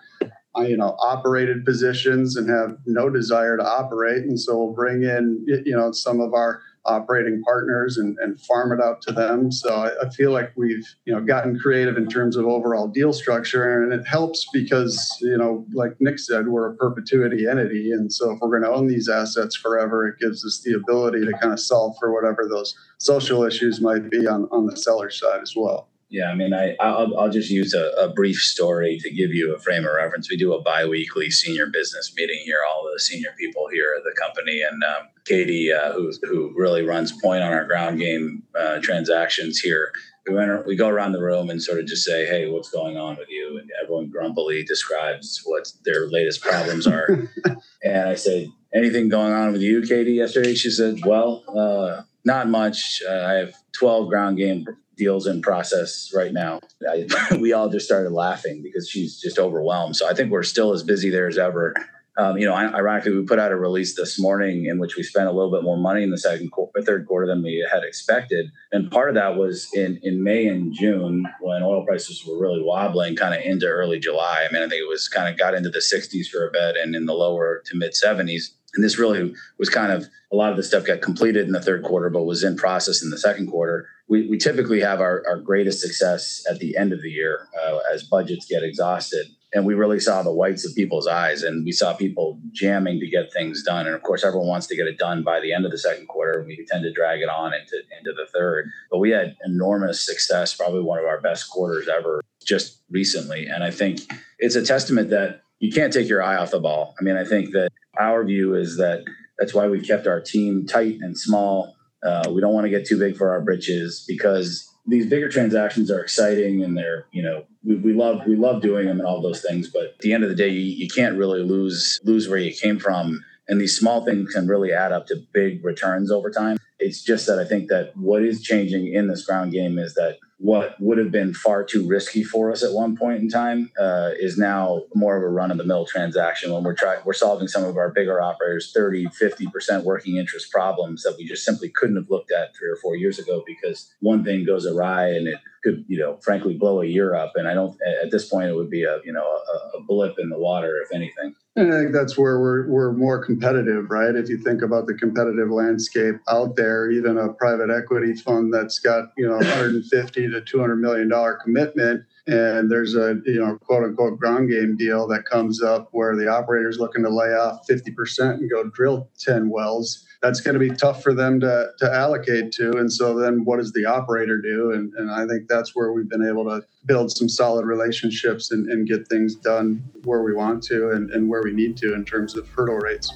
uh, 0.55 0.61
you 0.61 0.77
know 0.77 0.95
operated 0.99 1.65
positions 1.65 2.37
and 2.37 2.49
have 2.49 2.77
no 2.85 3.09
desire 3.09 3.57
to 3.57 3.63
operate. 3.63 4.23
And 4.23 4.39
so 4.39 4.57
we'll 4.57 4.73
bring 4.73 5.03
in 5.03 5.45
you 5.65 5.75
know 5.75 5.91
some 5.91 6.21
of 6.21 6.33
our 6.33 6.61
operating 6.85 7.41
partners 7.43 7.97
and, 7.97 8.17
and 8.19 8.39
farm 8.41 8.71
it 8.71 8.83
out 8.83 9.01
to 9.01 9.11
them. 9.11 9.51
So 9.51 9.73
I, 9.73 10.05
I, 10.05 10.09
feel 10.09 10.31
like 10.31 10.51
we've 10.57 10.85
you 11.05 11.13
know 11.13 11.21
gotten 11.21 11.57
creative 11.57 11.97
in 11.97 12.07
terms 12.07 12.35
of 12.35 12.45
overall 12.45 12.87
deal 12.87 13.13
structure, 13.13 13.83
and 13.83 13.93
it 13.93 14.05
helps 14.05 14.47
because 14.51 15.17
you 15.21 15.37
know 15.37 15.65
like 15.73 15.93
Nick 15.99 16.19
said, 16.19 16.47
we're 16.47 16.71
a 16.71 16.75
perpetuity 16.75 17.47
entity, 17.47 17.91
and 17.91 18.11
so 18.11 18.31
if 18.31 18.39
we're 18.41 18.49
going 18.49 18.63
to 18.63 18.77
own 18.77 18.87
these 18.87 19.07
assets 19.07 19.55
forever, 19.55 20.07
it 20.07 20.19
gives 20.19 20.45
us 20.45 20.61
the 20.63 20.73
ability 20.73 21.25
to 21.25 21.31
kind 21.39 21.53
of 21.53 21.59
solve 21.59 21.95
for 21.99 22.13
whatever 22.13 22.47
those 22.49 22.75
social 22.97 23.43
issues 23.43 23.79
might 23.79 24.09
be 24.09 24.27
on 24.27 24.47
on 24.51 24.65
the 24.65 24.75
seller 24.75 25.09
side 25.09 25.41
as 25.41 25.53
well. 25.55 25.89
Yeah, 26.13 26.29
I 26.29 26.35
mean, 26.35 26.53
I 26.53 26.75
I'll, 26.79 27.17
I'll 27.17 27.31
just 27.31 27.49
use 27.49 27.73
a, 27.73 27.89
a, 27.97 28.07
brief 28.07 28.37
story 28.37 28.99
to 29.01 29.09
give 29.09 29.33
you 29.33 29.55
a 29.55 29.57
frame 29.57 29.83
of 29.83 29.95
reference. 29.95 30.29
We 30.29 30.37
do 30.37 30.53
a 30.53 30.61
biweekly 30.61 31.31
senior 31.31 31.65
business 31.65 32.13
meeting 32.15 32.39
here, 32.45 32.59
all 32.69 32.87
the 32.93 32.99
senior 32.99 33.33
people 33.35 33.67
here 33.73 33.95
at 33.97 34.03
the 34.03 34.15
company, 34.21 34.61
and 34.61 34.83
um, 34.83 35.07
Katie, 35.25 35.73
uh, 35.73 35.91
who 35.91 36.11
who 36.21 36.53
really 36.55 36.83
runs 36.83 37.19
point 37.19 37.41
on 37.41 37.51
our 37.51 37.65
ground 37.65 37.97
game 37.97 38.43
uh, 38.55 38.77
transactions 38.79 39.57
here. 39.57 39.91
We 40.27 40.35
went, 40.35 40.67
we 40.67 40.75
go 40.75 40.87
around 40.87 41.13
the 41.13 41.21
room 41.21 41.49
and 41.49 41.59
sort 41.59 41.79
of 41.79 41.87
just 41.87 42.05
say, 42.05 42.27
"Hey, 42.27 42.47
what's 42.47 42.69
going 42.69 42.95
on 42.95 43.17
with 43.17 43.29
you?" 43.29 43.57
And 43.57 43.67
everyone 43.81 44.11
grumpily 44.11 44.63
describes 44.63 45.41
what 45.45 45.67
their 45.83 46.07
latest 46.11 46.41
problems 46.43 46.85
are. 46.85 47.27
and 47.83 48.07
I 48.07 48.13
said, 48.13 48.49
"Anything 48.71 49.09
going 49.09 49.33
on 49.33 49.51
with 49.51 49.63
you, 49.63 49.81
Katie?" 49.81 50.13
Yesterday, 50.13 50.53
she 50.53 50.69
said, 50.69 51.03
"Well, 51.03 51.43
uh, 51.47 52.03
not 52.23 52.49
much. 52.49 53.01
Uh, 53.09 53.25
I 53.25 53.33
have 53.33 53.55
12 53.71 54.09
ground 54.09 54.37
game 54.37 54.65
deals 54.95 55.27
in 55.27 55.41
process 55.41 56.11
right 56.13 56.33
now. 56.33 56.59
I, 56.87 57.07
we 57.39 57.53
all 57.53 57.69
just 57.69 57.85
started 57.85 58.11
laughing 58.11 58.61
because 58.61 58.89
she's 58.89 59.19
just 59.19 59.39
overwhelmed. 59.39 59.95
So 59.95 60.07
I 60.07 60.13
think 60.13 60.31
we're 60.31 60.43
still 60.43 60.73
as 60.73 60.83
busy 60.83 61.09
there 61.09 61.27
as 61.27 61.37
ever. 61.37 61.73
Um, 62.15 62.37
you 62.37 62.45
know, 62.45 62.53
ironically, 62.53 63.15
we 63.15 63.23
put 63.23 63.39
out 63.39 63.51
a 63.51 63.55
release 63.55 63.95
this 63.95 64.19
morning 64.19 64.67
in 64.67 64.77
which 64.77 64.95
we 64.95 65.01
spent 65.01 65.27
a 65.27 65.31
little 65.31 65.51
bit 65.51 65.63
more 65.63 65.77
money 65.77 66.03
in 66.03 66.11
the 66.11 66.17
second 66.17 66.51
quarter, 66.51 66.81
third 66.83 67.07
quarter 67.07 67.25
than 67.25 67.41
we 67.41 67.67
had 67.71 67.83
expected, 67.83 68.51
and 68.71 68.91
part 68.91 69.09
of 69.09 69.15
that 69.15 69.35
was 69.35 69.67
in 69.73 69.99
in 70.03 70.23
May 70.23 70.45
and 70.45 70.75
June 70.75 71.25
when 71.41 71.63
oil 71.63 71.83
prices 71.83 72.23
were 72.23 72.39
really 72.39 72.61
wobbling, 72.61 73.15
kind 73.15 73.33
of 73.33 73.41
into 73.41 73.65
early 73.65 73.97
July. 73.97 74.45
I 74.47 74.53
mean, 74.53 74.61
I 74.61 74.69
think 74.69 74.81
it 74.81 74.87
was 74.87 75.07
kind 75.07 75.27
of 75.27 75.39
got 75.39 75.55
into 75.55 75.71
the 75.71 75.79
60s 75.79 76.27
for 76.27 76.47
a 76.47 76.51
bit, 76.51 76.77
and 76.77 76.95
in 76.95 77.07
the 77.07 77.13
lower 77.13 77.63
to 77.65 77.75
mid 77.75 77.93
70s. 77.93 78.53
And 78.75 78.83
this 78.83 78.97
really 78.97 79.33
was 79.57 79.69
kind 79.69 79.91
of 79.91 80.07
a 80.31 80.35
lot 80.35 80.51
of 80.51 80.57
the 80.57 80.63
stuff 80.63 80.85
got 80.85 81.01
completed 81.01 81.45
in 81.45 81.51
the 81.51 81.61
third 81.61 81.83
quarter, 81.83 82.09
but 82.09 82.23
was 82.23 82.43
in 82.43 82.57
process 82.57 83.03
in 83.03 83.09
the 83.09 83.19
second 83.19 83.47
quarter. 83.47 83.87
We, 84.07 84.27
we 84.27 84.37
typically 84.37 84.81
have 84.81 84.99
our, 84.99 85.23
our 85.27 85.39
greatest 85.39 85.79
success 85.79 86.43
at 86.49 86.59
the 86.59 86.77
end 86.77 86.93
of 86.93 87.01
the 87.01 87.09
year 87.09 87.47
uh, 87.63 87.79
as 87.91 88.03
budgets 88.03 88.45
get 88.45 88.63
exhausted. 88.63 89.27
And 89.53 89.65
we 89.65 89.75
really 89.75 89.99
saw 89.99 90.23
the 90.23 90.31
whites 90.31 90.65
of 90.65 90.75
people's 90.75 91.07
eyes 91.07 91.43
and 91.43 91.63
we 91.63 91.71
saw 91.71 91.93
people 91.93 92.39
jamming 92.51 92.99
to 92.99 93.07
get 93.07 93.31
things 93.31 93.63
done. 93.63 93.85
And 93.85 93.95
of 93.95 94.01
course, 94.01 94.23
everyone 94.23 94.47
wants 94.47 94.67
to 94.67 94.75
get 94.75 94.87
it 94.87 94.97
done 94.97 95.23
by 95.23 95.39
the 95.39 95.53
end 95.53 95.65
of 95.65 95.71
the 95.71 95.77
second 95.77 96.07
quarter. 96.07 96.43
We 96.45 96.65
tend 96.69 96.83
to 96.83 96.91
drag 96.91 97.21
it 97.21 97.29
on 97.29 97.53
into, 97.53 97.77
into 97.97 98.13
the 98.13 98.25
third. 98.33 98.69
But 98.91 98.97
we 98.97 99.11
had 99.11 99.35
enormous 99.45 100.03
success, 100.03 100.55
probably 100.55 100.81
one 100.81 100.99
of 100.99 101.05
our 101.05 101.21
best 101.21 101.49
quarters 101.49 101.87
ever 101.87 102.21
just 102.43 102.81
recently. 102.89 103.45
And 103.45 103.63
I 103.63 103.71
think 103.71 104.01
it's 104.39 104.55
a 104.55 104.65
testament 104.65 105.11
that 105.11 105.41
you 105.59 105.71
can't 105.71 105.93
take 105.93 106.09
your 106.09 106.21
eye 106.21 106.35
off 106.35 106.51
the 106.51 106.59
ball. 106.59 106.95
I 106.99 107.03
mean, 107.03 107.15
I 107.15 107.23
think 107.23 107.51
that 107.51 107.71
our 107.97 108.23
view 108.23 108.55
is 108.55 108.77
that 108.77 109.05
that's 109.37 109.53
why 109.53 109.67
we've 109.67 109.85
kept 109.85 110.07
our 110.07 110.19
team 110.19 110.65
tight 110.65 110.97
and 111.01 111.17
small. 111.17 111.75
Uh, 112.03 112.29
we 112.31 112.41
don't 112.41 112.53
want 112.53 112.65
to 112.65 112.69
get 112.69 112.85
too 112.85 112.99
big 112.99 113.15
for 113.15 113.31
our 113.31 113.41
britches 113.41 114.03
because 114.07 114.69
these 114.85 115.05
bigger 115.05 115.29
transactions 115.29 115.89
are 115.89 116.01
exciting 116.01 116.63
and 116.63 116.77
they're 116.77 117.05
you 117.11 117.23
know 117.23 117.45
we, 117.63 117.75
we 117.75 117.93
love 117.93 118.21
we 118.27 118.35
love 118.35 118.61
doing 118.61 118.87
them 118.87 118.99
and 118.99 119.07
all 119.07 119.21
those 119.21 119.41
things 119.41 119.69
but 119.69 119.83
at 119.83 119.99
the 119.99 120.11
end 120.13 120.23
of 120.23 120.29
the 120.29 120.35
day 120.35 120.49
you, 120.49 120.59
you 120.59 120.87
can't 120.89 121.17
really 121.17 121.41
lose 121.41 121.99
lose 122.03 122.27
where 122.27 122.39
you 122.39 122.53
came 122.53 122.79
from. 122.79 123.23
And 123.47 123.59
these 123.59 123.77
small 123.77 124.05
things 124.05 124.33
can 124.33 124.47
really 124.47 124.71
add 124.71 124.93
up 124.93 125.05
to 125.07 125.17
big 125.33 125.65
returns 125.65 126.09
over 126.11 126.31
time. 126.31 126.57
It's 126.79 127.03
just 127.03 127.27
that 127.27 127.39
i 127.39 127.45
think 127.45 127.69
that 127.69 127.95
what 127.95 128.23
is 128.23 128.41
changing 128.41 128.93
in 128.93 129.07
this 129.07 129.25
ground 129.25 129.53
game 129.53 129.77
is 129.79 129.93
that 129.93 130.17
what 130.43 130.75
would 130.81 130.97
have 130.97 131.09
been 131.09 131.33
far 131.33 131.63
too 131.63 131.87
risky 131.87 132.21
for 132.21 132.51
us 132.51 132.63
at 132.63 132.73
one 132.73 132.97
point 132.97 133.21
in 133.21 133.29
time 133.29 133.71
uh, 133.79 134.09
is 134.19 134.37
now 134.37 134.81
more 134.93 135.15
of 135.15 135.23
a 135.23 135.27
run 135.29 135.49
of 135.51 135.57
the 135.57 135.63
mill 135.63 135.85
transaction 135.85 136.51
when 136.51 136.61
we're 136.63 136.75
trying 136.75 136.99
we're 137.05 137.13
solving 137.13 137.47
some 137.47 137.63
of 137.63 137.77
our 137.77 137.89
bigger 137.91 138.21
operators 138.21 138.73
30 138.73 139.05
50% 139.05 139.83
working 139.83 140.17
interest 140.17 140.51
problems 140.51 141.01
that 141.03 141.15
we 141.17 141.25
just 141.25 141.45
simply 141.45 141.69
couldn't 141.69 141.95
have 141.95 142.09
looked 142.09 142.29
at 142.29 142.53
three 142.53 142.67
or 142.67 142.75
four 142.75 142.97
years 142.97 143.17
ago 143.19 143.41
because 143.47 143.93
one 144.01 144.21
thing 144.25 144.45
goes 144.45 144.65
awry 144.65 145.07
and 145.07 145.29
it 145.29 145.39
could 145.63 145.85
you 145.87 145.97
know 145.97 146.17
frankly 146.17 146.57
blow 146.57 146.81
a 146.81 146.85
year 146.85 147.15
up 147.15 147.31
and 147.35 147.47
i 147.47 147.53
don't 147.53 147.77
at 148.03 148.11
this 148.11 148.27
point 148.27 148.49
it 148.49 148.55
would 148.55 148.69
be 148.69 148.83
a 148.83 148.99
you 149.05 149.13
know 149.13 149.23
a, 149.23 149.77
a 149.77 149.81
blip 149.87 150.19
in 150.19 150.27
the 150.29 150.37
water 150.37 150.81
if 150.83 150.93
anything 150.93 151.33
and 151.55 151.71
I 151.71 151.81
think 151.81 151.93
that's 151.93 152.17
where 152.17 152.39
we're, 152.39 152.67
we're 152.67 152.93
more 152.93 153.23
competitive, 153.23 153.91
right? 153.91 154.15
If 154.15 154.27
you 154.27 154.37
think 154.37 154.63
about 154.63 154.87
the 154.87 154.95
competitive 154.95 155.51
landscape 155.51 156.15
out 156.27 156.55
there, 156.55 156.89
even 156.89 157.17
a 157.17 157.31
private 157.31 157.69
equity 157.69 158.15
fund 158.15 158.51
that's 158.51 158.79
got, 158.79 159.09
you 159.17 159.27
know, 159.27 159.35
150 159.35 160.31
to 160.31 160.32
200 160.41 160.77
million 160.77 161.09
dollar 161.09 161.39
commitment, 161.43 162.03
and 162.27 162.71
there's 162.71 162.95
a, 162.95 163.19
you 163.25 163.43
know, 163.43 163.57
quote 163.57 163.83
unquote 163.83 164.19
ground 164.19 164.49
game 164.49 164.77
deal 164.77 165.07
that 165.07 165.25
comes 165.25 165.61
up 165.61 165.89
where 165.91 166.15
the 166.15 166.27
operator's 166.27 166.79
looking 166.79 167.03
to 167.03 167.09
lay 167.09 167.33
off 167.33 167.67
50% 167.67 168.35
and 168.35 168.49
go 168.49 168.63
drill 168.65 169.09
10 169.19 169.49
wells 169.49 170.05
that's 170.23 170.39
going 170.39 170.53
to 170.53 170.59
be 170.59 170.69
tough 170.69 171.03
for 171.03 171.13
them 171.13 171.41
to, 171.41 171.67
to 171.77 171.93
allocate 171.93 172.53
to. 172.53 172.71
And 172.77 172.91
so 172.91 173.13
then 173.13 173.43
what 173.43 173.57
does 173.57 173.73
the 173.73 173.85
operator 173.85 174.41
do? 174.41 174.71
And, 174.71 174.93
and 174.93 175.11
I 175.11 175.27
think 175.27 175.49
that's 175.49 175.75
where 175.75 175.91
we've 175.91 176.07
been 176.07 176.25
able 176.25 176.45
to 176.45 176.65
build 176.85 177.15
some 177.15 177.27
solid 177.27 177.65
relationships 177.65 178.51
and, 178.51 178.69
and 178.69 178.87
get 178.87 179.05
things 179.09 179.35
done 179.35 179.83
where 180.05 180.23
we 180.23 180.33
want 180.33 180.63
to 180.63 180.91
and, 180.91 181.11
and 181.11 181.27
where 181.27 181.43
we 181.43 181.51
need 181.51 181.75
to 181.77 181.93
in 181.93 182.05
terms 182.05 182.37
of 182.37 182.47
hurdle 182.47 182.77
rates. 182.77 183.13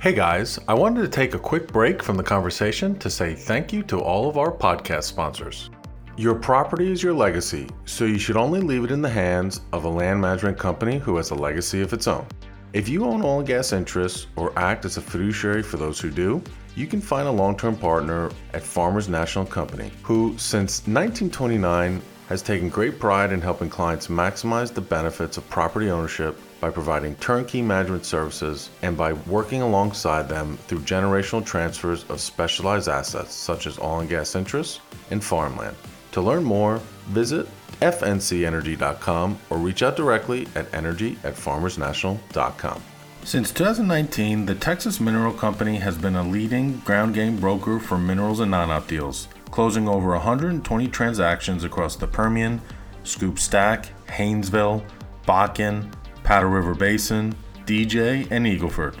Hey 0.00 0.12
guys, 0.12 0.58
I 0.66 0.74
wanted 0.74 1.02
to 1.02 1.08
take 1.08 1.34
a 1.34 1.38
quick 1.38 1.72
break 1.72 2.02
from 2.02 2.16
the 2.16 2.24
conversation 2.24 2.98
to 2.98 3.08
say 3.08 3.34
thank 3.34 3.72
you 3.72 3.84
to 3.84 4.00
all 4.00 4.28
of 4.28 4.36
our 4.36 4.50
podcast 4.50 5.04
sponsors. 5.04 5.70
Your 6.16 6.36
property 6.36 6.92
is 6.92 7.02
your 7.02 7.12
legacy, 7.12 7.68
so 7.86 8.04
you 8.04 8.18
should 8.18 8.36
only 8.36 8.60
leave 8.60 8.84
it 8.84 8.92
in 8.92 9.02
the 9.02 9.08
hands 9.08 9.62
of 9.72 9.82
a 9.82 9.88
land 9.88 10.20
management 10.20 10.56
company 10.56 10.96
who 10.96 11.16
has 11.16 11.32
a 11.32 11.34
legacy 11.34 11.82
of 11.82 11.92
its 11.92 12.06
own. 12.06 12.24
If 12.72 12.88
you 12.88 13.04
own 13.04 13.24
oil 13.24 13.40
and 13.40 13.48
gas 13.48 13.72
interests 13.72 14.28
or 14.36 14.56
act 14.56 14.84
as 14.84 14.96
a 14.96 15.00
fiduciary 15.00 15.64
for 15.64 15.76
those 15.76 15.98
who 15.98 16.12
do, 16.12 16.40
you 16.76 16.86
can 16.86 17.00
find 17.00 17.26
a 17.26 17.32
long 17.32 17.56
term 17.56 17.76
partner 17.76 18.30
at 18.52 18.62
Farmers 18.62 19.08
National 19.08 19.44
Company, 19.44 19.90
who, 20.04 20.38
since 20.38 20.82
1929, 20.82 22.00
has 22.28 22.42
taken 22.42 22.68
great 22.68 23.00
pride 23.00 23.32
in 23.32 23.40
helping 23.40 23.68
clients 23.68 24.06
maximize 24.06 24.72
the 24.72 24.80
benefits 24.80 25.36
of 25.36 25.50
property 25.50 25.90
ownership 25.90 26.38
by 26.60 26.70
providing 26.70 27.16
turnkey 27.16 27.60
management 27.60 28.04
services 28.04 28.70
and 28.82 28.96
by 28.96 29.12
working 29.12 29.62
alongside 29.62 30.28
them 30.28 30.56
through 30.68 30.78
generational 30.78 31.44
transfers 31.44 32.04
of 32.08 32.20
specialized 32.20 32.88
assets 32.88 33.34
such 33.34 33.66
as 33.66 33.80
oil 33.80 33.98
and 33.98 34.08
gas 34.08 34.36
interests 34.36 34.78
and 35.10 35.22
farmland. 35.22 35.76
To 36.14 36.20
learn 36.20 36.44
more, 36.44 36.78
visit 37.08 37.48
fncenergy.com 37.80 39.38
or 39.50 39.58
reach 39.58 39.82
out 39.82 39.96
directly 39.96 40.46
at 40.54 40.72
energy 40.72 41.18
at 41.24 41.34
farmersnational.com. 41.34 42.80
Since 43.24 43.50
2019, 43.50 44.46
the 44.46 44.54
Texas 44.54 45.00
Mineral 45.00 45.32
Company 45.32 45.74
has 45.78 45.98
been 45.98 46.14
a 46.14 46.22
leading 46.22 46.78
ground 46.84 47.14
game 47.14 47.36
broker 47.36 47.80
for 47.80 47.98
minerals 47.98 48.38
and 48.38 48.52
non 48.52 48.70
op 48.70 48.86
deals, 48.86 49.26
closing 49.50 49.88
over 49.88 50.10
120 50.10 50.86
transactions 50.86 51.64
across 51.64 51.96
the 51.96 52.06
Permian, 52.06 52.62
Scoop 53.02 53.40
Stack, 53.40 53.88
Haynesville, 54.06 54.88
Bakken, 55.26 55.92
Powder 56.22 56.48
River 56.48 56.76
Basin, 56.76 57.34
DJ, 57.66 58.30
and 58.30 58.46
Eagleford. 58.46 58.94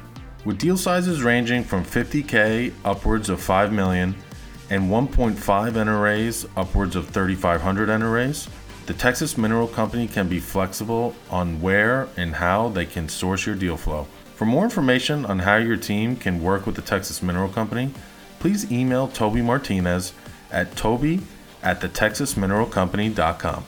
With 0.44 0.58
deal 0.58 0.76
sizes 0.76 1.22
ranging 1.22 1.62
from 1.62 1.84
50K 1.84 2.72
upwards 2.84 3.28
of 3.28 3.40
5 3.40 3.72
million 3.72 4.16
and 4.70 4.90
1.5 4.90 5.34
NRAs 5.36 6.48
upwards 6.56 6.96
of 6.96 7.08
3,500 7.08 7.88
NRAs, 7.88 8.48
the 8.86 8.94
Texas 8.94 9.38
Mineral 9.38 9.68
Company 9.68 10.06
can 10.06 10.28
be 10.28 10.40
flexible 10.40 11.14
on 11.30 11.60
where 11.60 12.08
and 12.16 12.34
how 12.34 12.68
they 12.68 12.84
can 12.84 13.08
source 13.08 13.46
your 13.46 13.54
deal 13.54 13.76
flow. 13.76 14.06
For 14.34 14.44
more 14.44 14.64
information 14.64 15.24
on 15.24 15.38
how 15.38 15.56
your 15.56 15.76
team 15.76 16.16
can 16.16 16.42
work 16.42 16.66
with 16.66 16.76
the 16.76 16.82
Texas 16.82 17.22
Mineral 17.22 17.48
Company, 17.48 17.90
please 18.40 18.70
email 18.70 19.08
Toby 19.08 19.40
Martinez 19.40 20.12
at 20.50 20.76
toby 20.76 21.20
at 21.62 21.80
thetexasmineralcompany.com. 21.80 23.64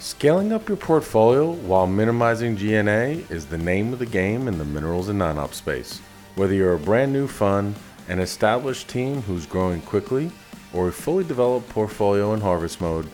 Scaling 0.00 0.52
up 0.52 0.68
your 0.68 0.76
portfolio 0.76 1.52
while 1.52 1.86
minimizing 1.86 2.56
G&A 2.56 3.24
is 3.30 3.46
the 3.46 3.56
name 3.56 3.92
of 3.92 3.98
the 3.98 4.06
game 4.06 4.48
in 4.48 4.58
the 4.58 4.64
minerals 4.64 5.08
and 5.08 5.18
non-op 5.18 5.54
space. 5.54 6.00
Whether 6.34 6.54
you're 6.54 6.74
a 6.74 6.78
brand 6.78 7.12
new 7.12 7.28
fund, 7.28 7.76
an 8.08 8.20
established 8.20 8.88
team 8.88 9.22
who's 9.22 9.46
growing 9.46 9.80
quickly, 9.82 10.30
or 10.72 10.88
a 10.88 10.92
fully 10.92 11.24
developed 11.24 11.68
portfolio 11.68 12.32
in 12.34 12.40
harvest 12.40 12.80
mode, 12.80 13.08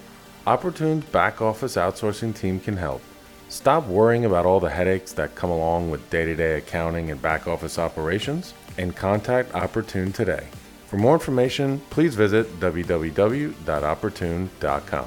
Opportune's 0.47 1.05
back 1.07 1.43
office 1.43 1.77
outsourcing 1.77 2.35
team 2.35 2.61
can 2.61 2.77
help. 2.77 3.03
Stop 3.49 3.87
worrying 3.87 4.25
about 4.25 4.47
all 4.47 4.61
the 4.61 4.71
headaches 4.71 5.13
that 5.13 5.35
come 5.35 5.51
along 5.51 5.91
with 5.91 6.09
day 6.09 6.25
to 6.25 6.35
day 6.35 6.57
accounting 6.59 7.11
and 7.11 7.21
back 7.21 7.47
office 7.47 7.79
operations 7.79 8.55
and 8.79 8.97
contact 8.97 9.55
Opportune 9.55 10.13
today. 10.13 10.47
For 10.87 10.97
more 10.97 11.13
information, 11.15 11.81
please 11.91 12.15
visit 12.15 12.47
www.opportune.com. 12.59 15.07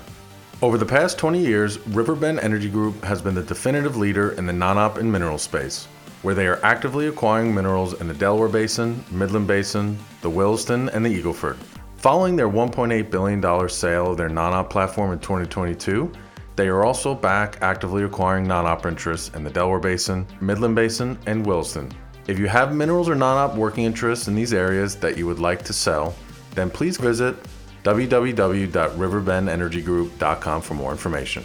Over 0.62 0.78
the 0.78 0.86
past 0.86 1.18
20 1.18 1.40
years, 1.40 1.80
Riverbend 1.88 2.40
Energy 2.40 2.70
Group 2.70 3.04
has 3.04 3.22
been 3.22 3.36
the 3.36 3.44
definitive 3.44 3.98
leader 3.98 4.32
in 4.32 4.46
the 4.46 4.54
non 4.54 4.78
op 4.78 4.96
and 4.98 5.12
mineral 5.12 5.38
space. 5.38 5.90
Where 6.24 6.34
they 6.34 6.48
are 6.48 6.64
actively 6.66 7.08
acquiring 7.08 7.54
minerals 7.54 8.00
in 8.02 8.08
the 8.08 8.14
Delaware 8.14 8.50
Basin, 8.50 9.04
Midland 9.12 9.48
Basin, 9.48 9.98
the 10.22 10.30
Williston, 10.30 10.90
and 10.90 11.06
the 11.06 11.22
Eagleford. 11.22 11.58
Following 11.98 12.36
their 12.36 12.50
$1.8 12.50 13.12
billion 13.12 13.70
sale 13.70 14.12
of 14.12 14.18
their 14.18 14.30
non 14.30 14.54
op 14.54 14.70
platform 14.70 15.14
in 15.14 15.20
2022, 15.20 16.12
they 16.56 16.68
are 16.68 16.84
also 16.84 17.16
back 17.16 17.58
actively 17.62 18.04
acquiring 18.04 18.48
non 18.48 18.66
op 18.66 18.86
interests 18.86 19.34
in 19.36 19.44
the 19.44 19.50
Delaware 19.50 19.80
Basin, 19.80 20.28
Midland 20.42 20.76
Basin, 20.76 21.18
and 21.28 21.46
Williston. 21.46 21.92
If 22.28 22.40
you 22.40 22.48
have 22.48 22.74
minerals 22.74 23.10
or 23.10 23.16
non 23.16 23.38
op 23.38 23.56
working 23.56 23.84
interests 23.84 24.28
in 24.28 24.36
these 24.36 24.54
areas 24.54 24.96
that 24.98 25.18
you 25.18 25.28
would 25.28 25.40
like 25.40 25.64
to 25.64 25.74
sell, 25.74 26.16
then 26.56 26.70
please 26.70 26.98
visit 26.98 27.36
www.riverbendenergygroup.com 27.84 30.62
for 30.62 30.74
more 30.74 30.92
information. 30.92 31.44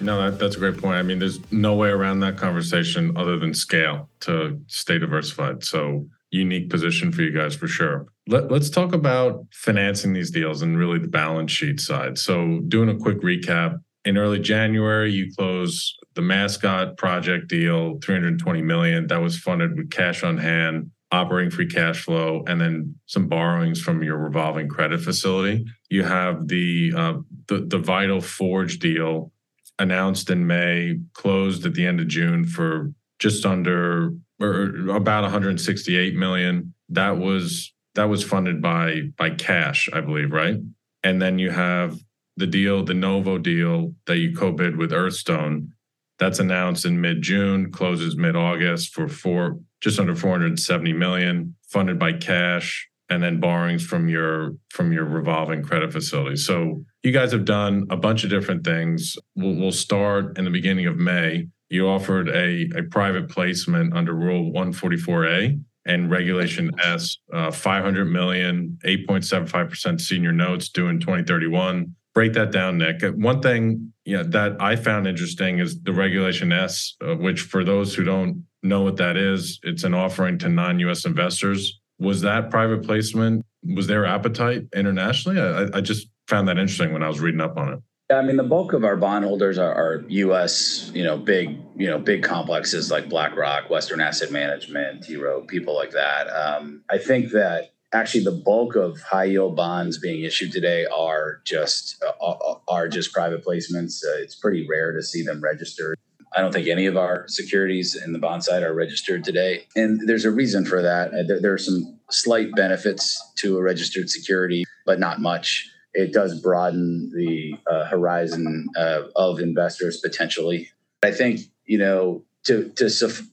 No, 0.00 0.22
that, 0.22 0.38
that's 0.38 0.56
a 0.56 0.58
great 0.58 0.78
point. 0.78 0.96
I 0.96 1.02
mean, 1.02 1.18
there's 1.18 1.40
no 1.50 1.74
way 1.74 1.88
around 1.88 2.20
that 2.20 2.36
conversation 2.36 3.16
other 3.16 3.38
than 3.38 3.54
scale 3.54 4.10
to 4.20 4.60
stay 4.66 4.98
diversified. 4.98 5.64
So, 5.64 6.06
unique 6.30 6.68
position 6.68 7.12
for 7.12 7.22
you 7.22 7.30
guys 7.30 7.54
for 7.54 7.68
sure. 7.68 8.06
Let, 8.26 8.50
us 8.52 8.68
talk 8.68 8.92
about 8.92 9.46
financing 9.52 10.12
these 10.12 10.30
deals 10.30 10.60
and 10.60 10.76
really 10.76 10.98
the 10.98 11.08
balance 11.08 11.52
sheet 11.52 11.80
side. 11.80 12.18
So, 12.18 12.60
doing 12.68 12.88
a 12.88 12.96
quick 12.96 13.20
recap, 13.22 13.78
in 14.06 14.16
early 14.16 14.38
January, 14.38 15.12
you 15.12 15.32
closed 15.36 15.98
the 16.14 16.22
Mascot 16.22 16.96
project 16.96 17.48
deal, 17.48 17.98
320 18.04 18.62
million. 18.62 19.08
That 19.08 19.20
was 19.20 19.36
funded 19.36 19.76
with 19.76 19.90
cash 19.90 20.22
on 20.22 20.38
hand, 20.38 20.92
operating 21.10 21.50
free 21.50 21.66
cash 21.66 22.04
flow, 22.04 22.44
and 22.46 22.60
then 22.60 22.94
some 23.06 23.26
borrowings 23.26 23.80
from 23.80 24.04
your 24.04 24.16
revolving 24.16 24.68
credit 24.68 25.00
facility. 25.00 25.64
You 25.90 26.04
have 26.04 26.46
the 26.46 26.92
uh, 26.96 27.14
the, 27.48 27.66
the 27.66 27.78
Vital 27.78 28.20
Forge 28.20 28.78
deal 28.78 29.32
announced 29.78 30.30
in 30.30 30.46
May, 30.46 30.98
closed 31.12 31.66
at 31.66 31.74
the 31.74 31.86
end 31.86 32.00
of 32.00 32.08
June 32.08 32.44
for 32.44 32.92
just 33.18 33.44
under 33.46 34.12
or 34.40 34.90
about 34.90 35.22
168 35.22 36.14
million. 36.14 36.74
That 36.88 37.18
was 37.18 37.72
that 37.94 38.08
was 38.08 38.22
funded 38.22 38.60
by 38.60 39.02
by 39.16 39.30
cash, 39.30 39.88
I 39.92 40.00
believe, 40.00 40.32
right? 40.32 40.56
And 41.02 41.22
then 41.22 41.38
you 41.38 41.50
have 41.50 41.98
the 42.36 42.46
deal, 42.46 42.84
the 42.84 42.94
Novo 42.94 43.38
deal 43.38 43.94
that 44.06 44.18
you 44.18 44.36
co-bid 44.36 44.76
with 44.76 44.92
Earthstone. 44.92 45.72
That's 46.18 46.38
announced 46.38 46.84
in 46.86 47.00
mid-June, 47.00 47.70
closes 47.70 48.16
mid-August 48.16 48.94
for 48.94 49.08
four 49.08 49.58
just 49.80 50.00
under 50.00 50.16
470 50.16 50.92
million, 50.94 51.54
funded 51.68 51.98
by 51.98 52.12
cash 52.12 52.88
and 53.08 53.22
then 53.22 53.40
borrowings 53.40 53.84
from 53.84 54.08
your 54.08 54.54
from 54.70 54.92
your 54.92 55.04
revolving 55.04 55.62
credit 55.62 55.92
facility. 55.92 56.36
So 56.36 56.84
you 57.06 57.12
guys 57.12 57.30
have 57.30 57.44
done 57.44 57.86
a 57.88 57.96
bunch 57.96 58.24
of 58.24 58.30
different 58.30 58.64
things. 58.64 59.16
We'll, 59.36 59.54
we'll 59.54 59.70
start 59.70 60.36
in 60.36 60.44
the 60.44 60.50
beginning 60.50 60.86
of 60.86 60.96
May. 60.96 61.46
You 61.68 61.88
offered 61.88 62.28
a, 62.28 62.68
a 62.76 62.82
private 62.90 63.28
placement 63.28 63.94
under 63.94 64.12
Rule 64.12 64.52
144A 64.52 65.62
and 65.84 66.10
Regulation 66.10 66.72
S, 66.82 67.16
uh, 67.32 67.52
500 67.52 68.06
million, 68.06 68.76
8.75% 68.84 70.00
senior 70.00 70.32
notes 70.32 70.68
due 70.68 70.88
in 70.88 70.98
2031. 70.98 71.94
Break 72.12 72.32
that 72.32 72.50
down, 72.50 72.78
Nick. 72.78 73.02
One 73.14 73.40
thing 73.40 73.92
you 74.04 74.16
know, 74.16 74.24
that 74.24 74.60
I 74.60 74.74
found 74.74 75.06
interesting 75.06 75.60
is 75.60 75.80
the 75.80 75.92
Regulation 75.92 76.50
S, 76.50 76.96
uh, 77.06 77.14
which 77.14 77.42
for 77.42 77.62
those 77.62 77.94
who 77.94 78.02
don't 78.02 78.44
know 78.64 78.82
what 78.82 78.96
that 78.96 79.16
is, 79.16 79.60
it's 79.62 79.84
an 79.84 79.94
offering 79.94 80.38
to 80.38 80.48
non-U.S. 80.48 81.04
investors. 81.04 81.78
Was 82.00 82.22
that 82.22 82.50
private 82.50 82.82
placement? 82.82 83.44
Was 83.62 83.86
there 83.86 84.04
appetite 84.06 84.64
internationally? 84.74 85.40
I, 85.40 85.68
I 85.72 85.80
just 85.80 86.08
found 86.28 86.48
that 86.48 86.58
interesting 86.58 86.92
when 86.92 87.02
I 87.02 87.08
was 87.08 87.20
reading 87.20 87.40
up 87.40 87.56
on 87.56 87.72
it. 87.74 87.80
I 88.08 88.22
mean, 88.22 88.36
the 88.36 88.44
bulk 88.44 88.72
of 88.72 88.84
our 88.84 88.96
bondholders 88.96 89.58
are, 89.58 89.74
are, 89.74 90.04
U.S. 90.06 90.92
You 90.94 91.02
know, 91.02 91.16
big 91.16 91.58
you 91.76 91.88
know 91.88 91.98
big 91.98 92.22
complexes 92.22 92.88
like 92.90 93.08
BlackRock, 93.08 93.68
Western 93.68 94.00
Asset 94.00 94.30
Management, 94.30 95.02
T. 95.04 95.16
Rowe, 95.16 95.42
people 95.42 95.74
like 95.74 95.90
that. 95.90 96.28
Um, 96.28 96.84
I 96.88 96.98
think 96.98 97.32
that 97.32 97.72
actually 97.92 98.22
the 98.22 98.30
bulk 98.32 98.76
of 98.76 99.00
high 99.00 99.24
yield 99.24 99.56
bonds 99.56 99.98
being 99.98 100.22
issued 100.22 100.52
today 100.52 100.86
are 100.86 101.40
just 101.44 102.02
uh, 102.04 102.54
are 102.68 102.86
just 102.86 103.12
private 103.12 103.44
placements. 103.44 104.04
Uh, 104.04 104.18
it's 104.18 104.36
pretty 104.36 104.66
rare 104.68 104.92
to 104.92 105.02
see 105.02 105.22
them 105.24 105.40
registered. 105.40 105.98
I 106.36 106.42
don't 106.42 106.52
think 106.52 106.68
any 106.68 106.86
of 106.86 106.96
our 106.96 107.26
securities 107.28 107.96
in 107.96 108.12
the 108.12 108.18
bond 108.20 108.44
side 108.44 108.62
are 108.62 108.74
registered 108.74 109.24
today, 109.24 109.66
and 109.74 110.00
there's 110.06 110.24
a 110.24 110.30
reason 110.30 110.64
for 110.64 110.80
that. 110.80 111.12
Uh, 111.12 111.24
there, 111.26 111.40
there 111.40 111.52
are 111.52 111.58
some 111.58 111.98
slight 112.08 112.54
benefits 112.54 113.20
to 113.38 113.58
a 113.58 113.62
registered 113.62 114.10
security, 114.10 114.64
but 114.84 115.00
not 115.00 115.20
much 115.20 115.68
it 115.96 116.12
does 116.12 116.40
broaden 116.40 117.10
the 117.14 117.56
uh, 117.66 117.86
horizon 117.86 118.68
uh, 118.76 119.02
of 119.16 119.40
investors 119.40 119.98
potentially. 120.00 120.68
I 121.02 121.10
think 121.10 121.40
you 121.64 121.78
know 121.78 122.24
to 122.44 122.68
to 122.76 122.88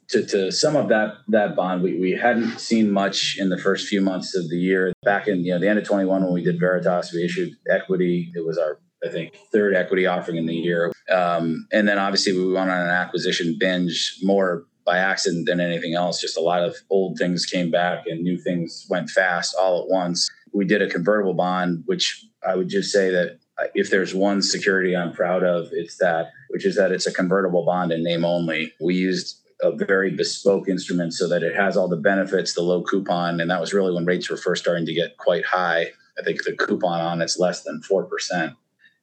to, 0.09 0.25
to 0.25 0.51
sum 0.51 0.75
up 0.75 0.89
that 0.89 1.15
that 1.27 1.55
bond, 1.55 1.83
we, 1.83 1.99
we 1.99 2.11
hadn't 2.11 2.59
seen 2.59 2.89
much 2.89 3.37
in 3.37 3.49
the 3.49 3.57
first 3.57 3.87
few 3.87 4.01
months 4.01 4.35
of 4.35 4.49
the 4.49 4.57
year. 4.57 4.93
Back 5.03 5.27
in 5.27 5.43
you 5.43 5.53
know 5.53 5.59
the 5.59 5.67
end 5.67 5.77
of 5.77 5.85
21, 5.85 6.23
when 6.23 6.33
we 6.33 6.43
did 6.43 6.59
Veritas, 6.59 7.13
we 7.13 7.23
issued 7.23 7.53
equity. 7.69 8.31
It 8.33 8.45
was 8.45 8.57
our 8.57 8.79
I 9.05 9.09
think 9.09 9.35
third 9.51 9.75
equity 9.75 10.07
offering 10.07 10.37
in 10.37 10.45
the 10.45 10.55
year, 10.55 10.93
um, 11.11 11.67
and 11.73 11.87
then 11.87 11.99
obviously 11.99 12.33
we 12.33 12.45
went 12.45 12.71
on 12.71 12.81
an 12.81 12.89
acquisition 12.89 13.57
binge 13.59 14.17
more 14.23 14.65
by 14.85 14.97
accident 14.97 15.45
than 15.47 15.59
anything 15.59 15.93
else. 15.93 16.19
Just 16.19 16.37
a 16.37 16.41
lot 16.41 16.63
of 16.63 16.75
old 16.89 17.17
things 17.17 17.45
came 17.45 17.71
back 17.71 18.05
and 18.07 18.21
new 18.21 18.37
things 18.37 18.85
went 18.89 19.09
fast 19.09 19.55
all 19.59 19.81
at 19.81 19.89
once. 19.89 20.29
We 20.53 20.65
did 20.65 20.81
a 20.81 20.89
convertible 20.89 21.33
bond, 21.33 21.83
which 21.85 22.25
I 22.47 22.55
would 22.55 22.69
just 22.69 22.91
say 22.91 23.09
that 23.09 23.39
uh, 23.59 23.65
if 23.75 23.89
there's 23.89 24.13
one 24.13 24.41
security 24.41 24.95
I'm 24.95 25.13
proud 25.13 25.43
of, 25.43 25.69
it's 25.71 25.97
that, 25.97 26.31
which 26.49 26.65
is 26.65 26.75
that 26.75 26.91
it's 26.91 27.07
a 27.07 27.13
convertible 27.13 27.65
bond 27.65 27.91
in 27.91 28.03
name 28.03 28.25
only. 28.25 28.73
We 28.79 28.95
used 28.95 29.39
a 29.61 29.71
very 29.71 30.11
bespoke 30.11 30.67
instrument 30.67 31.13
so 31.13 31.27
that 31.27 31.43
it 31.43 31.55
has 31.55 31.77
all 31.77 31.87
the 31.87 31.95
benefits, 31.95 32.53
the 32.53 32.61
low 32.61 32.83
coupon, 32.83 33.39
and 33.39 33.49
that 33.49 33.61
was 33.61 33.73
really 33.73 33.93
when 33.93 34.05
rates 34.05 34.29
were 34.29 34.37
first 34.37 34.63
starting 34.63 34.85
to 34.85 34.93
get 34.93 35.17
quite 35.17 35.45
high. 35.45 35.91
I 36.17 36.23
think 36.23 36.43
the 36.43 36.55
coupon 36.55 37.01
on 37.01 37.21
it's 37.21 37.39
less 37.39 37.63
than 37.63 37.81
four 37.81 38.03
percent 38.05 38.53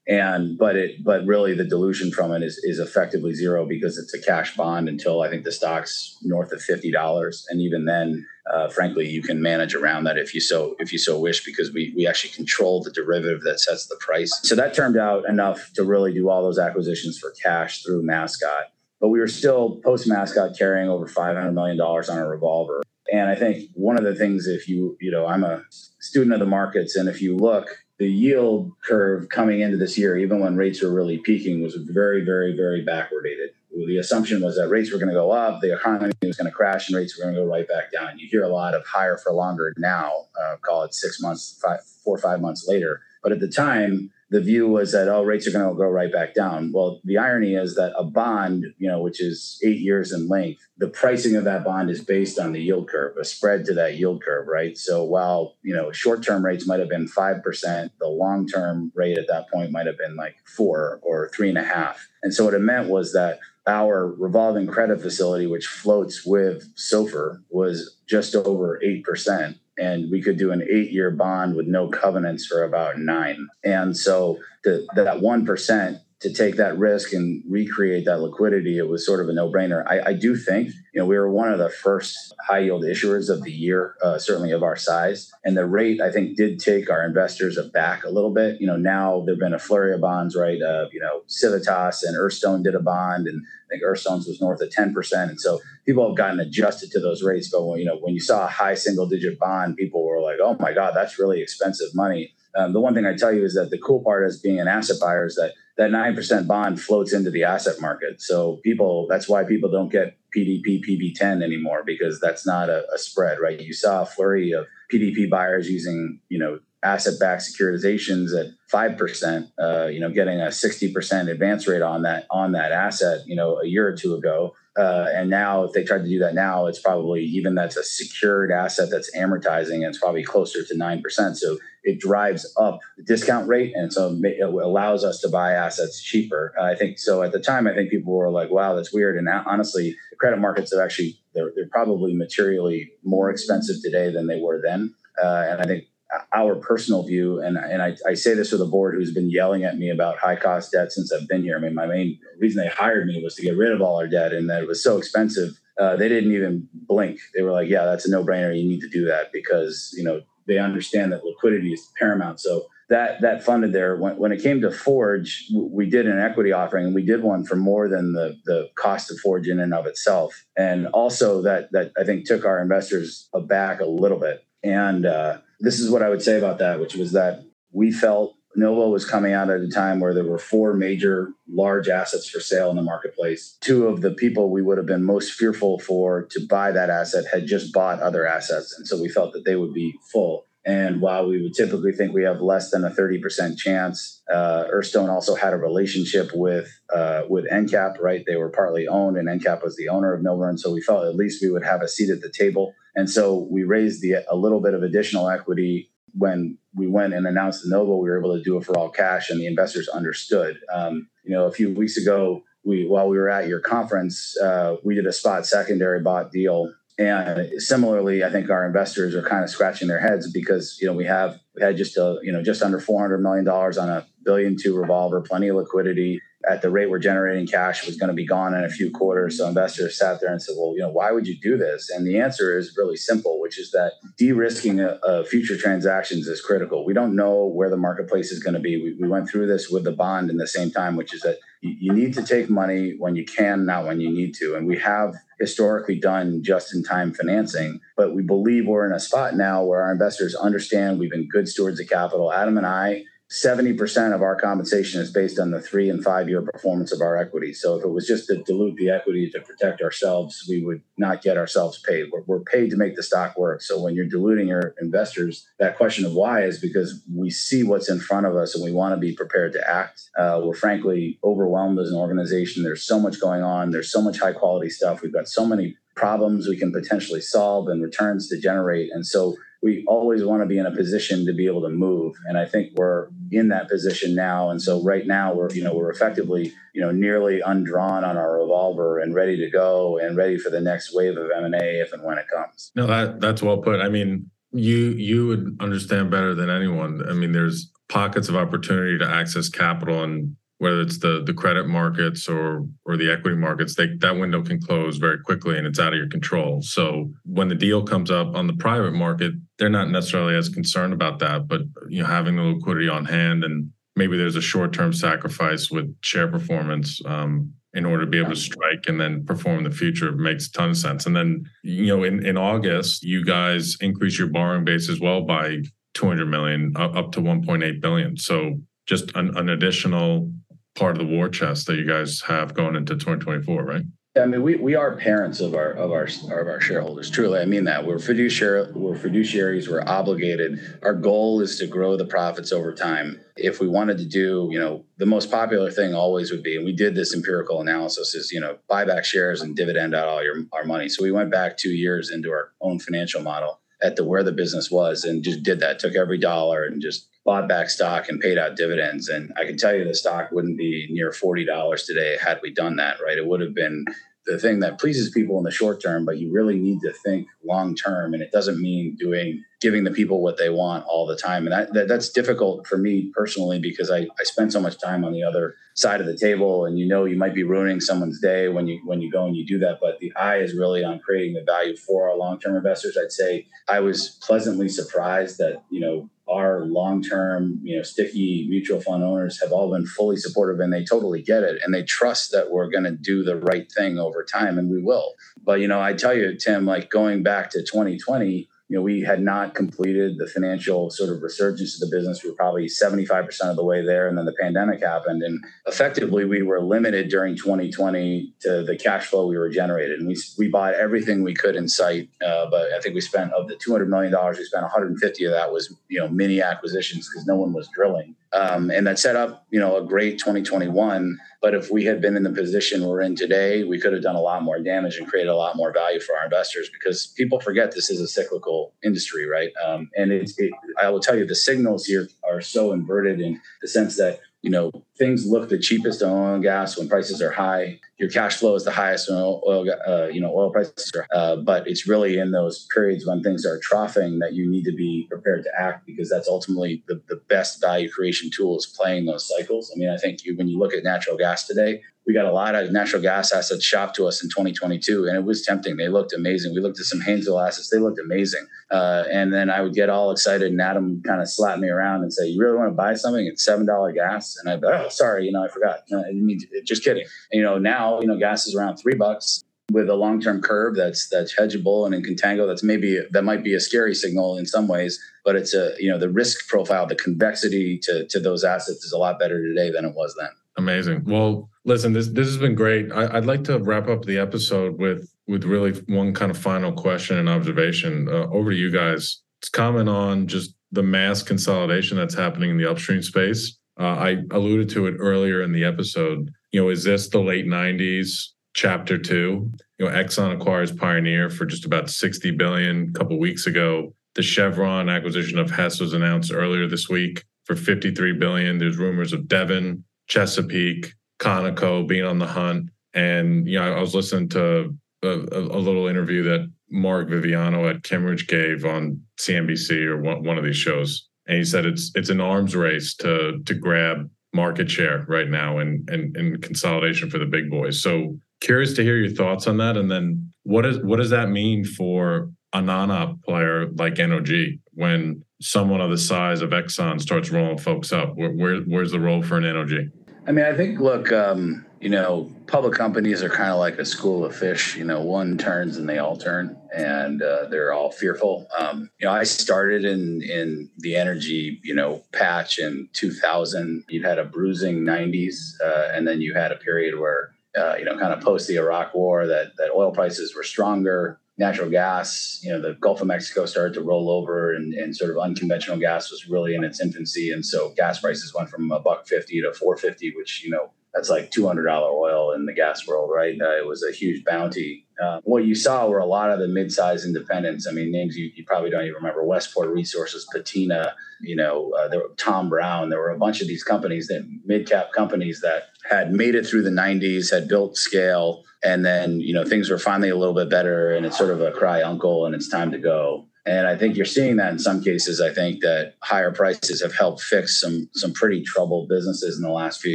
and 0.08 0.58
but 0.58 0.76
it 0.76 1.04
but 1.04 1.24
really 1.26 1.54
the 1.54 1.64
dilution 1.64 2.10
from 2.10 2.32
it 2.32 2.42
is 2.42 2.58
is 2.64 2.78
effectively 2.78 3.34
zero 3.34 3.66
because 3.66 3.98
it's 3.98 4.14
a 4.14 4.20
cash 4.20 4.56
bond 4.56 4.88
until 4.88 5.22
I 5.22 5.28
think 5.28 5.44
the 5.44 5.52
stock's 5.52 6.16
north 6.22 6.52
of 6.52 6.62
fifty 6.62 6.90
dollars, 6.90 7.46
and 7.50 7.60
even 7.60 7.84
then, 7.84 8.26
uh, 8.52 8.68
frankly, 8.68 9.08
you 9.08 9.22
can 9.22 9.42
manage 9.42 9.74
around 9.74 10.04
that 10.04 10.18
if 10.18 10.34
you 10.34 10.40
so 10.40 10.74
if 10.78 10.92
you 10.92 10.98
so 10.98 11.18
wish 11.20 11.44
because 11.44 11.72
we 11.72 11.92
we 11.96 12.06
actually 12.06 12.30
control 12.30 12.82
the 12.82 12.90
derivative 12.90 13.42
that 13.42 13.60
sets 13.60 13.86
the 13.86 13.96
price. 14.00 14.32
So 14.42 14.54
that 14.54 14.74
turned 14.74 14.96
out 14.96 15.28
enough 15.28 15.72
to 15.74 15.84
really 15.84 16.12
do 16.12 16.28
all 16.28 16.42
those 16.42 16.58
acquisitions 16.58 17.18
for 17.18 17.32
cash 17.42 17.82
through 17.82 18.02
Mascot, 18.02 18.72
but 19.00 19.08
we 19.08 19.20
were 19.20 19.28
still 19.28 19.80
post 19.84 20.08
Mascot 20.08 20.58
carrying 20.58 20.88
over 20.88 21.06
five 21.06 21.36
hundred 21.36 21.52
million 21.52 21.76
dollars 21.76 22.08
on 22.08 22.18
a 22.18 22.26
revolver. 22.26 22.82
And 23.12 23.28
I 23.28 23.34
think 23.34 23.70
one 23.74 23.98
of 23.98 24.04
the 24.04 24.14
things, 24.14 24.46
if 24.46 24.68
you, 24.68 24.96
you 25.00 25.10
know, 25.10 25.26
I'm 25.26 25.42
a 25.42 25.64
student 25.98 26.32
of 26.32 26.38
the 26.38 26.46
markets, 26.46 26.94
and 26.94 27.08
if 27.08 27.20
you 27.20 27.36
look 27.36 27.66
the 28.00 28.08
yield 28.08 28.72
curve 28.80 29.28
coming 29.28 29.60
into 29.60 29.76
this 29.76 29.98
year, 29.98 30.16
even 30.16 30.40
when 30.40 30.56
rates 30.56 30.82
were 30.82 30.90
really 30.90 31.18
peaking, 31.18 31.62
was 31.62 31.74
very, 31.74 32.24
very, 32.24 32.56
very 32.56 32.82
backwardated. 32.82 33.48
The 33.86 33.98
assumption 33.98 34.40
was 34.40 34.56
that 34.56 34.70
rates 34.70 34.90
were 34.90 34.98
going 34.98 35.10
to 35.10 35.14
go 35.14 35.30
up, 35.30 35.60
the 35.60 35.74
economy 35.74 36.14
was 36.22 36.38
going 36.38 36.46
to 36.46 36.50
crash, 36.50 36.88
and 36.88 36.96
rates 36.96 37.16
were 37.16 37.24
going 37.24 37.34
to 37.34 37.42
go 37.42 37.46
right 37.46 37.68
back 37.68 37.92
down. 37.92 38.18
You 38.18 38.26
hear 38.26 38.42
a 38.42 38.48
lot 38.48 38.74
of 38.74 38.86
higher 38.86 39.18
for 39.18 39.32
longer 39.32 39.74
now, 39.76 40.12
uh, 40.40 40.56
call 40.62 40.82
it 40.84 40.94
six 40.94 41.20
months, 41.20 41.60
five, 41.62 41.80
four 42.02 42.16
or 42.16 42.20
five 42.20 42.40
months 42.40 42.66
later. 42.66 43.02
But 43.22 43.32
at 43.32 43.40
the 43.40 43.48
time, 43.48 44.10
the 44.30 44.40
view 44.40 44.68
was 44.68 44.92
that 44.92 45.08
oh 45.08 45.22
rates 45.22 45.46
are 45.46 45.50
going 45.50 45.68
to 45.68 45.74
go 45.74 45.88
right 45.88 46.12
back 46.12 46.34
down. 46.34 46.70
Well 46.72 47.00
the 47.04 47.18
irony 47.18 47.54
is 47.54 47.74
that 47.74 47.92
a 47.96 48.04
bond 48.04 48.64
you 48.78 48.88
know 48.88 49.00
which 49.00 49.20
is 49.20 49.58
eight 49.64 49.78
years 49.78 50.12
in 50.12 50.28
length 50.28 50.62
the 50.78 50.88
pricing 50.88 51.36
of 51.36 51.44
that 51.44 51.64
bond 51.64 51.90
is 51.90 52.02
based 52.02 52.38
on 52.38 52.52
the 52.52 52.60
yield 52.60 52.88
curve 52.88 53.16
a 53.16 53.24
spread 53.24 53.64
to 53.66 53.74
that 53.74 53.96
yield 53.96 54.22
curve 54.22 54.46
right? 54.46 54.76
So 54.76 55.04
while 55.04 55.56
you 55.62 55.74
know 55.74 55.92
short 55.92 56.24
term 56.24 56.44
rates 56.44 56.66
might 56.66 56.80
have 56.80 56.88
been 56.88 57.08
5% 57.08 57.90
the 58.00 58.08
long 58.08 58.46
term 58.46 58.92
rate 58.94 59.18
at 59.18 59.28
that 59.28 59.50
point 59.50 59.72
might 59.72 59.86
have 59.86 59.98
been 59.98 60.16
like 60.16 60.36
four 60.46 61.00
or 61.02 61.30
three 61.34 61.48
and 61.48 61.58
a 61.58 61.64
half. 61.64 62.08
And 62.22 62.32
so 62.32 62.44
what 62.44 62.54
it 62.54 62.60
meant 62.60 62.88
was 62.88 63.12
that 63.12 63.40
our 63.66 64.06
revolving 64.18 64.66
credit 64.66 65.00
facility 65.00 65.46
which 65.46 65.66
floats 65.66 66.24
with 66.24 66.74
SOFR 66.76 67.42
was 67.50 67.96
just 68.08 68.34
over 68.34 68.80
8% 68.84 69.58
and 69.80 70.10
we 70.10 70.20
could 70.20 70.36
do 70.36 70.52
an 70.52 70.62
eight 70.70 70.90
year 70.90 71.10
bond 71.10 71.56
with 71.56 71.66
no 71.66 71.88
covenants 71.88 72.46
for 72.46 72.64
about 72.64 72.98
nine. 72.98 73.48
And 73.64 73.96
so 73.96 74.38
the, 74.64 74.86
that 74.94 75.18
1% 75.18 76.00
to 76.20 76.30
take 76.30 76.56
that 76.56 76.76
risk 76.78 77.14
and 77.14 77.42
recreate 77.48 78.04
that 78.04 78.20
liquidity, 78.20 78.76
it 78.76 78.86
was 78.86 79.06
sort 79.06 79.20
of 79.20 79.28
a 79.30 79.32
no 79.32 79.50
brainer. 79.50 79.82
I, 79.86 80.10
I, 80.10 80.12
do 80.12 80.36
think, 80.36 80.68
you 80.92 81.00
know, 81.00 81.06
we 81.06 81.16
were 81.16 81.30
one 81.30 81.50
of 81.50 81.58
the 81.58 81.70
first 81.70 82.34
high 82.46 82.58
yield 82.58 82.82
issuers 82.82 83.30
of 83.30 83.42
the 83.42 83.50
year, 83.50 83.94
uh, 84.02 84.18
certainly 84.18 84.52
of 84.52 84.62
our 84.62 84.76
size. 84.76 85.32
And 85.46 85.56
the 85.56 85.64
rate, 85.64 85.98
I 86.02 86.12
think, 86.12 86.36
did 86.36 86.60
take 86.60 86.90
our 86.90 87.06
investors 87.06 87.56
aback 87.56 88.04
a 88.04 88.10
little 88.10 88.34
bit. 88.34 88.60
You 88.60 88.66
know, 88.66 88.76
now 88.76 89.22
there 89.24 89.34
have 89.34 89.40
been 89.40 89.54
a 89.54 89.58
flurry 89.58 89.94
of 89.94 90.02
bonds, 90.02 90.36
right? 90.36 90.60
Uh, 90.60 90.88
you 90.92 91.00
know, 91.00 91.22
Civitas 91.26 92.02
and 92.02 92.14
Earthstone 92.18 92.62
did 92.62 92.74
a 92.74 92.80
bond, 92.80 93.26
and 93.26 93.42
I 93.42 93.66
think 93.70 93.82
Earthstone's 93.82 94.26
was 94.26 94.42
north 94.42 94.60
of 94.60 94.68
10%. 94.68 95.30
And 95.30 95.40
so 95.40 95.58
people 95.86 96.06
have 96.06 96.18
gotten 96.18 96.38
adjusted 96.38 96.90
to 96.90 97.00
those 97.00 97.22
rates. 97.22 97.48
But 97.50 97.64
when, 97.64 97.78
you 97.78 97.86
know, 97.86 97.96
when 97.96 98.12
you 98.12 98.20
saw 98.20 98.44
a 98.44 98.48
high 98.48 98.74
single 98.74 99.06
digit 99.06 99.38
bond, 99.38 99.78
people 99.78 100.04
were 100.04 100.20
like, 100.20 100.36
oh 100.42 100.54
my 100.60 100.74
God, 100.74 100.92
that's 100.94 101.18
really 101.18 101.40
expensive 101.40 101.94
money. 101.94 102.34
Um, 102.54 102.72
the 102.72 102.80
one 102.80 102.94
thing 102.94 103.06
I 103.06 103.16
tell 103.16 103.32
you 103.32 103.44
is 103.44 103.54
that 103.54 103.70
the 103.70 103.78
cool 103.78 104.02
part 104.02 104.26
as 104.26 104.40
being 104.40 104.58
an 104.58 104.68
asset 104.68 104.96
buyer 105.00 105.24
is 105.24 105.36
that 105.36 105.54
that 105.80 105.90
9% 105.90 106.46
bond 106.46 106.78
floats 106.78 107.14
into 107.14 107.30
the 107.30 107.42
asset 107.42 107.80
market. 107.80 108.20
So 108.20 108.56
people, 108.62 109.06
that's 109.08 109.30
why 109.30 109.44
people 109.44 109.70
don't 109.70 109.90
get 109.90 110.18
PDP 110.36 110.84
PV10 110.86 111.42
anymore 111.42 111.84
because 111.86 112.20
that's 112.20 112.46
not 112.46 112.68
a, 112.68 112.84
a 112.94 112.98
spread, 112.98 113.40
right? 113.40 113.58
You 113.58 113.72
saw 113.72 114.02
a 114.02 114.06
flurry 114.06 114.52
of 114.52 114.66
PDP 114.92 115.30
buyers 115.30 115.70
using, 115.70 116.20
you 116.28 116.38
know, 116.38 116.58
asset-backed 116.82 117.42
securitizations 117.42 118.38
at 118.38 118.52
five 118.70 118.98
percent, 118.98 119.48
uh, 119.58 119.86
you 119.86 120.00
know, 120.00 120.10
getting 120.10 120.40
a 120.40 120.52
sixty 120.52 120.92
percent 120.92 121.30
advance 121.30 121.66
rate 121.66 121.82
on 121.82 122.02
that 122.02 122.26
on 122.30 122.52
that 122.52 122.72
asset, 122.72 123.20
you 123.26 123.36
know, 123.36 123.58
a 123.60 123.66
year 123.66 123.88
or 123.88 123.96
two 123.96 124.14
ago. 124.14 124.54
Uh, 124.78 125.06
and 125.12 125.28
now, 125.28 125.64
if 125.64 125.72
they 125.72 125.82
tried 125.82 126.02
to 126.02 126.08
do 126.08 126.20
that 126.20 126.34
now, 126.34 126.66
it's 126.66 126.78
probably 126.78 127.22
even 127.24 127.56
that's 127.56 127.76
a 127.76 127.82
secured 127.82 128.52
asset 128.52 128.88
that's 128.90 129.14
amortizing, 129.16 129.76
and 129.76 129.86
it's 129.86 129.98
probably 129.98 130.22
closer 130.22 130.64
to 130.64 130.76
nine 130.76 131.02
percent. 131.02 131.36
So 131.36 131.58
it 131.82 131.98
drives 131.98 132.52
up 132.56 132.78
the 132.96 133.02
discount 133.02 133.48
rate, 133.48 133.72
and 133.74 133.92
so 133.92 134.16
it 134.22 134.40
allows 134.40 135.04
us 135.04 135.20
to 135.22 135.28
buy 135.28 135.54
assets 135.54 136.00
cheaper. 136.00 136.54
Uh, 136.56 136.64
I 136.64 136.76
think 136.76 137.00
so. 137.00 137.22
At 137.22 137.32
the 137.32 137.40
time, 137.40 137.66
I 137.66 137.74
think 137.74 137.90
people 137.90 138.12
were 138.12 138.30
like, 138.30 138.50
"Wow, 138.50 138.76
that's 138.76 138.92
weird." 138.92 139.16
And 139.16 139.28
honestly, 139.28 139.96
the 140.10 140.16
credit 140.16 140.38
markets 140.38 140.72
have 140.72 140.84
actually 140.84 141.18
they're, 141.34 141.52
they're 141.56 141.68
probably 141.70 142.14
materially 142.14 142.92
more 143.02 143.28
expensive 143.30 143.76
today 143.82 144.12
than 144.12 144.28
they 144.28 144.40
were 144.40 144.60
then. 144.62 144.94
Uh, 145.22 145.46
and 145.50 145.60
I 145.60 145.64
think 145.64 145.84
our 146.32 146.56
personal 146.56 147.04
view, 147.04 147.40
and 147.40 147.56
and 147.56 147.82
I, 147.82 147.96
I 148.06 148.14
say 148.14 148.34
this 148.34 148.50
to 148.50 148.56
the 148.56 148.66
board 148.66 148.94
who's 148.94 149.12
been 149.12 149.30
yelling 149.30 149.64
at 149.64 149.78
me 149.78 149.90
about 149.90 150.18
high 150.18 150.36
cost 150.36 150.72
debt 150.72 150.92
since 150.92 151.12
I've 151.12 151.28
been 151.28 151.42
here. 151.42 151.56
I 151.56 151.60
mean, 151.60 151.74
my 151.74 151.86
main 151.86 152.18
reason 152.38 152.62
they 152.62 152.68
hired 152.68 153.06
me 153.06 153.22
was 153.22 153.34
to 153.36 153.42
get 153.42 153.56
rid 153.56 153.72
of 153.72 153.80
all 153.80 153.96
our 153.96 154.08
debt, 154.08 154.32
and 154.32 154.48
that 154.50 154.62
it 154.62 154.68
was 154.68 154.82
so 154.82 154.98
expensive. 154.98 155.60
Uh, 155.78 155.96
they 155.96 156.08
didn't 156.08 156.32
even 156.32 156.68
blink. 156.72 157.18
They 157.34 157.42
were 157.42 157.52
like, 157.52 157.68
"Yeah, 157.68 157.84
that's 157.84 158.06
a 158.06 158.10
no 158.10 158.24
brainer. 158.24 158.56
You 158.56 158.68
need 158.68 158.80
to 158.80 158.88
do 158.88 159.04
that 159.06 159.32
because 159.32 159.94
you 159.96 160.04
know 160.04 160.22
they 160.46 160.58
understand 160.58 161.12
that 161.12 161.24
liquidity 161.24 161.72
is 161.72 161.88
paramount." 161.98 162.40
So 162.40 162.66
that 162.90 163.20
that 163.22 163.42
funded 163.42 163.72
there. 163.72 163.96
When, 163.96 164.16
when 164.16 164.32
it 164.32 164.42
came 164.42 164.60
to 164.60 164.70
Forge, 164.70 165.48
we 165.54 165.88
did 165.88 166.06
an 166.06 166.18
equity 166.18 166.52
offering, 166.52 166.86
and 166.86 166.94
we 166.94 167.04
did 167.04 167.22
one 167.22 167.44
for 167.44 167.56
more 167.56 167.88
than 167.88 168.12
the 168.12 168.36
the 168.44 168.68
cost 168.74 169.10
of 169.10 169.18
Forge 169.20 169.48
in 169.48 169.60
and 169.60 169.72
of 169.72 169.86
itself, 169.86 170.44
and 170.56 170.88
also 170.88 171.40
that 171.42 171.72
that 171.72 171.92
I 171.96 172.04
think 172.04 172.26
took 172.26 172.44
our 172.44 172.60
investors 172.60 173.28
aback 173.32 173.80
a 173.80 173.86
little 173.86 174.18
bit. 174.18 174.44
And 174.62 175.06
uh, 175.06 175.38
this 175.60 175.78
is 175.78 175.90
what 175.90 176.02
I 176.02 176.08
would 176.08 176.22
say 176.22 176.38
about 176.38 176.58
that, 176.58 176.80
which 176.80 176.94
was 176.94 177.12
that 177.12 177.44
we 177.72 177.92
felt 177.92 178.34
Novo 178.56 178.88
was 178.88 179.04
coming 179.04 179.32
out 179.32 179.48
at 179.48 179.60
a 179.60 179.68
time 179.68 180.00
where 180.00 180.12
there 180.12 180.24
were 180.24 180.38
four 180.38 180.74
major 180.74 181.32
large 181.48 181.88
assets 181.88 182.28
for 182.28 182.40
sale 182.40 182.70
in 182.70 182.76
the 182.76 182.82
marketplace. 182.82 183.56
Two 183.60 183.86
of 183.86 184.00
the 184.00 184.10
people 184.10 184.50
we 184.50 184.62
would 184.62 184.76
have 184.76 184.86
been 184.86 185.04
most 185.04 185.32
fearful 185.32 185.78
for 185.78 186.24
to 186.30 186.46
buy 186.48 186.72
that 186.72 186.90
asset 186.90 187.26
had 187.32 187.46
just 187.46 187.72
bought 187.72 188.00
other 188.00 188.26
assets. 188.26 188.74
And 188.76 188.86
so 188.88 189.00
we 189.00 189.08
felt 189.08 189.32
that 189.34 189.44
they 189.44 189.54
would 189.54 189.72
be 189.72 189.94
full. 190.12 190.46
And 190.66 191.00
while 191.00 191.26
we 191.26 191.42
would 191.42 191.54
typically 191.54 191.92
think 191.92 192.12
we 192.12 192.24
have 192.24 192.42
less 192.42 192.70
than 192.70 192.84
a 192.84 192.90
30% 192.90 193.56
chance, 193.56 194.22
uh, 194.30 194.64
Earthstone 194.68 195.08
also 195.08 195.34
had 195.34 195.54
a 195.54 195.56
relationship 195.56 196.30
with 196.34 196.68
uh, 196.94 197.22
with 197.28 197.50
EnCap, 197.50 197.98
right? 198.00 198.24
They 198.26 198.36
were 198.36 198.50
partly 198.50 198.86
owned, 198.86 199.16
and 199.16 199.28
EnCap 199.28 199.62
was 199.62 199.76
the 199.76 199.88
owner 199.88 200.12
of. 200.12 200.20
And 200.20 200.60
so 200.60 200.70
we 200.70 200.82
felt 200.82 201.06
at 201.06 201.16
least 201.16 201.42
we 201.42 201.50
would 201.50 201.64
have 201.64 201.80
a 201.80 201.88
seat 201.88 202.10
at 202.10 202.20
the 202.20 202.30
table. 202.30 202.74
And 202.94 203.08
so 203.08 203.48
we 203.50 203.64
raised 203.64 204.02
the, 204.02 204.16
a 204.28 204.36
little 204.36 204.60
bit 204.60 204.74
of 204.74 204.82
additional 204.82 205.30
equity 205.30 205.90
when 206.12 206.58
we 206.74 206.86
went 206.86 207.14
and 207.14 207.26
announced 207.26 207.62
the 207.62 207.70
Novo. 207.70 207.96
We 207.96 208.10
were 208.10 208.18
able 208.18 208.36
to 208.36 208.42
do 208.42 208.58
it 208.58 208.64
for 208.64 208.76
all 208.76 208.90
cash, 208.90 209.30
and 209.30 209.40
the 209.40 209.46
investors 209.46 209.88
understood. 209.88 210.58
Um, 210.70 211.08
you 211.24 211.32
know, 211.32 211.46
a 211.46 211.52
few 211.52 211.72
weeks 211.72 211.96
ago, 211.96 212.42
we 212.64 212.86
while 212.86 213.08
we 213.08 213.16
were 213.16 213.30
at 213.30 213.48
your 213.48 213.60
conference, 213.60 214.36
uh, 214.38 214.76
we 214.84 214.94
did 214.94 215.06
a 215.06 215.12
spot 215.12 215.46
secondary 215.46 216.00
bought 216.00 216.30
deal 216.30 216.70
and 217.00 217.62
similarly, 217.62 218.22
I 218.22 218.30
think 218.30 218.50
our 218.50 218.66
investors 218.66 219.14
are 219.14 219.22
kind 219.22 219.42
of 219.42 219.48
scratching 219.48 219.88
their 219.88 220.00
heads 220.00 220.30
because 220.30 220.76
you 220.80 220.86
know 220.86 220.92
we 220.92 221.06
have 221.06 221.40
we 221.54 221.62
had 221.62 221.76
just 221.76 221.96
a 221.96 222.18
you 222.22 222.30
know 222.30 222.42
just 222.42 222.62
under 222.62 222.78
four 222.78 223.00
hundred 223.00 223.22
million 223.22 223.44
dollars 223.44 223.78
on 223.78 223.88
a 223.88 224.06
billion 224.22 224.56
two 224.60 224.78
revolver, 224.78 225.22
plenty 225.22 225.48
of 225.48 225.56
liquidity. 225.56 226.20
At 226.48 226.62
the 226.62 226.70
rate 226.70 226.88
we're 226.88 226.98
generating 226.98 227.46
cash 227.46 227.86
was 227.86 227.96
going 227.96 228.08
to 228.08 228.14
be 228.14 228.26
gone 228.26 228.54
in 228.54 228.64
a 228.64 228.70
few 228.70 228.90
quarters. 228.90 229.38
So 229.38 229.46
investors 229.46 229.98
sat 229.98 230.20
there 230.20 230.30
and 230.30 230.42
said, 230.42 230.56
"Well, 230.58 230.74
you 230.74 230.80
know, 230.80 230.90
why 230.90 231.10
would 231.12 231.26
you 231.26 231.36
do 231.40 231.56
this?" 231.56 231.90
And 231.90 232.06
the 232.06 232.18
answer 232.18 232.58
is 232.58 232.76
really 232.76 232.96
simple, 232.96 233.40
which 233.40 233.58
is 233.58 233.70
that 233.70 233.92
de-risking 234.18 234.80
a, 234.80 234.98
a 235.02 235.24
future 235.24 235.56
transactions 235.56 236.26
is 236.28 236.42
critical. 236.42 236.84
We 236.84 236.94
don't 236.94 237.16
know 237.16 237.46
where 237.46 237.70
the 237.70 237.76
marketplace 237.78 238.30
is 238.30 238.42
going 238.42 238.54
to 238.54 238.60
be. 238.60 238.76
We, 238.76 238.96
we 239.00 239.08
went 239.08 239.28
through 239.28 239.46
this 239.46 239.70
with 239.70 239.84
the 239.84 239.92
bond 239.92 240.28
in 240.28 240.36
the 240.36 240.46
same 240.46 240.70
time, 240.70 240.96
which 240.96 241.14
is 241.14 241.22
that 241.22 241.38
you, 241.60 241.92
need 241.92 242.14
to 242.14 242.22
take 242.22 242.48
money 242.48 242.94
when 242.98 243.16
you 243.16 243.24
can, 243.24 243.66
not 243.66 243.84
when 243.84 244.00
you 244.00 244.10
need 244.10 244.34
to. 244.34 244.54
And 244.56 244.66
we 244.66 244.78
have 244.78 245.14
historically 245.38 245.98
done 245.98 246.42
just 246.42 246.74
in 246.74 246.82
time 246.82 247.12
financing. 247.12 247.80
But 247.96 248.14
we 248.14 248.22
believe 248.22 248.66
we're 248.66 248.86
in 248.86 248.92
a 248.92 249.00
spot 249.00 249.36
now 249.36 249.64
where 249.64 249.82
our 249.82 249.92
investors 249.92 250.34
understand 250.34 250.98
we've 250.98 251.10
been 251.10 251.28
good 251.28 251.48
stewards 251.48 251.80
of 251.80 251.88
capital. 251.88 252.32
Adam 252.32 252.56
and 252.56 252.66
I 252.66 253.04
70% 253.30 254.12
of 254.12 254.22
our 254.22 254.34
compensation 254.34 255.00
is 255.00 255.12
based 255.12 255.38
on 255.38 255.52
the 255.52 255.60
three 255.60 255.88
and 255.88 256.02
five 256.02 256.28
year 256.28 256.42
performance 256.42 256.90
of 256.90 257.00
our 257.00 257.16
equity. 257.16 257.52
So 257.52 257.76
if 257.76 257.84
it 257.84 257.88
was 257.88 258.04
just 258.04 258.26
to 258.26 258.42
dilute 258.42 258.74
the 258.74 258.90
equity 258.90 259.30
to 259.30 259.40
protect 259.40 259.80
ourselves, 259.80 260.44
we 260.48 260.64
would 260.64 260.82
not 260.98 261.22
get 261.22 261.36
ourselves 261.36 261.80
paid. 261.86 262.06
We're, 262.12 262.22
we're, 262.26 262.40
paid 262.40 262.70
to 262.70 262.76
make 262.76 262.96
the 262.96 263.02
stock 263.02 263.38
work. 263.38 263.62
So 263.62 263.80
when 263.80 263.94
you're 263.94 264.08
diluting 264.08 264.48
your 264.48 264.74
investors, 264.80 265.46
that 265.60 265.76
question 265.76 266.04
of 266.04 266.14
why 266.14 266.42
is 266.42 266.58
because 266.58 267.02
we 267.14 267.30
see 267.30 267.62
what's 267.62 267.88
in 267.88 268.00
front 268.00 268.26
of 268.26 268.34
us 268.34 268.56
and 268.56 268.64
we 268.64 268.72
want 268.72 268.94
to 268.94 268.98
be 268.98 269.14
prepared 269.14 269.52
to 269.52 269.70
act. 269.70 270.10
Uh, 270.18 270.40
we're 270.42 270.54
frankly 270.54 271.20
overwhelmed 271.22 271.78
as 271.78 271.90
an 271.90 271.96
organization. 271.96 272.64
There's 272.64 272.82
so 272.82 272.98
much 272.98 273.20
going 273.20 273.42
on, 273.42 273.70
there's 273.70 273.92
so 273.92 274.02
much 274.02 274.18
high 274.18 274.32
quality 274.32 274.70
stuff. 274.70 275.02
We've 275.02 275.12
got 275.12 275.28
so 275.28 275.46
many 275.46 275.76
problems 275.94 276.48
we 276.48 276.56
can 276.56 276.72
potentially 276.72 277.20
solve 277.20 277.68
and 277.68 277.82
returns 277.82 278.28
to 278.28 278.40
generate. 278.40 278.90
And 278.90 279.06
so 279.06 279.36
we 279.62 279.84
always 279.86 280.24
want 280.24 280.42
to 280.42 280.46
be 280.46 280.58
in 280.58 280.66
a 280.66 280.74
position 280.74 281.26
to 281.26 281.32
be 281.32 281.46
able 281.46 281.62
to 281.62 281.68
move 281.68 282.14
and 282.26 282.38
i 282.38 282.44
think 282.44 282.70
we're 282.76 283.08
in 283.30 283.48
that 283.48 283.68
position 283.68 284.14
now 284.14 284.50
and 284.50 284.60
so 284.60 284.82
right 284.82 285.06
now 285.06 285.32
we're 285.32 285.50
you 285.52 285.62
know 285.62 285.74
we're 285.74 285.90
effectively 285.90 286.52
you 286.74 286.80
know 286.80 286.90
nearly 286.90 287.40
undrawn 287.40 288.04
on 288.04 288.16
our 288.16 288.40
revolver 288.40 288.98
and 288.98 289.14
ready 289.14 289.36
to 289.36 289.50
go 289.50 289.98
and 289.98 290.16
ready 290.16 290.38
for 290.38 290.50
the 290.50 290.60
next 290.60 290.94
wave 290.94 291.16
of 291.16 291.30
m&a 291.36 291.80
if 291.80 291.92
and 291.92 292.02
when 292.02 292.18
it 292.18 292.26
comes. 292.28 292.72
No 292.74 292.86
that 292.86 293.20
that's 293.20 293.42
well 293.42 293.58
put. 293.58 293.80
I 293.80 293.88
mean 293.88 294.30
you 294.52 294.90
you 294.90 295.26
would 295.26 295.56
understand 295.60 296.10
better 296.10 296.34
than 296.34 296.50
anyone. 296.50 297.02
I 297.08 297.12
mean 297.12 297.32
there's 297.32 297.70
pockets 297.88 298.28
of 298.28 298.36
opportunity 298.36 298.98
to 298.98 299.08
access 299.08 299.48
capital 299.48 300.02
and 300.02 300.36
whether 300.60 300.82
it's 300.82 300.98
the 300.98 301.22
the 301.24 301.32
credit 301.32 301.66
markets 301.66 302.28
or 302.28 302.66
or 302.84 302.98
the 302.98 303.10
equity 303.10 303.36
markets, 303.36 303.76
they, 303.76 303.96
that 304.00 304.18
window 304.18 304.42
can 304.42 304.60
close 304.60 304.98
very 304.98 305.18
quickly 305.18 305.56
and 305.56 305.66
it's 305.66 305.80
out 305.80 305.94
of 305.94 305.98
your 305.98 306.08
control. 306.08 306.60
So 306.60 307.10
when 307.24 307.48
the 307.48 307.54
deal 307.54 307.82
comes 307.82 308.10
up 308.10 308.36
on 308.36 308.46
the 308.46 308.52
private 308.52 308.92
market, 308.92 309.32
they're 309.60 309.68
not 309.68 309.90
necessarily 309.90 310.34
as 310.34 310.48
concerned 310.48 310.94
about 310.94 311.18
that, 311.18 311.46
but 311.46 311.60
you 311.88 312.02
know 312.02 312.08
having 312.08 312.34
the 312.34 312.42
liquidity 312.42 312.88
on 312.88 313.04
hand 313.04 313.44
and 313.44 313.70
maybe 313.94 314.16
there's 314.16 314.36
a 314.36 314.40
short 314.40 314.72
term 314.72 314.92
sacrifice 314.92 315.70
with 315.70 315.94
share 316.00 316.26
performance 316.26 317.00
um, 317.04 317.52
in 317.74 317.84
order 317.84 318.04
to 318.04 318.10
be 318.10 318.18
able 318.18 318.30
to 318.30 318.36
strike 318.36 318.84
and 318.88 318.98
then 318.98 319.24
perform 319.26 319.58
in 319.58 319.64
the 319.64 319.70
future 319.70 320.10
makes 320.12 320.48
a 320.48 320.52
ton 320.52 320.70
of 320.70 320.76
sense. 320.78 321.04
And 321.04 321.14
then 321.14 321.44
you 321.62 321.86
know 321.86 322.02
in 322.02 322.24
in 322.26 322.38
August, 322.38 323.02
you 323.02 323.22
guys 323.22 323.76
increase 323.80 324.18
your 324.18 324.28
borrowing 324.28 324.64
base 324.64 324.88
as 324.88 324.98
well 324.98 325.20
by 325.20 325.58
200 325.92 326.26
million 326.26 326.72
up 326.76 327.12
to 327.12 327.20
1.8 327.20 327.80
billion. 327.82 328.16
So 328.16 328.58
just 328.86 329.14
an, 329.14 329.36
an 329.36 329.50
additional 329.50 330.32
part 330.74 330.96
of 330.96 331.06
the 331.06 331.14
war 331.14 331.28
chest 331.28 331.66
that 331.66 331.76
you 331.76 331.86
guys 331.86 332.22
have 332.22 332.54
going 332.54 332.76
into 332.76 332.94
2024, 332.94 333.62
right? 333.62 333.82
I 334.18 334.26
mean, 334.26 334.42
we, 334.42 334.56
we 334.56 334.74
are 334.74 334.96
parents 334.96 335.38
of 335.38 335.54
our 335.54 335.70
of 335.70 335.92
our 335.92 336.02
of 336.04 336.48
our 336.48 336.60
shareholders. 336.60 337.08
Truly, 337.10 337.38
I 337.38 337.44
mean 337.44 337.62
that. 337.64 337.86
We're 337.86 338.00
fiduciary. 338.00 338.72
We're 338.72 338.96
fiduciaries. 338.96 339.68
We're 339.68 339.84
obligated. 339.86 340.58
Our 340.82 340.94
goal 340.94 341.40
is 341.40 341.56
to 341.60 341.68
grow 341.68 341.96
the 341.96 342.06
profits 342.06 342.50
over 342.50 342.74
time. 342.74 343.20
If 343.36 343.60
we 343.60 343.68
wanted 343.68 343.98
to 343.98 344.04
do, 344.04 344.48
you 344.50 344.58
know, 344.58 344.84
the 344.98 345.06
most 345.06 345.30
popular 345.30 345.70
thing 345.70 345.94
always 345.94 346.32
would 346.32 346.42
be, 346.42 346.56
and 346.56 346.64
we 346.64 346.72
did 346.72 346.96
this 346.96 347.14
empirical 347.14 347.60
analysis, 347.60 348.14
is 348.16 348.32
you 348.32 348.40
know, 348.40 348.58
buy 348.68 348.84
back 348.84 349.04
shares 349.04 349.42
and 349.42 349.54
dividend 349.54 349.94
out 349.94 350.08
all 350.08 350.24
your 350.24 350.42
our 350.52 350.64
money. 350.64 350.88
So 350.88 351.04
we 351.04 351.12
went 351.12 351.30
back 351.30 351.56
two 351.56 351.70
years 351.70 352.10
into 352.10 352.32
our 352.32 352.50
own 352.60 352.80
financial 352.80 353.22
model 353.22 353.60
at 353.80 353.94
the 353.94 354.04
where 354.04 354.24
the 354.24 354.32
business 354.32 354.72
was 354.72 355.04
and 355.04 355.22
just 355.22 355.44
did 355.44 355.60
that. 355.60 355.78
Took 355.78 355.94
every 355.94 356.18
dollar 356.18 356.64
and 356.64 356.82
just 356.82 357.09
bought 357.30 357.46
back 357.46 357.70
stock 357.70 358.08
and 358.08 358.18
paid 358.18 358.36
out 358.38 358.56
dividends. 358.56 359.08
And 359.08 359.32
I 359.36 359.44
can 359.44 359.56
tell 359.56 359.72
you 359.72 359.84
the 359.84 359.94
stock 359.94 360.32
wouldn't 360.32 360.58
be 360.58 360.88
near 360.90 361.12
$40 361.12 361.86
today 361.86 362.18
had 362.20 362.40
we 362.42 362.52
done 362.52 362.74
that, 362.78 362.96
right? 363.00 363.16
It 363.16 363.24
would 363.24 363.40
have 363.40 363.54
been 363.54 363.84
the 364.26 364.36
thing 364.36 364.58
that 364.60 364.80
pleases 364.80 365.12
people 365.12 365.38
in 365.38 365.44
the 365.44 365.52
short 365.52 365.80
term, 365.80 366.04
but 366.04 366.18
you 366.18 366.32
really 366.32 366.58
need 366.58 366.80
to 366.80 366.92
think 367.04 367.28
long 367.44 367.76
term. 367.76 368.14
And 368.14 368.20
it 368.20 368.32
doesn't 368.32 368.60
mean 368.60 368.96
doing 368.98 369.44
giving 369.60 369.84
the 369.84 369.92
people 369.92 370.24
what 370.24 370.38
they 370.38 370.48
want 370.48 370.84
all 370.86 371.06
the 371.06 371.16
time. 371.16 371.46
And 371.46 371.52
that, 371.52 371.72
that, 371.72 371.86
that's 371.86 372.10
difficult 372.10 372.66
for 372.66 372.76
me 372.76 373.12
personally 373.14 373.60
because 373.60 373.92
I, 373.92 374.08
I 374.18 374.24
spend 374.24 374.52
so 374.52 374.60
much 374.60 374.80
time 374.80 375.04
on 375.04 375.12
the 375.12 375.22
other 375.22 375.54
side 375.80 376.00
of 376.00 376.06
the 376.06 376.16
table 376.16 376.66
and 376.66 376.78
you 376.78 376.86
know 376.86 377.04
you 377.06 377.16
might 377.16 377.34
be 377.34 377.42
ruining 377.42 377.80
someone's 377.80 378.20
day 378.20 378.48
when 378.48 378.66
you 378.66 378.80
when 378.84 379.00
you 379.00 379.10
go 379.10 379.24
and 379.24 379.34
you 379.34 379.46
do 379.46 379.58
that. 379.58 379.78
But 379.80 379.98
the 379.98 380.14
eye 380.14 380.38
is 380.38 380.54
really 380.54 380.84
on 380.84 380.98
creating 380.98 381.34
the 381.34 381.42
value 381.42 381.76
for 381.76 382.10
our 382.10 382.16
long-term 382.16 382.54
investors. 382.54 382.98
I'd 383.02 383.12
say 383.12 383.46
I 383.68 383.80
was 383.80 384.18
pleasantly 384.22 384.68
surprised 384.68 385.38
that, 385.38 385.62
you 385.70 385.80
know, 385.80 386.10
our 386.28 386.60
long-term, 386.66 387.60
you 387.62 387.76
know, 387.76 387.82
sticky 387.82 388.46
mutual 388.48 388.80
fund 388.80 389.02
owners 389.02 389.40
have 389.40 389.52
all 389.52 389.72
been 389.72 389.86
fully 389.86 390.16
supportive 390.16 390.60
and 390.60 390.72
they 390.72 390.84
totally 390.84 391.22
get 391.22 391.42
it 391.42 391.60
and 391.64 391.72
they 391.74 391.82
trust 391.82 392.30
that 392.32 392.50
we're 392.50 392.70
going 392.70 392.84
to 392.84 392.92
do 392.92 393.24
the 393.24 393.36
right 393.36 393.72
thing 393.72 393.98
over 393.98 394.22
time 394.22 394.58
and 394.58 394.70
we 394.70 394.82
will. 394.82 395.14
But 395.42 395.60
you 395.60 395.68
know, 395.68 395.80
I 395.80 395.94
tell 395.94 396.14
you, 396.14 396.36
Tim, 396.36 396.66
like 396.66 396.90
going 396.90 397.22
back 397.22 397.50
to 397.50 397.60
2020, 397.60 398.49
you 398.70 398.76
know, 398.76 398.82
we 398.82 399.00
had 399.00 399.20
not 399.20 399.56
completed 399.56 400.16
the 400.16 400.28
financial 400.28 400.90
sort 400.90 401.10
of 401.10 401.20
resurgence 401.22 401.74
of 401.74 401.90
the 401.90 401.96
business. 401.96 402.22
We 402.22 402.30
were 402.30 402.36
probably 402.36 402.66
75% 402.66 403.28
of 403.50 403.56
the 403.56 403.64
way 403.64 403.84
there. 403.84 404.06
And 404.06 404.16
then 404.16 404.26
the 404.26 404.36
pandemic 404.40 404.80
happened. 404.80 405.24
And 405.24 405.42
effectively, 405.66 406.24
we 406.24 406.42
were 406.42 406.62
limited 406.62 407.08
during 407.08 407.34
2020 407.34 408.32
to 408.42 408.62
the 408.62 408.76
cash 408.76 409.06
flow 409.06 409.26
we 409.26 409.36
were 409.36 409.48
generated. 409.48 409.98
And 409.98 410.06
we, 410.06 410.16
we 410.38 410.46
bought 410.46 410.74
everything 410.74 411.24
we 411.24 411.34
could 411.34 411.56
in 411.56 411.66
sight. 411.68 412.10
Uh, 412.24 412.48
but 412.48 412.72
I 412.72 412.78
think 412.78 412.94
we 412.94 413.00
spent, 413.00 413.32
of 413.32 413.48
the 413.48 413.56
$200 413.56 413.88
million, 413.88 414.12
we 414.12 414.44
spent 414.44 414.62
150 414.62 415.24
of 415.24 415.32
that 415.32 415.50
was, 415.50 415.74
you 415.88 415.98
know, 415.98 416.08
mini 416.08 416.40
acquisitions 416.40 417.08
because 417.08 417.26
no 417.26 417.34
one 417.34 417.52
was 417.52 417.68
drilling. 417.74 418.14
Um, 418.32 418.70
and 418.70 418.86
that 418.86 418.98
set 418.98 419.16
up, 419.16 419.44
you 419.50 419.58
know, 419.58 419.76
a 419.76 419.84
great 419.84 420.18
2021. 420.18 421.18
But 421.42 421.54
if 421.54 421.70
we 421.70 421.84
had 421.84 422.00
been 422.00 422.16
in 422.16 422.22
the 422.22 422.30
position 422.30 422.86
we're 422.86 423.00
in 423.00 423.16
today, 423.16 423.64
we 423.64 423.80
could 423.80 423.92
have 423.92 424.02
done 424.02 424.14
a 424.14 424.20
lot 424.20 424.42
more 424.42 424.60
damage 424.60 424.98
and 424.98 425.06
created 425.08 425.30
a 425.30 425.36
lot 425.36 425.56
more 425.56 425.72
value 425.72 426.00
for 426.00 426.16
our 426.16 426.24
investors 426.24 426.70
because 426.72 427.08
people 427.16 427.40
forget 427.40 427.72
this 427.72 427.90
is 427.90 428.00
a 428.00 428.06
cyclical 428.06 428.72
industry, 428.84 429.26
right? 429.26 429.50
Um, 429.64 429.90
and 429.96 430.12
it, 430.12 430.30
it, 430.38 430.52
I 430.80 430.90
will 430.90 431.00
tell 431.00 431.16
you, 431.16 431.26
the 431.26 431.34
signals 431.34 431.86
here 431.86 432.08
are 432.22 432.40
so 432.40 432.72
inverted 432.72 433.20
in 433.20 433.40
the 433.62 433.68
sense 433.68 433.96
that 433.96 434.20
you 434.42 434.50
know 434.50 434.70
things 434.98 435.26
look 435.26 435.48
the 435.48 435.58
cheapest 435.58 436.02
on 436.02 436.10
oil 436.10 436.34
and 436.34 436.42
gas 436.42 436.78
when 436.78 436.88
prices 436.88 437.20
are 437.20 437.30
high. 437.30 437.80
Your 437.98 438.08
cash 438.08 438.36
flow 438.36 438.54
is 438.54 438.64
the 438.64 438.70
highest 438.70 439.10
when 439.10 439.18
oil, 439.18 439.66
uh, 439.86 440.06
you 440.06 440.20
know 440.20 440.34
oil 440.34 440.50
prices 440.50 440.90
are 440.94 441.06
uh, 441.12 441.36
but 441.36 441.66
it's 441.66 441.86
really 441.86 442.18
in 442.18 442.30
those 442.30 442.66
periods 442.74 443.06
when 443.06 443.22
things 443.22 443.44
are 443.44 443.58
troughing 443.62 444.18
that 444.20 444.32
you 444.32 444.50
need 444.50 444.64
to 444.64 444.72
be 444.72 445.06
prepared 445.10 445.44
to 445.44 445.50
act 445.58 445.86
because 445.86 446.08
that's 446.08 446.28
ultimately 446.28 446.82
the, 446.88 447.02
the 447.08 447.20
best 447.28 447.60
value 447.60 447.90
creation 447.90 448.30
tool 448.30 448.56
is 448.56 448.66
playing 448.66 449.06
those 449.06 449.28
cycles. 449.28 449.70
I 449.74 449.78
mean 449.78 449.90
i 449.90 449.96
think 449.96 450.24
you, 450.24 450.36
when 450.36 450.48
you 450.48 450.58
look 450.58 450.72
at 450.72 450.84
natural 450.84 451.16
gas 451.16 451.46
today 451.46 451.82
we 452.06 452.14
got 452.14 452.24
a 452.24 452.32
lot 452.32 452.54
of 452.54 452.72
natural 452.72 453.02
gas 453.02 453.32
assets 453.32 453.64
shopped 453.64 453.94
to 453.96 454.06
us 454.06 454.22
in 454.22 454.28
2022, 454.30 455.06
and 455.06 455.16
it 455.16 455.24
was 455.24 455.44
tempting. 455.44 455.76
They 455.76 455.88
looked 455.88 456.12
amazing. 456.12 456.54
We 456.54 456.60
looked 456.60 456.80
at 456.80 456.86
some 456.86 457.00
Haynesville 457.00 457.46
assets; 457.46 457.70
they 457.70 457.78
looked 457.78 458.00
amazing. 458.00 458.46
Uh, 458.70 459.04
and 459.12 459.32
then 459.32 459.50
I 459.50 459.60
would 459.60 459.74
get 459.74 459.90
all 459.90 460.10
excited, 460.10 460.50
and 460.50 460.60
Adam 460.60 461.02
kind 461.06 461.20
of 461.20 461.28
slap 461.28 461.58
me 461.58 461.68
around 461.68 462.02
and 462.02 462.12
say, 462.12 462.26
"You 462.26 462.40
really 462.40 462.56
want 462.56 462.70
to 462.70 462.74
buy 462.74 462.94
something 462.94 463.26
at 463.26 463.38
seven 463.38 463.66
dollar 463.66 463.92
gas?" 463.92 464.36
And 464.38 464.50
I'd 464.50 464.64
"Oh, 464.64 464.88
sorry, 464.88 465.26
you 465.26 465.32
know, 465.32 465.44
I 465.44 465.48
forgot. 465.48 465.84
No, 465.90 466.02
I 466.04 466.12
mean, 466.12 466.40
just 466.64 466.82
kidding." 466.82 467.04
And, 467.30 467.38
you 467.38 467.42
know, 467.42 467.58
now 467.58 468.00
you 468.00 468.06
know, 468.06 468.16
gas 468.16 468.46
is 468.46 468.54
around 468.54 468.78
three 468.78 468.94
bucks 468.94 469.44
with 469.70 469.88
a 469.88 469.94
long 469.94 470.20
term 470.20 470.40
curve 470.40 470.74
that's 470.74 471.08
that's 471.08 471.38
hedgeable 471.38 471.86
and 471.86 471.94
in 471.94 472.02
contango. 472.02 472.46
That's 472.46 472.62
maybe 472.62 473.00
that 473.10 473.22
might 473.22 473.44
be 473.44 473.54
a 473.54 473.60
scary 473.60 473.94
signal 473.94 474.38
in 474.38 474.46
some 474.46 474.68
ways, 474.68 474.98
but 475.24 475.36
it's 475.36 475.54
a 475.54 475.74
you 475.78 475.90
know 475.90 475.98
the 475.98 476.08
risk 476.08 476.48
profile, 476.48 476.86
the 476.86 476.96
convexity 476.96 477.78
to 477.82 478.06
to 478.06 478.20
those 478.20 478.42
assets 478.42 478.84
is 478.84 478.92
a 478.92 478.98
lot 478.98 479.18
better 479.18 479.42
today 479.42 479.70
than 479.70 479.84
it 479.84 479.94
was 479.94 480.14
then. 480.18 480.30
Amazing. 480.56 481.04
Well, 481.04 481.49
listen, 481.64 481.92
this 481.92 482.08
this 482.08 482.26
has 482.26 482.38
been 482.38 482.54
great. 482.54 482.90
I, 482.92 483.14
would 483.14 483.26
like 483.26 483.44
to 483.44 483.58
wrap 483.58 483.88
up 483.88 484.04
the 484.04 484.18
episode 484.18 484.78
with 484.78 485.08
with 485.26 485.44
really 485.44 485.72
one 485.86 486.12
kind 486.14 486.30
of 486.30 486.38
final 486.38 486.72
question 486.72 487.18
and 487.18 487.28
observation. 487.28 488.08
Uh, 488.08 488.26
over 488.30 488.50
to 488.50 488.56
you 488.56 488.70
guys. 488.70 489.22
It's 489.40 489.48
comment 489.48 489.88
on 489.88 490.26
just 490.26 490.54
the 490.72 490.82
mass 490.82 491.22
consolidation 491.22 491.96
that's 491.96 492.14
happening 492.14 492.50
in 492.50 492.58
the 492.58 492.70
upstream 492.70 493.02
space. 493.02 493.58
Uh, 493.78 493.96
I 493.96 494.16
alluded 494.32 494.68
to 494.70 494.86
it 494.86 494.96
earlier 494.98 495.42
in 495.42 495.52
the 495.52 495.64
episode. 495.64 496.30
You 496.52 496.62
know, 496.62 496.68
is 496.68 496.84
this 496.84 497.08
the 497.08 497.20
late 497.20 497.46
'90s 497.46 498.10
chapter 498.54 498.98
two? 498.98 499.50
You 499.78 499.86
know, 499.86 499.92
Exxon 499.92 500.34
acquires 500.34 500.72
Pioneer 500.72 501.30
for 501.30 501.46
just 501.46 501.64
about 501.64 501.88
60 501.88 502.32
billion 502.32 502.92
a 502.94 502.98
couple 502.98 503.18
weeks 503.18 503.46
ago. 503.46 503.94
The 504.14 504.22
Chevron 504.22 504.90
acquisition 504.90 505.38
of 505.38 505.50
Hess 505.50 505.80
was 505.80 505.94
announced 505.94 506.32
earlier 506.34 506.66
this 506.66 506.88
week 506.88 507.24
for 507.44 507.56
53 507.56 508.12
billion. 508.14 508.58
There's 508.58 508.76
rumors 508.76 509.14
of 509.14 509.26
Devon 509.26 509.84
Chesapeake, 510.08 510.92
Conoco 511.20 511.86
being 511.86 512.04
on 512.04 512.18
the 512.18 512.26
hunt. 512.26 512.70
And, 512.94 513.46
you 513.46 513.58
know, 513.58 513.72
I 513.72 513.80
was 513.80 513.94
listening 513.94 514.28
to 514.30 514.74
a, 515.02 515.08
a 515.08 515.60
little 515.60 515.86
interview 515.86 516.22
that 516.24 516.50
Mark 516.70 517.08
Viviano 517.08 517.68
at 517.70 517.82
Kimmeridge 517.82 518.26
gave 518.26 518.64
on 518.64 519.02
CNBC 519.18 519.86
or 519.86 520.00
one, 520.00 520.24
one 520.24 520.38
of 520.38 520.44
these 520.44 520.56
shows. 520.56 521.08
And 521.26 521.38
he 521.38 521.44
said 521.44 521.66
it's 521.66 521.92
it's 521.94 522.08
an 522.08 522.20
arms 522.20 522.56
race 522.56 522.94
to 522.96 523.40
to 523.44 523.54
grab 523.54 524.10
market 524.32 524.70
share 524.70 525.04
right 525.08 525.28
now 525.28 525.58
and 525.58 525.88
and, 525.88 526.16
and 526.16 526.42
consolidation 526.42 527.10
for 527.10 527.18
the 527.18 527.26
big 527.26 527.50
boys. 527.50 527.82
So 527.82 528.16
curious 528.40 528.72
to 528.74 528.82
hear 528.82 528.96
your 528.96 529.14
thoughts 529.14 529.46
on 529.46 529.58
that. 529.58 529.76
And 529.76 529.90
then 529.90 530.32
what 530.42 530.66
is 530.66 530.78
what 530.78 530.96
does 530.96 531.10
that 531.10 531.28
mean 531.28 531.64
for 531.64 532.30
a 532.52 532.60
non-op 532.60 533.22
player 533.22 533.68
like 533.72 533.98
NOG 533.98 534.28
when 534.72 535.22
someone 535.40 535.80
of 535.80 535.90
the 535.90 535.98
size 535.98 536.42
of 536.42 536.50
Exxon 536.50 537.00
starts 537.00 537.30
rolling 537.30 537.58
folks 537.58 537.92
up? 537.92 538.16
Where, 538.16 538.30
where 538.30 538.56
where's 538.62 538.92
the 538.92 539.00
role 539.00 539.22
for 539.22 539.36
an 539.36 539.44
NOG? 539.44 539.90
I 540.26 540.32
mean, 540.32 540.44
I 540.44 540.54
think, 540.54 540.80
look, 540.80 541.10
um, 541.12 541.64
you 541.80 541.88
know, 541.88 542.30
public 542.46 542.74
companies 542.74 543.22
are 543.22 543.30
kind 543.30 543.50
of 543.50 543.58
like 543.58 543.78
a 543.78 543.86
school 543.86 544.24
of 544.24 544.36
fish. 544.36 544.76
You 544.76 544.84
know, 544.84 545.00
one 545.00 545.38
turns 545.38 545.78
and 545.78 545.88
they 545.88 545.98
all 545.98 546.16
turn, 546.16 546.56
and 546.74 547.22
uh, 547.22 547.46
they're 547.48 547.72
all 547.72 547.90
fearful. 547.90 548.46
Um, 548.58 548.90
you 549.00 549.06
know, 549.06 549.12
I 549.12 549.22
started 549.24 549.84
in 549.84 550.22
in 550.22 550.70
the 550.78 550.96
energy, 550.96 551.58
you 551.64 551.74
know, 551.74 552.02
patch 552.12 552.58
in 552.58 552.88
2000. 552.92 553.84
You 553.88 554.02
had 554.02 554.18
a 554.18 554.24
bruising 554.24 554.80
90s, 554.80 555.60
uh, 555.64 555.88
and 555.94 556.06
then 556.06 556.20
you 556.20 556.34
had 556.34 556.52
a 556.52 556.56
period 556.56 556.98
where, 556.98 557.32
uh, 557.58 557.76
you 557.78 557.86
know, 557.86 557.98
kind 557.98 558.12
of 558.12 558.20
post 558.20 558.46
the 558.46 558.56
Iraq 558.56 558.94
War, 558.94 559.26
that 559.26 559.56
that 559.56 559.70
oil 559.74 559.90
prices 559.90 560.34
were 560.36 560.42
stronger 560.42 561.18
natural 561.40 561.70
gas, 561.70 562.38
you 562.42 562.52
know, 562.52 562.60
the 562.60 562.74
Gulf 562.74 563.00
of 563.00 563.06
Mexico 563.06 563.46
started 563.46 563.72
to 563.74 563.80
roll 563.80 564.10
over 564.10 564.54
and, 564.54 564.74
and 564.74 564.94
sort 564.94 565.10
of 565.10 565.16
unconventional 565.16 565.78
gas 565.78 566.10
was 566.10 566.28
really 566.28 566.54
in 566.54 566.62
its 566.62 566.80
infancy. 566.80 567.32
And 567.32 567.44
so 567.44 567.72
gas 567.76 567.98
prices 567.98 568.34
went 568.34 568.50
from 568.50 568.70
a 568.70 568.78
buck 568.78 569.08
50 569.08 569.40
to 569.40 569.54
450, 569.54 570.14
which, 570.16 570.44
you 570.44 570.50
know, 570.50 570.70
that's 570.92 571.08
like 571.08 571.30
$200 571.30 571.66
oil 571.82 572.32
in 572.32 572.44
the 572.44 572.52
gas 572.52 572.86
world, 572.86 573.10
right? 573.14 573.40
Uh, 573.40 573.56
it 573.56 573.66
was 573.66 573.82
a 573.82 573.92
huge 573.92 574.22
bounty. 574.24 574.86
Uh, 575.02 575.20
what 575.22 575.44
you 575.44 575.54
saw 575.54 575.88
were 575.88 575.98
a 575.98 576.04
lot 576.04 576.30
of 576.30 576.40
the 576.40 576.48
mid-sized 576.48 577.06
independents. 577.06 577.66
I 577.66 577.72
mean, 577.72 577.90
names 577.90 578.16
you, 578.16 578.30
you 578.34 578.44
probably 578.44 578.70
don't 578.70 578.82
even 578.82 578.94
remember: 578.94 579.24
Westport 579.24 579.70
Resources, 579.70 580.26
Patina, 580.32 580.94
you 581.20 581.36
know, 581.36 581.72
uh, 581.78 581.88
there 581.88 582.02
Tom 582.16 582.48
Brown. 582.48 582.90
There 582.90 582.98
were 582.98 583.10
a 583.10 583.18
bunch 583.18 583.40
of 583.40 583.46
these 583.46 583.62
companies 583.62 584.08
that 584.08 584.28
mid-cap 584.44 584.92
companies 584.92 585.40
that 585.42 585.68
had 585.88 586.12
made 586.12 586.34
it 586.34 586.44
through 586.44 586.62
the 586.62 586.70
90s, 586.70 587.30
had 587.30 587.48
built 587.48 587.76
scale, 587.76 588.42
and 588.62 588.84
then 588.84 589.20
you 589.20 589.32
know 589.32 589.44
things 589.44 589.70
were 589.70 589.78
finally 589.78 590.10
a 590.10 590.16
little 590.16 590.34
bit 590.34 590.50
better, 590.50 590.92
and 590.92 591.06
it's 591.06 591.18
sort 591.18 591.30
of 591.30 591.40
a 591.40 591.52
cry 591.52 591.82
uncle, 591.82 592.26
and 592.26 592.34
it's 592.34 592.48
time 592.48 592.70
to 592.72 592.78
go. 592.78 593.26
And 593.46 593.66
I 593.66 593.76
think 593.76 593.96
you're 593.96 594.04
seeing 594.04 594.36
that 594.36 594.52
in 594.52 594.58
some 594.58 594.82
cases. 594.82 595.20
I 595.20 595.32
think 595.32 595.62
that 595.62 595.94
higher 596.02 596.30
prices 596.30 596.82
have 596.82 596.94
helped 596.94 597.22
fix 597.22 597.60
some 597.60 597.88
some 597.94 598.12
pretty 598.12 598.42
troubled 598.42 598.88
businesses 598.88 599.36
in 599.36 599.42
the 599.42 599.50
last 599.50 599.80
few 599.80 599.94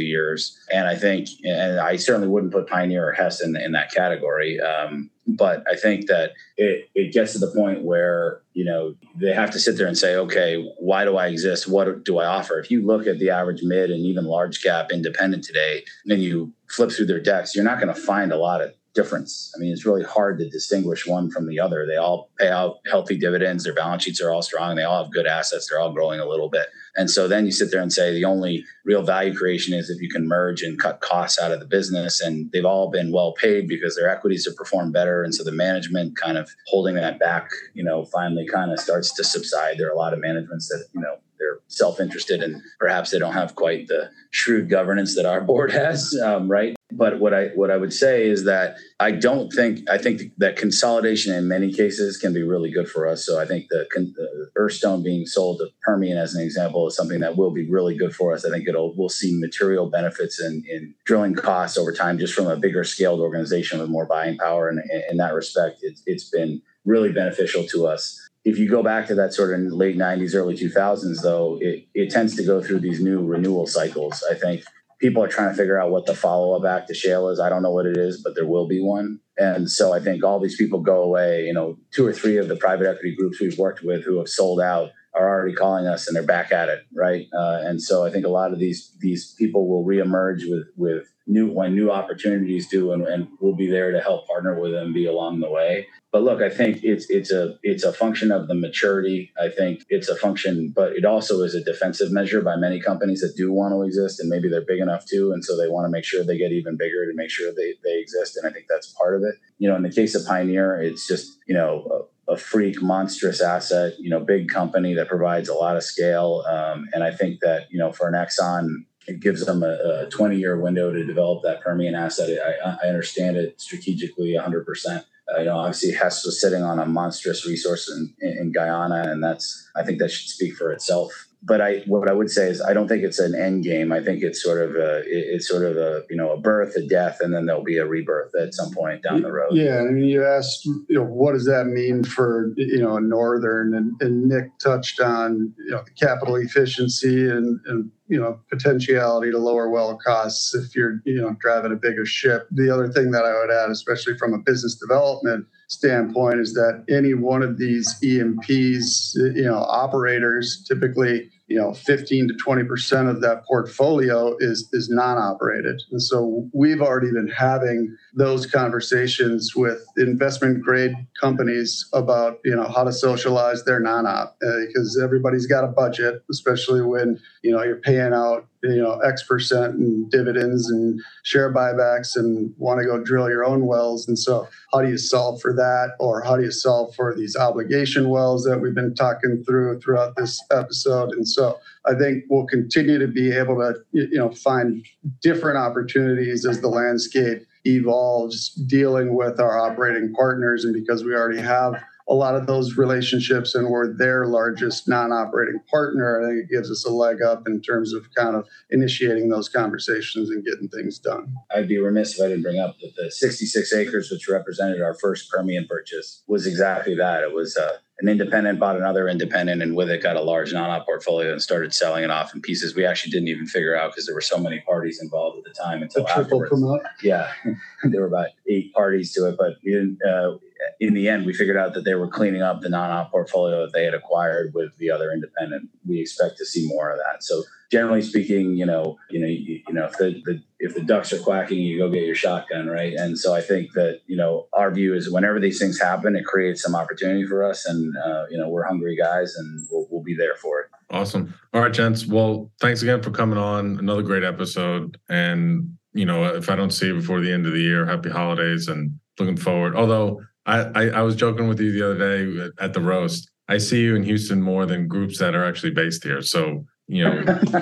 years. 0.00 0.58
And 0.72 0.88
I 0.88 0.96
think, 0.96 1.28
and 1.44 1.78
I 1.78 1.96
certainly 1.96 2.28
wouldn't 2.28 2.52
put 2.52 2.66
Pioneer 2.66 3.08
or 3.08 3.12
Hess 3.12 3.40
in, 3.40 3.56
in 3.56 3.72
that 3.72 3.92
category. 3.92 4.60
Um, 4.60 5.10
but 5.26 5.64
I 5.70 5.76
think 5.76 6.06
that 6.06 6.32
it, 6.56 6.88
it 6.94 7.12
gets 7.12 7.32
to 7.32 7.38
the 7.38 7.50
point 7.50 7.82
where, 7.82 8.42
you 8.52 8.64
know, 8.64 8.94
they 9.16 9.32
have 9.32 9.50
to 9.52 9.58
sit 9.58 9.76
there 9.76 9.86
and 9.86 9.98
say, 9.98 10.14
okay, 10.16 10.72
why 10.78 11.04
do 11.04 11.16
I 11.16 11.26
exist? 11.26 11.68
What 11.68 12.04
do 12.04 12.18
I 12.18 12.26
offer? 12.26 12.58
If 12.58 12.70
you 12.70 12.86
look 12.86 13.06
at 13.06 13.18
the 13.18 13.30
average 13.30 13.62
mid 13.62 13.90
and 13.90 14.04
even 14.04 14.24
large 14.24 14.62
cap 14.62 14.90
independent 14.92 15.44
today, 15.44 15.84
and 16.08 16.22
you 16.22 16.52
flip 16.68 16.92
through 16.92 17.06
their 17.06 17.20
decks, 17.20 17.54
you're 17.54 17.64
not 17.64 17.80
going 17.80 17.92
to 17.92 18.00
find 18.00 18.32
a 18.32 18.36
lot 18.36 18.60
of 18.60 18.72
difference. 18.96 19.52
I 19.54 19.60
mean, 19.60 19.72
it's 19.72 19.86
really 19.86 20.02
hard 20.02 20.38
to 20.38 20.48
distinguish 20.48 21.06
one 21.06 21.30
from 21.30 21.46
the 21.46 21.60
other. 21.60 21.86
They 21.86 21.96
all 21.96 22.30
pay 22.38 22.48
out 22.48 22.78
healthy 22.90 23.16
dividends. 23.16 23.62
Their 23.62 23.74
balance 23.74 24.02
sheets 24.02 24.20
are 24.20 24.30
all 24.30 24.42
strong. 24.42 24.74
They 24.74 24.82
all 24.82 25.04
have 25.04 25.12
good 25.12 25.26
assets. 25.26 25.68
They're 25.68 25.78
all 25.78 25.92
growing 25.92 26.18
a 26.18 26.26
little 26.26 26.48
bit. 26.48 26.66
And 26.96 27.10
so 27.10 27.28
then 27.28 27.44
you 27.44 27.52
sit 27.52 27.70
there 27.70 27.82
and 27.82 27.92
say 27.92 28.12
the 28.12 28.24
only 28.24 28.64
real 28.84 29.02
value 29.02 29.36
creation 29.36 29.74
is 29.74 29.90
if 29.90 30.00
you 30.00 30.08
can 30.08 30.26
merge 30.26 30.62
and 30.62 30.80
cut 30.80 31.00
costs 31.00 31.38
out 31.38 31.52
of 31.52 31.60
the 31.60 31.66
business. 31.66 32.20
And 32.20 32.50
they've 32.50 32.64
all 32.64 32.90
been 32.90 33.12
well 33.12 33.34
paid 33.34 33.68
because 33.68 33.94
their 33.94 34.08
equities 34.08 34.46
have 34.46 34.56
performed 34.56 34.94
better. 34.94 35.22
And 35.22 35.34
so 35.34 35.44
the 35.44 35.52
management 35.52 36.16
kind 36.16 36.38
of 36.38 36.50
holding 36.66 36.94
that 36.96 37.20
back, 37.20 37.50
you 37.74 37.84
know, 37.84 38.06
finally 38.06 38.46
kind 38.46 38.72
of 38.72 38.80
starts 38.80 39.14
to 39.14 39.24
subside. 39.24 39.78
There 39.78 39.88
are 39.88 39.94
a 39.94 39.98
lot 39.98 40.14
of 40.14 40.20
managements 40.20 40.68
that, 40.68 40.86
you 40.94 41.00
know, 41.00 41.16
they're 41.38 41.60
self-interested 41.68 42.42
and 42.42 42.62
perhaps 42.78 43.10
they 43.10 43.18
don't 43.18 43.32
have 43.32 43.54
quite 43.54 43.88
the 43.88 44.10
shrewd 44.30 44.68
governance 44.68 45.14
that 45.16 45.26
our 45.26 45.40
board 45.50 45.72
has, 45.72 46.18
um, 46.22 46.50
right? 46.50 46.76
But 46.92 47.18
what 47.18 47.34
I 47.34 47.48
what 47.48 47.70
I 47.72 47.76
would 47.76 47.92
say 47.92 48.28
is 48.28 48.44
that 48.44 48.76
I 49.00 49.10
don't 49.10 49.50
think 49.52 49.90
I 49.90 49.98
think 49.98 50.22
that 50.38 50.56
consolidation 50.56 51.34
in 51.34 51.48
many 51.48 51.72
cases 51.72 52.16
can 52.16 52.32
be 52.32 52.44
really 52.44 52.70
good 52.70 52.88
for 52.88 53.08
us. 53.08 53.26
So 53.26 53.40
I 53.40 53.44
think 53.44 53.66
the, 53.70 53.86
the 53.92 54.50
Earthstone 54.54 55.02
being 55.02 55.26
sold 55.26 55.58
to 55.58 55.66
Permian 55.82 56.16
as 56.16 56.36
an 56.36 56.44
example 56.44 56.86
is 56.86 56.94
something 56.94 57.20
that 57.20 57.36
will 57.36 57.50
be 57.50 57.68
really 57.68 57.96
good 57.96 58.14
for 58.14 58.32
us. 58.32 58.44
I 58.44 58.50
think 58.50 58.68
it'll 58.68 58.94
we'll 58.96 59.08
see 59.08 59.36
material 59.40 59.90
benefits 59.90 60.40
in 60.40 60.62
in 60.68 60.94
drilling 61.04 61.34
costs 61.34 61.76
over 61.76 61.92
time 61.92 62.18
just 62.18 62.34
from 62.34 62.46
a 62.46 62.56
bigger 62.56 62.84
scaled 62.84 63.20
organization 63.20 63.80
with 63.80 63.90
more 63.90 64.06
buying 64.06 64.38
power. 64.38 64.68
And 64.68 64.80
in 65.10 65.16
that 65.16 65.34
respect, 65.34 65.80
it's 65.82 66.04
it's 66.06 66.30
been 66.30 66.62
really 66.84 67.10
beneficial 67.10 67.64
to 67.64 67.88
us 67.88 68.25
if 68.46 68.60
you 68.60 68.70
go 68.70 68.80
back 68.80 69.08
to 69.08 69.14
that 69.16 69.34
sort 69.34 69.52
of 69.52 69.60
late 69.72 69.98
90s, 69.98 70.32
early 70.36 70.56
2000s, 70.56 71.20
though, 71.20 71.58
it, 71.60 71.84
it 71.94 72.10
tends 72.10 72.36
to 72.36 72.44
go 72.44 72.62
through 72.62 72.78
these 72.78 73.00
new 73.00 73.26
renewal 73.26 73.66
cycles. 73.66 74.22
I 74.30 74.34
think 74.34 74.62
people 75.00 75.20
are 75.20 75.28
trying 75.28 75.50
to 75.50 75.56
figure 75.56 75.80
out 75.80 75.90
what 75.90 76.06
the 76.06 76.14
follow 76.14 76.56
up 76.56 76.64
act 76.64 76.86
to 76.86 76.94
shale 76.94 77.28
is. 77.28 77.40
I 77.40 77.48
don't 77.48 77.64
know 77.64 77.72
what 77.72 77.86
it 77.86 77.96
is, 77.96 78.22
but 78.22 78.36
there 78.36 78.46
will 78.46 78.68
be 78.68 78.80
one. 78.80 79.18
And 79.36 79.68
so 79.68 79.92
I 79.92 79.98
think 79.98 80.22
all 80.22 80.38
these 80.38 80.56
people 80.56 80.78
go 80.78 81.02
away. 81.02 81.44
You 81.44 81.54
know, 81.54 81.76
two 81.92 82.06
or 82.06 82.12
three 82.12 82.36
of 82.36 82.46
the 82.46 82.54
private 82.54 82.86
equity 82.86 83.16
groups 83.16 83.40
we've 83.40 83.58
worked 83.58 83.82
with 83.82 84.04
who 84.04 84.18
have 84.18 84.28
sold 84.28 84.60
out 84.60 84.90
are 85.16 85.28
already 85.28 85.54
calling 85.54 85.86
us 85.86 86.06
and 86.06 86.14
they're 86.14 86.22
back 86.22 86.52
at 86.52 86.68
it, 86.68 86.80
right? 86.94 87.26
Uh, 87.32 87.60
and 87.64 87.80
so 87.80 88.04
I 88.04 88.10
think 88.10 88.26
a 88.26 88.30
lot 88.30 88.52
of 88.52 88.58
these 88.58 88.92
these 89.00 89.34
people 89.38 89.66
will 89.66 89.84
reemerge 89.84 90.48
with 90.48 90.66
with 90.76 91.06
new 91.26 91.50
when 91.50 91.74
new 91.74 91.90
opportunities 91.90 92.68
do, 92.68 92.92
and, 92.92 93.06
and 93.06 93.28
we'll 93.40 93.56
be 93.56 93.70
there 93.70 93.90
to 93.90 94.00
help 94.00 94.26
partner 94.26 94.60
with 94.60 94.72
them, 94.72 94.92
be 94.92 95.06
along 95.06 95.40
the 95.40 95.50
way. 95.50 95.86
But 96.12 96.22
look, 96.22 96.40
I 96.40 96.50
think 96.50 96.80
it's 96.82 97.08
it's 97.10 97.32
a 97.32 97.56
it's 97.62 97.82
a 97.82 97.92
function 97.92 98.30
of 98.30 98.46
the 98.46 98.54
maturity. 98.54 99.32
I 99.40 99.48
think 99.48 99.84
it's 99.88 100.08
a 100.08 100.16
function, 100.16 100.72
but 100.74 100.92
it 100.92 101.04
also 101.04 101.42
is 101.42 101.54
a 101.54 101.64
defensive 101.64 102.12
measure 102.12 102.42
by 102.42 102.56
many 102.56 102.80
companies 102.80 103.20
that 103.22 103.34
do 103.36 103.52
want 103.52 103.72
to 103.72 103.82
exist, 103.82 104.20
and 104.20 104.28
maybe 104.28 104.48
they're 104.48 104.64
big 104.64 104.80
enough 104.80 105.04
too, 105.06 105.32
and 105.32 105.44
so 105.44 105.56
they 105.56 105.68
want 105.68 105.86
to 105.86 105.90
make 105.90 106.04
sure 106.04 106.24
they 106.24 106.38
get 106.38 106.52
even 106.52 106.76
bigger 106.76 107.06
to 107.06 107.16
make 107.16 107.30
sure 107.30 107.52
they 107.52 107.74
they 107.82 107.98
exist. 107.98 108.36
And 108.36 108.46
I 108.46 108.50
think 108.52 108.66
that's 108.68 108.92
part 108.92 109.16
of 109.16 109.22
it. 109.22 109.36
You 109.58 109.68
know, 109.68 109.76
in 109.76 109.82
the 109.82 109.90
case 109.90 110.14
of 110.14 110.26
Pioneer, 110.26 110.80
it's 110.80 111.06
just 111.06 111.38
you 111.46 111.54
know 111.54 112.08
a 112.28 112.36
freak 112.36 112.82
monstrous 112.82 113.40
asset 113.40 113.94
you 113.98 114.10
know 114.10 114.20
big 114.20 114.48
company 114.48 114.94
that 114.94 115.08
provides 115.08 115.48
a 115.48 115.54
lot 115.54 115.76
of 115.76 115.82
scale. 115.82 116.44
Um, 116.48 116.88
and 116.92 117.04
i 117.04 117.10
think 117.10 117.40
that 117.40 117.70
you 117.70 117.78
know 117.78 117.92
for 117.92 118.08
an 118.08 118.14
exxon 118.14 118.84
it 119.08 119.20
gives 119.20 119.46
them 119.46 119.62
a, 119.62 120.06
a 120.06 120.08
20 120.10 120.36
year 120.36 120.60
window 120.60 120.92
to 120.92 121.04
develop 121.04 121.44
that 121.44 121.60
permian 121.60 121.94
asset. 121.94 122.28
I, 122.64 122.76
I 122.82 122.88
understand 122.88 123.36
it 123.36 123.60
strategically 123.60 124.34
100% 124.36 125.04
uh, 125.28 125.38
you 125.38 125.44
know 125.44 125.56
obviously 125.56 125.92
hess 125.92 126.24
was 126.24 126.40
sitting 126.40 126.62
on 126.62 126.78
a 126.78 126.86
monstrous 126.86 127.46
resource 127.46 127.90
in, 127.90 128.14
in, 128.20 128.38
in 128.38 128.52
guyana 128.52 129.10
and 129.10 129.22
that's 129.22 129.68
i 129.76 129.82
think 129.82 129.98
that 129.98 130.10
should 130.10 130.28
speak 130.28 130.54
for 130.54 130.72
itself 130.72 131.25
but 131.42 131.60
I 131.60 131.82
what 131.86 132.08
I 132.08 132.12
would 132.12 132.30
say 132.30 132.48
is 132.48 132.60
I 132.60 132.72
don't 132.72 132.88
think 132.88 133.04
it's 133.04 133.18
an 133.18 133.34
end 133.34 133.62
game. 133.62 133.92
I 133.92 134.02
think 134.02 134.22
it's 134.22 134.42
sort 134.42 134.60
of 134.62 134.74
a 134.74 135.02
it's 135.06 135.48
sort 135.48 135.64
of 135.64 135.76
a 135.76 136.02
you 136.10 136.16
know 136.16 136.32
a 136.32 136.36
birth, 136.36 136.74
a 136.76 136.86
death, 136.86 137.18
and 137.20 137.32
then 137.32 137.46
there'll 137.46 137.62
be 137.62 137.76
a 137.76 137.86
rebirth 137.86 138.32
at 138.34 138.54
some 138.54 138.72
point 138.72 139.02
down 139.02 139.22
the 139.22 139.30
road. 139.30 139.52
Yeah, 139.52 139.78
I 139.78 139.84
mean, 139.84 140.04
you 140.04 140.24
asked, 140.24 140.64
you 140.64 140.84
know, 140.90 141.04
what 141.04 141.32
does 141.32 141.46
that 141.46 141.66
mean 141.66 142.04
for 142.04 142.52
you 142.56 142.80
know 142.80 142.98
northern, 142.98 143.74
and, 143.74 143.94
and 144.00 144.28
Nick 144.28 144.58
touched 144.58 145.00
on 145.00 145.54
you 145.58 145.70
know 145.70 145.82
the 145.84 145.90
capital 145.92 146.36
efficiency 146.36 147.28
and, 147.28 147.60
and 147.66 147.90
you 148.08 148.20
know 148.20 148.40
potentiality 148.50 149.30
to 149.30 149.38
lower 149.38 149.70
well 149.70 149.96
costs 150.04 150.54
if 150.54 150.74
you're 150.74 151.00
you 151.04 151.20
know 151.20 151.36
driving 151.38 151.72
a 151.72 151.76
bigger 151.76 152.06
ship. 152.06 152.48
The 152.50 152.72
other 152.72 152.88
thing 152.88 153.12
that 153.12 153.24
I 153.24 153.32
would 153.38 153.52
add, 153.52 153.70
especially 153.70 154.16
from 154.18 154.32
a 154.32 154.38
business 154.38 154.74
development 154.74 155.46
standpoint, 155.68 156.40
is 156.40 156.54
that 156.54 156.84
any 156.88 157.14
one 157.14 157.42
of 157.42 157.58
these 157.58 157.96
E&Ps, 158.02 159.14
you 159.34 159.44
know, 159.44 159.58
operators 159.68 160.64
typically 160.68 161.30
you 161.48 161.56
know 161.56 161.72
15 161.74 162.28
to 162.28 162.34
20 162.34 162.64
percent 162.64 163.08
of 163.08 163.20
that 163.20 163.44
portfolio 163.44 164.36
is 164.40 164.68
is 164.72 164.88
non-operated. 164.90 165.80
And 165.90 166.02
so 166.02 166.48
we've 166.52 166.80
already 166.80 167.12
been 167.12 167.28
having 167.28 167.96
those 168.16 168.46
conversations 168.46 169.54
with 169.54 169.86
investment 169.98 170.62
grade 170.62 170.94
companies 171.20 171.86
about 171.92 172.40
you 172.44 172.56
know 172.56 172.66
how 172.66 172.82
to 172.82 172.92
socialize 172.92 173.64
their 173.64 173.78
non-op 173.78 174.36
uh, 174.42 174.50
because 174.66 174.98
everybody's 175.02 175.46
got 175.46 175.64
a 175.64 175.68
budget 175.68 176.22
especially 176.30 176.80
when 176.80 177.20
you 177.42 177.52
know 177.52 177.62
you're 177.62 177.76
paying 177.76 178.14
out 178.14 178.48
you 178.62 178.82
know 178.82 178.98
X 179.00 179.22
percent 179.22 179.74
in 179.74 180.08
dividends 180.08 180.70
and 180.70 181.00
share 181.24 181.52
buybacks 181.52 182.16
and 182.16 182.52
want 182.58 182.80
to 182.80 182.86
go 182.86 183.02
drill 183.02 183.28
your 183.28 183.44
own 183.44 183.66
wells. 183.66 184.08
And 184.08 184.18
so, 184.18 184.48
how 184.72 184.82
do 184.82 184.88
you 184.88 184.98
solve 184.98 185.40
for 185.40 185.52
that, 185.52 185.90
or 185.98 186.22
how 186.22 186.36
do 186.36 186.42
you 186.42 186.50
solve 186.50 186.94
for 186.94 187.14
these 187.14 187.36
obligation 187.36 188.08
wells 188.08 188.44
that 188.44 188.58
we've 188.58 188.74
been 188.74 188.94
talking 188.94 189.44
through 189.46 189.80
throughout 189.80 190.16
this 190.16 190.42
episode? 190.50 191.12
And 191.12 191.28
so, 191.28 191.58
I 191.86 191.94
think 191.94 192.24
we'll 192.28 192.46
continue 192.46 192.98
to 192.98 193.08
be 193.08 193.32
able 193.32 193.56
to 193.56 193.74
you 193.92 194.18
know 194.18 194.30
find 194.30 194.84
different 195.22 195.58
opportunities 195.58 196.46
as 196.46 196.60
the 196.60 196.68
landscape 196.68 197.46
evolves, 197.66 198.50
dealing 198.50 199.14
with 199.14 199.40
our 199.40 199.58
operating 199.58 200.12
partners, 200.14 200.64
and 200.64 200.74
because 200.74 201.04
we 201.04 201.14
already 201.14 201.40
have 201.40 201.82
a 202.08 202.14
lot 202.14 202.36
of 202.36 202.46
those 202.46 202.76
relationships 202.76 203.54
and 203.54 203.68
we're 203.68 203.92
their 203.92 204.26
largest 204.26 204.88
non-operating 204.88 205.60
partner 205.68 206.22
i 206.22 206.28
think 206.28 206.44
it 206.44 206.54
gives 206.54 206.70
us 206.70 206.84
a 206.84 206.90
leg 206.90 207.20
up 207.20 207.48
in 207.48 207.60
terms 207.60 207.92
of 207.92 208.06
kind 208.16 208.36
of 208.36 208.46
initiating 208.70 209.28
those 209.28 209.48
conversations 209.48 210.30
and 210.30 210.44
getting 210.44 210.68
things 210.68 210.98
done. 210.98 211.34
I'd 211.54 211.68
be 211.68 211.78
remiss 211.78 212.18
if 212.18 212.24
i 212.24 212.28
didn't 212.28 212.42
bring 212.42 212.60
up 212.60 212.76
that 212.80 212.92
the 212.96 213.10
66 213.10 213.72
acres 213.72 214.10
which 214.10 214.28
represented 214.28 214.82
our 214.82 214.94
first 214.94 215.30
permian 215.30 215.66
purchase 215.66 216.22
was 216.26 216.46
exactly 216.46 216.94
that. 216.96 217.22
It 217.22 217.34
was 217.34 217.56
uh, 217.56 217.78
an 218.00 218.08
independent 218.08 218.60
bought 218.60 218.76
another 218.76 219.08
independent 219.08 219.62
and 219.62 219.74
with 219.74 219.90
it 219.90 220.02
got 220.02 220.16
a 220.16 220.20
large 220.20 220.52
non-op 220.52 220.84
portfolio 220.84 221.32
and 221.32 221.40
started 221.40 221.72
selling 221.72 222.04
it 222.04 222.10
off 222.10 222.34
in 222.34 222.40
pieces 222.40 222.74
we 222.74 222.84
actually 222.84 223.10
didn't 223.10 223.28
even 223.28 223.46
figure 223.46 223.76
out 223.76 223.92
because 223.92 224.06
there 224.06 224.14
were 224.14 224.20
so 224.20 224.38
many 224.38 224.60
parties 224.60 225.00
involved 225.00 225.38
at 225.38 225.44
the 225.44 225.62
time 225.62 225.82
until 225.82 226.06
afterwards. 226.08 226.50
Promote. 226.50 226.82
yeah 227.02 227.30
there 227.84 228.00
were 228.02 228.08
about 228.08 228.28
eight 228.48 228.72
parties 228.74 229.12
to 229.14 229.28
it 229.28 229.36
but 229.38 229.54
we 229.64 229.72
didn't 229.72 229.98
uh, 230.02 230.36
in 230.80 230.94
the 230.94 231.08
end, 231.08 231.26
we 231.26 231.32
figured 231.32 231.56
out 231.56 231.74
that 231.74 231.84
they 231.84 231.94
were 231.94 232.08
cleaning 232.08 232.42
up 232.42 232.60
the 232.60 232.68
non-op 232.68 233.10
portfolio 233.10 233.62
that 233.62 233.72
they 233.72 233.84
had 233.84 233.94
acquired 233.94 234.52
with 234.54 234.76
the 234.78 234.90
other 234.90 235.10
independent. 235.12 235.70
We 235.86 236.00
expect 236.00 236.36
to 236.38 236.46
see 236.46 236.66
more 236.66 236.90
of 236.90 236.98
that. 236.98 237.22
So 237.22 237.42
generally 237.70 238.02
speaking, 238.02 238.56
you 238.56 238.66
know, 238.66 238.96
you 239.10 239.20
know, 239.20 239.26
you, 239.26 239.60
you 239.66 239.74
know, 239.74 239.86
if 239.86 239.92
the, 239.98 240.22
the 240.24 240.42
if 240.58 240.74
the 240.74 240.82
ducks 240.82 241.12
are 241.12 241.18
quacking, 241.18 241.58
you 241.58 241.78
go 241.78 241.90
get 241.90 242.04
your 242.04 242.14
shotgun, 242.14 242.66
right? 242.68 242.94
And 242.94 243.18
so 243.18 243.34
I 243.34 243.40
think 243.40 243.72
that 243.72 244.00
you 244.06 244.16
know 244.16 244.48
our 244.52 244.70
view 244.70 244.94
is 244.94 245.10
whenever 245.10 245.40
these 245.40 245.58
things 245.58 245.80
happen, 245.80 246.16
it 246.16 246.24
creates 246.24 246.62
some 246.62 246.74
opportunity 246.74 247.26
for 247.26 247.44
us, 247.44 247.66
and 247.66 247.94
uh, 247.96 248.26
you 248.30 248.38
know 248.38 248.48
we're 248.48 248.64
hungry 248.64 248.96
guys, 248.96 249.34
and 249.36 249.66
we'll, 249.70 249.86
we'll 249.90 250.02
be 250.02 250.14
there 250.14 250.36
for 250.36 250.60
it. 250.60 250.66
Awesome. 250.90 251.34
All 251.52 251.62
right, 251.62 251.72
gents. 251.72 252.06
Well, 252.06 252.50
thanks 252.60 252.82
again 252.82 253.02
for 253.02 253.10
coming 253.10 253.38
on. 253.38 253.78
Another 253.78 254.02
great 254.02 254.24
episode, 254.24 254.98
and 255.08 255.76
you 255.92 256.04
know, 256.04 256.24
if 256.24 256.48
I 256.48 256.56
don't 256.56 256.72
see 256.72 256.88
you 256.88 256.94
before 256.94 257.20
the 257.20 257.32
end 257.32 257.46
of 257.46 257.52
the 257.52 257.60
year, 257.60 257.86
happy 257.86 258.10
holidays, 258.10 258.68
and 258.68 258.98
looking 259.18 259.36
forward. 259.36 259.74
Although 259.74 260.22
I, 260.46 260.60
I, 260.60 260.82
I 260.88 261.02
was 261.02 261.16
joking 261.16 261.48
with 261.48 261.60
you 261.60 261.72
the 261.72 261.90
other 261.90 261.98
day 261.98 262.50
at 262.58 262.72
the 262.72 262.80
roast. 262.80 263.30
I 263.48 263.58
see 263.58 263.82
you 263.82 263.94
in 263.94 264.02
Houston 264.02 264.40
more 264.40 264.66
than 264.66 264.88
groups 264.88 265.18
that 265.18 265.34
are 265.34 265.44
actually 265.44 265.72
based 265.72 266.02
here. 266.02 266.22
So 266.22 266.64
you 266.88 267.04
know, 267.04 267.22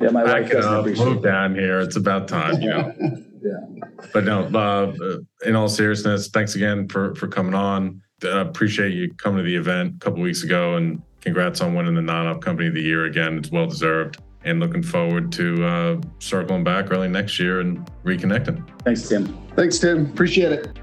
yeah, 0.00 0.10
my 0.10 0.24
wife 0.24 0.50
doesn't 0.50 0.98
move 0.98 1.22
down 1.22 1.54
here. 1.54 1.80
It's 1.80 1.96
about 1.96 2.28
time, 2.28 2.60
you 2.60 2.68
know. 2.68 2.92
yeah. 3.42 3.86
But 4.12 4.24
no, 4.24 4.44
uh, 4.44 5.18
in 5.46 5.56
all 5.56 5.68
seriousness, 5.68 6.28
thanks 6.28 6.54
again 6.54 6.88
for 6.88 7.14
for 7.14 7.28
coming 7.28 7.54
on. 7.54 8.02
Uh, 8.22 8.40
appreciate 8.40 8.92
you 8.92 9.12
coming 9.14 9.38
to 9.38 9.42
the 9.42 9.56
event 9.56 9.94
a 9.96 9.98
couple 9.98 10.20
weeks 10.20 10.42
ago, 10.42 10.76
and 10.76 11.02
congrats 11.20 11.60
on 11.60 11.74
winning 11.74 11.94
the 11.94 12.02
non-op 12.02 12.40
company 12.40 12.68
of 12.68 12.74
the 12.74 12.82
year 12.82 13.06
again. 13.06 13.38
It's 13.38 13.50
well 13.50 13.66
deserved, 13.66 14.18
and 14.44 14.60
looking 14.60 14.82
forward 14.82 15.32
to 15.32 15.64
uh, 15.64 16.00
circling 16.18 16.62
back 16.62 16.92
early 16.92 17.08
next 17.08 17.38
year 17.38 17.60
and 17.60 17.90
reconnecting. 18.04 18.62
Thanks, 18.82 19.08
Tim. 19.08 19.36
Thanks, 19.56 19.78
Tim. 19.78 20.10
Appreciate 20.10 20.52
it. 20.52 20.81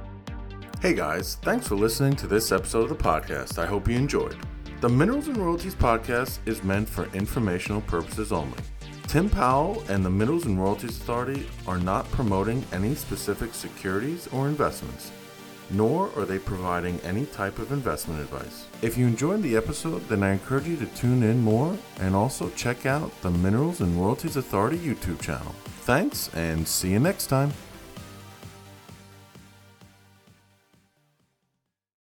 Hey 0.81 0.93
guys, 0.93 1.35
thanks 1.41 1.67
for 1.67 1.75
listening 1.75 2.15
to 2.15 2.25
this 2.25 2.53
episode 2.53 2.89
of 2.89 2.97
the 2.97 3.03
podcast. 3.03 3.59
I 3.59 3.65
hope 3.65 3.89
you 3.89 3.97
enjoyed. 3.97 4.37
The 4.79 4.87
Minerals 4.87 5.27
and 5.27 5.35
Royalties 5.35 5.75
podcast 5.75 6.39
is 6.45 6.63
meant 6.63 6.87
for 6.87 7.13
informational 7.13 7.81
purposes 7.81 8.31
only. 8.31 8.59
Tim 9.05 9.29
Powell 9.29 9.83
and 9.89 10.05
the 10.05 10.09
Minerals 10.09 10.45
and 10.45 10.57
Royalties 10.57 10.97
Authority 11.01 11.49
are 11.67 11.79
not 11.79 12.09
promoting 12.11 12.63
any 12.71 12.95
specific 12.95 13.53
securities 13.53 14.29
or 14.31 14.47
investments, 14.47 15.11
nor 15.69 16.11
are 16.15 16.23
they 16.23 16.39
providing 16.39 16.97
any 17.01 17.25
type 17.25 17.59
of 17.59 17.73
investment 17.73 18.21
advice. 18.21 18.65
If 18.81 18.97
you 18.97 19.05
enjoyed 19.05 19.43
the 19.43 19.57
episode, 19.57 20.07
then 20.07 20.23
I 20.23 20.31
encourage 20.31 20.67
you 20.67 20.77
to 20.77 20.85
tune 20.85 21.23
in 21.23 21.41
more 21.41 21.77
and 21.99 22.15
also 22.15 22.49
check 22.51 22.85
out 22.85 23.11
the 23.21 23.31
Minerals 23.31 23.81
and 23.81 24.01
Royalties 24.01 24.37
Authority 24.37 24.77
YouTube 24.77 25.19
channel. 25.19 25.53
Thanks 25.81 26.33
and 26.35 26.65
see 26.65 26.91
you 26.91 26.99
next 27.01 27.27
time. 27.27 27.51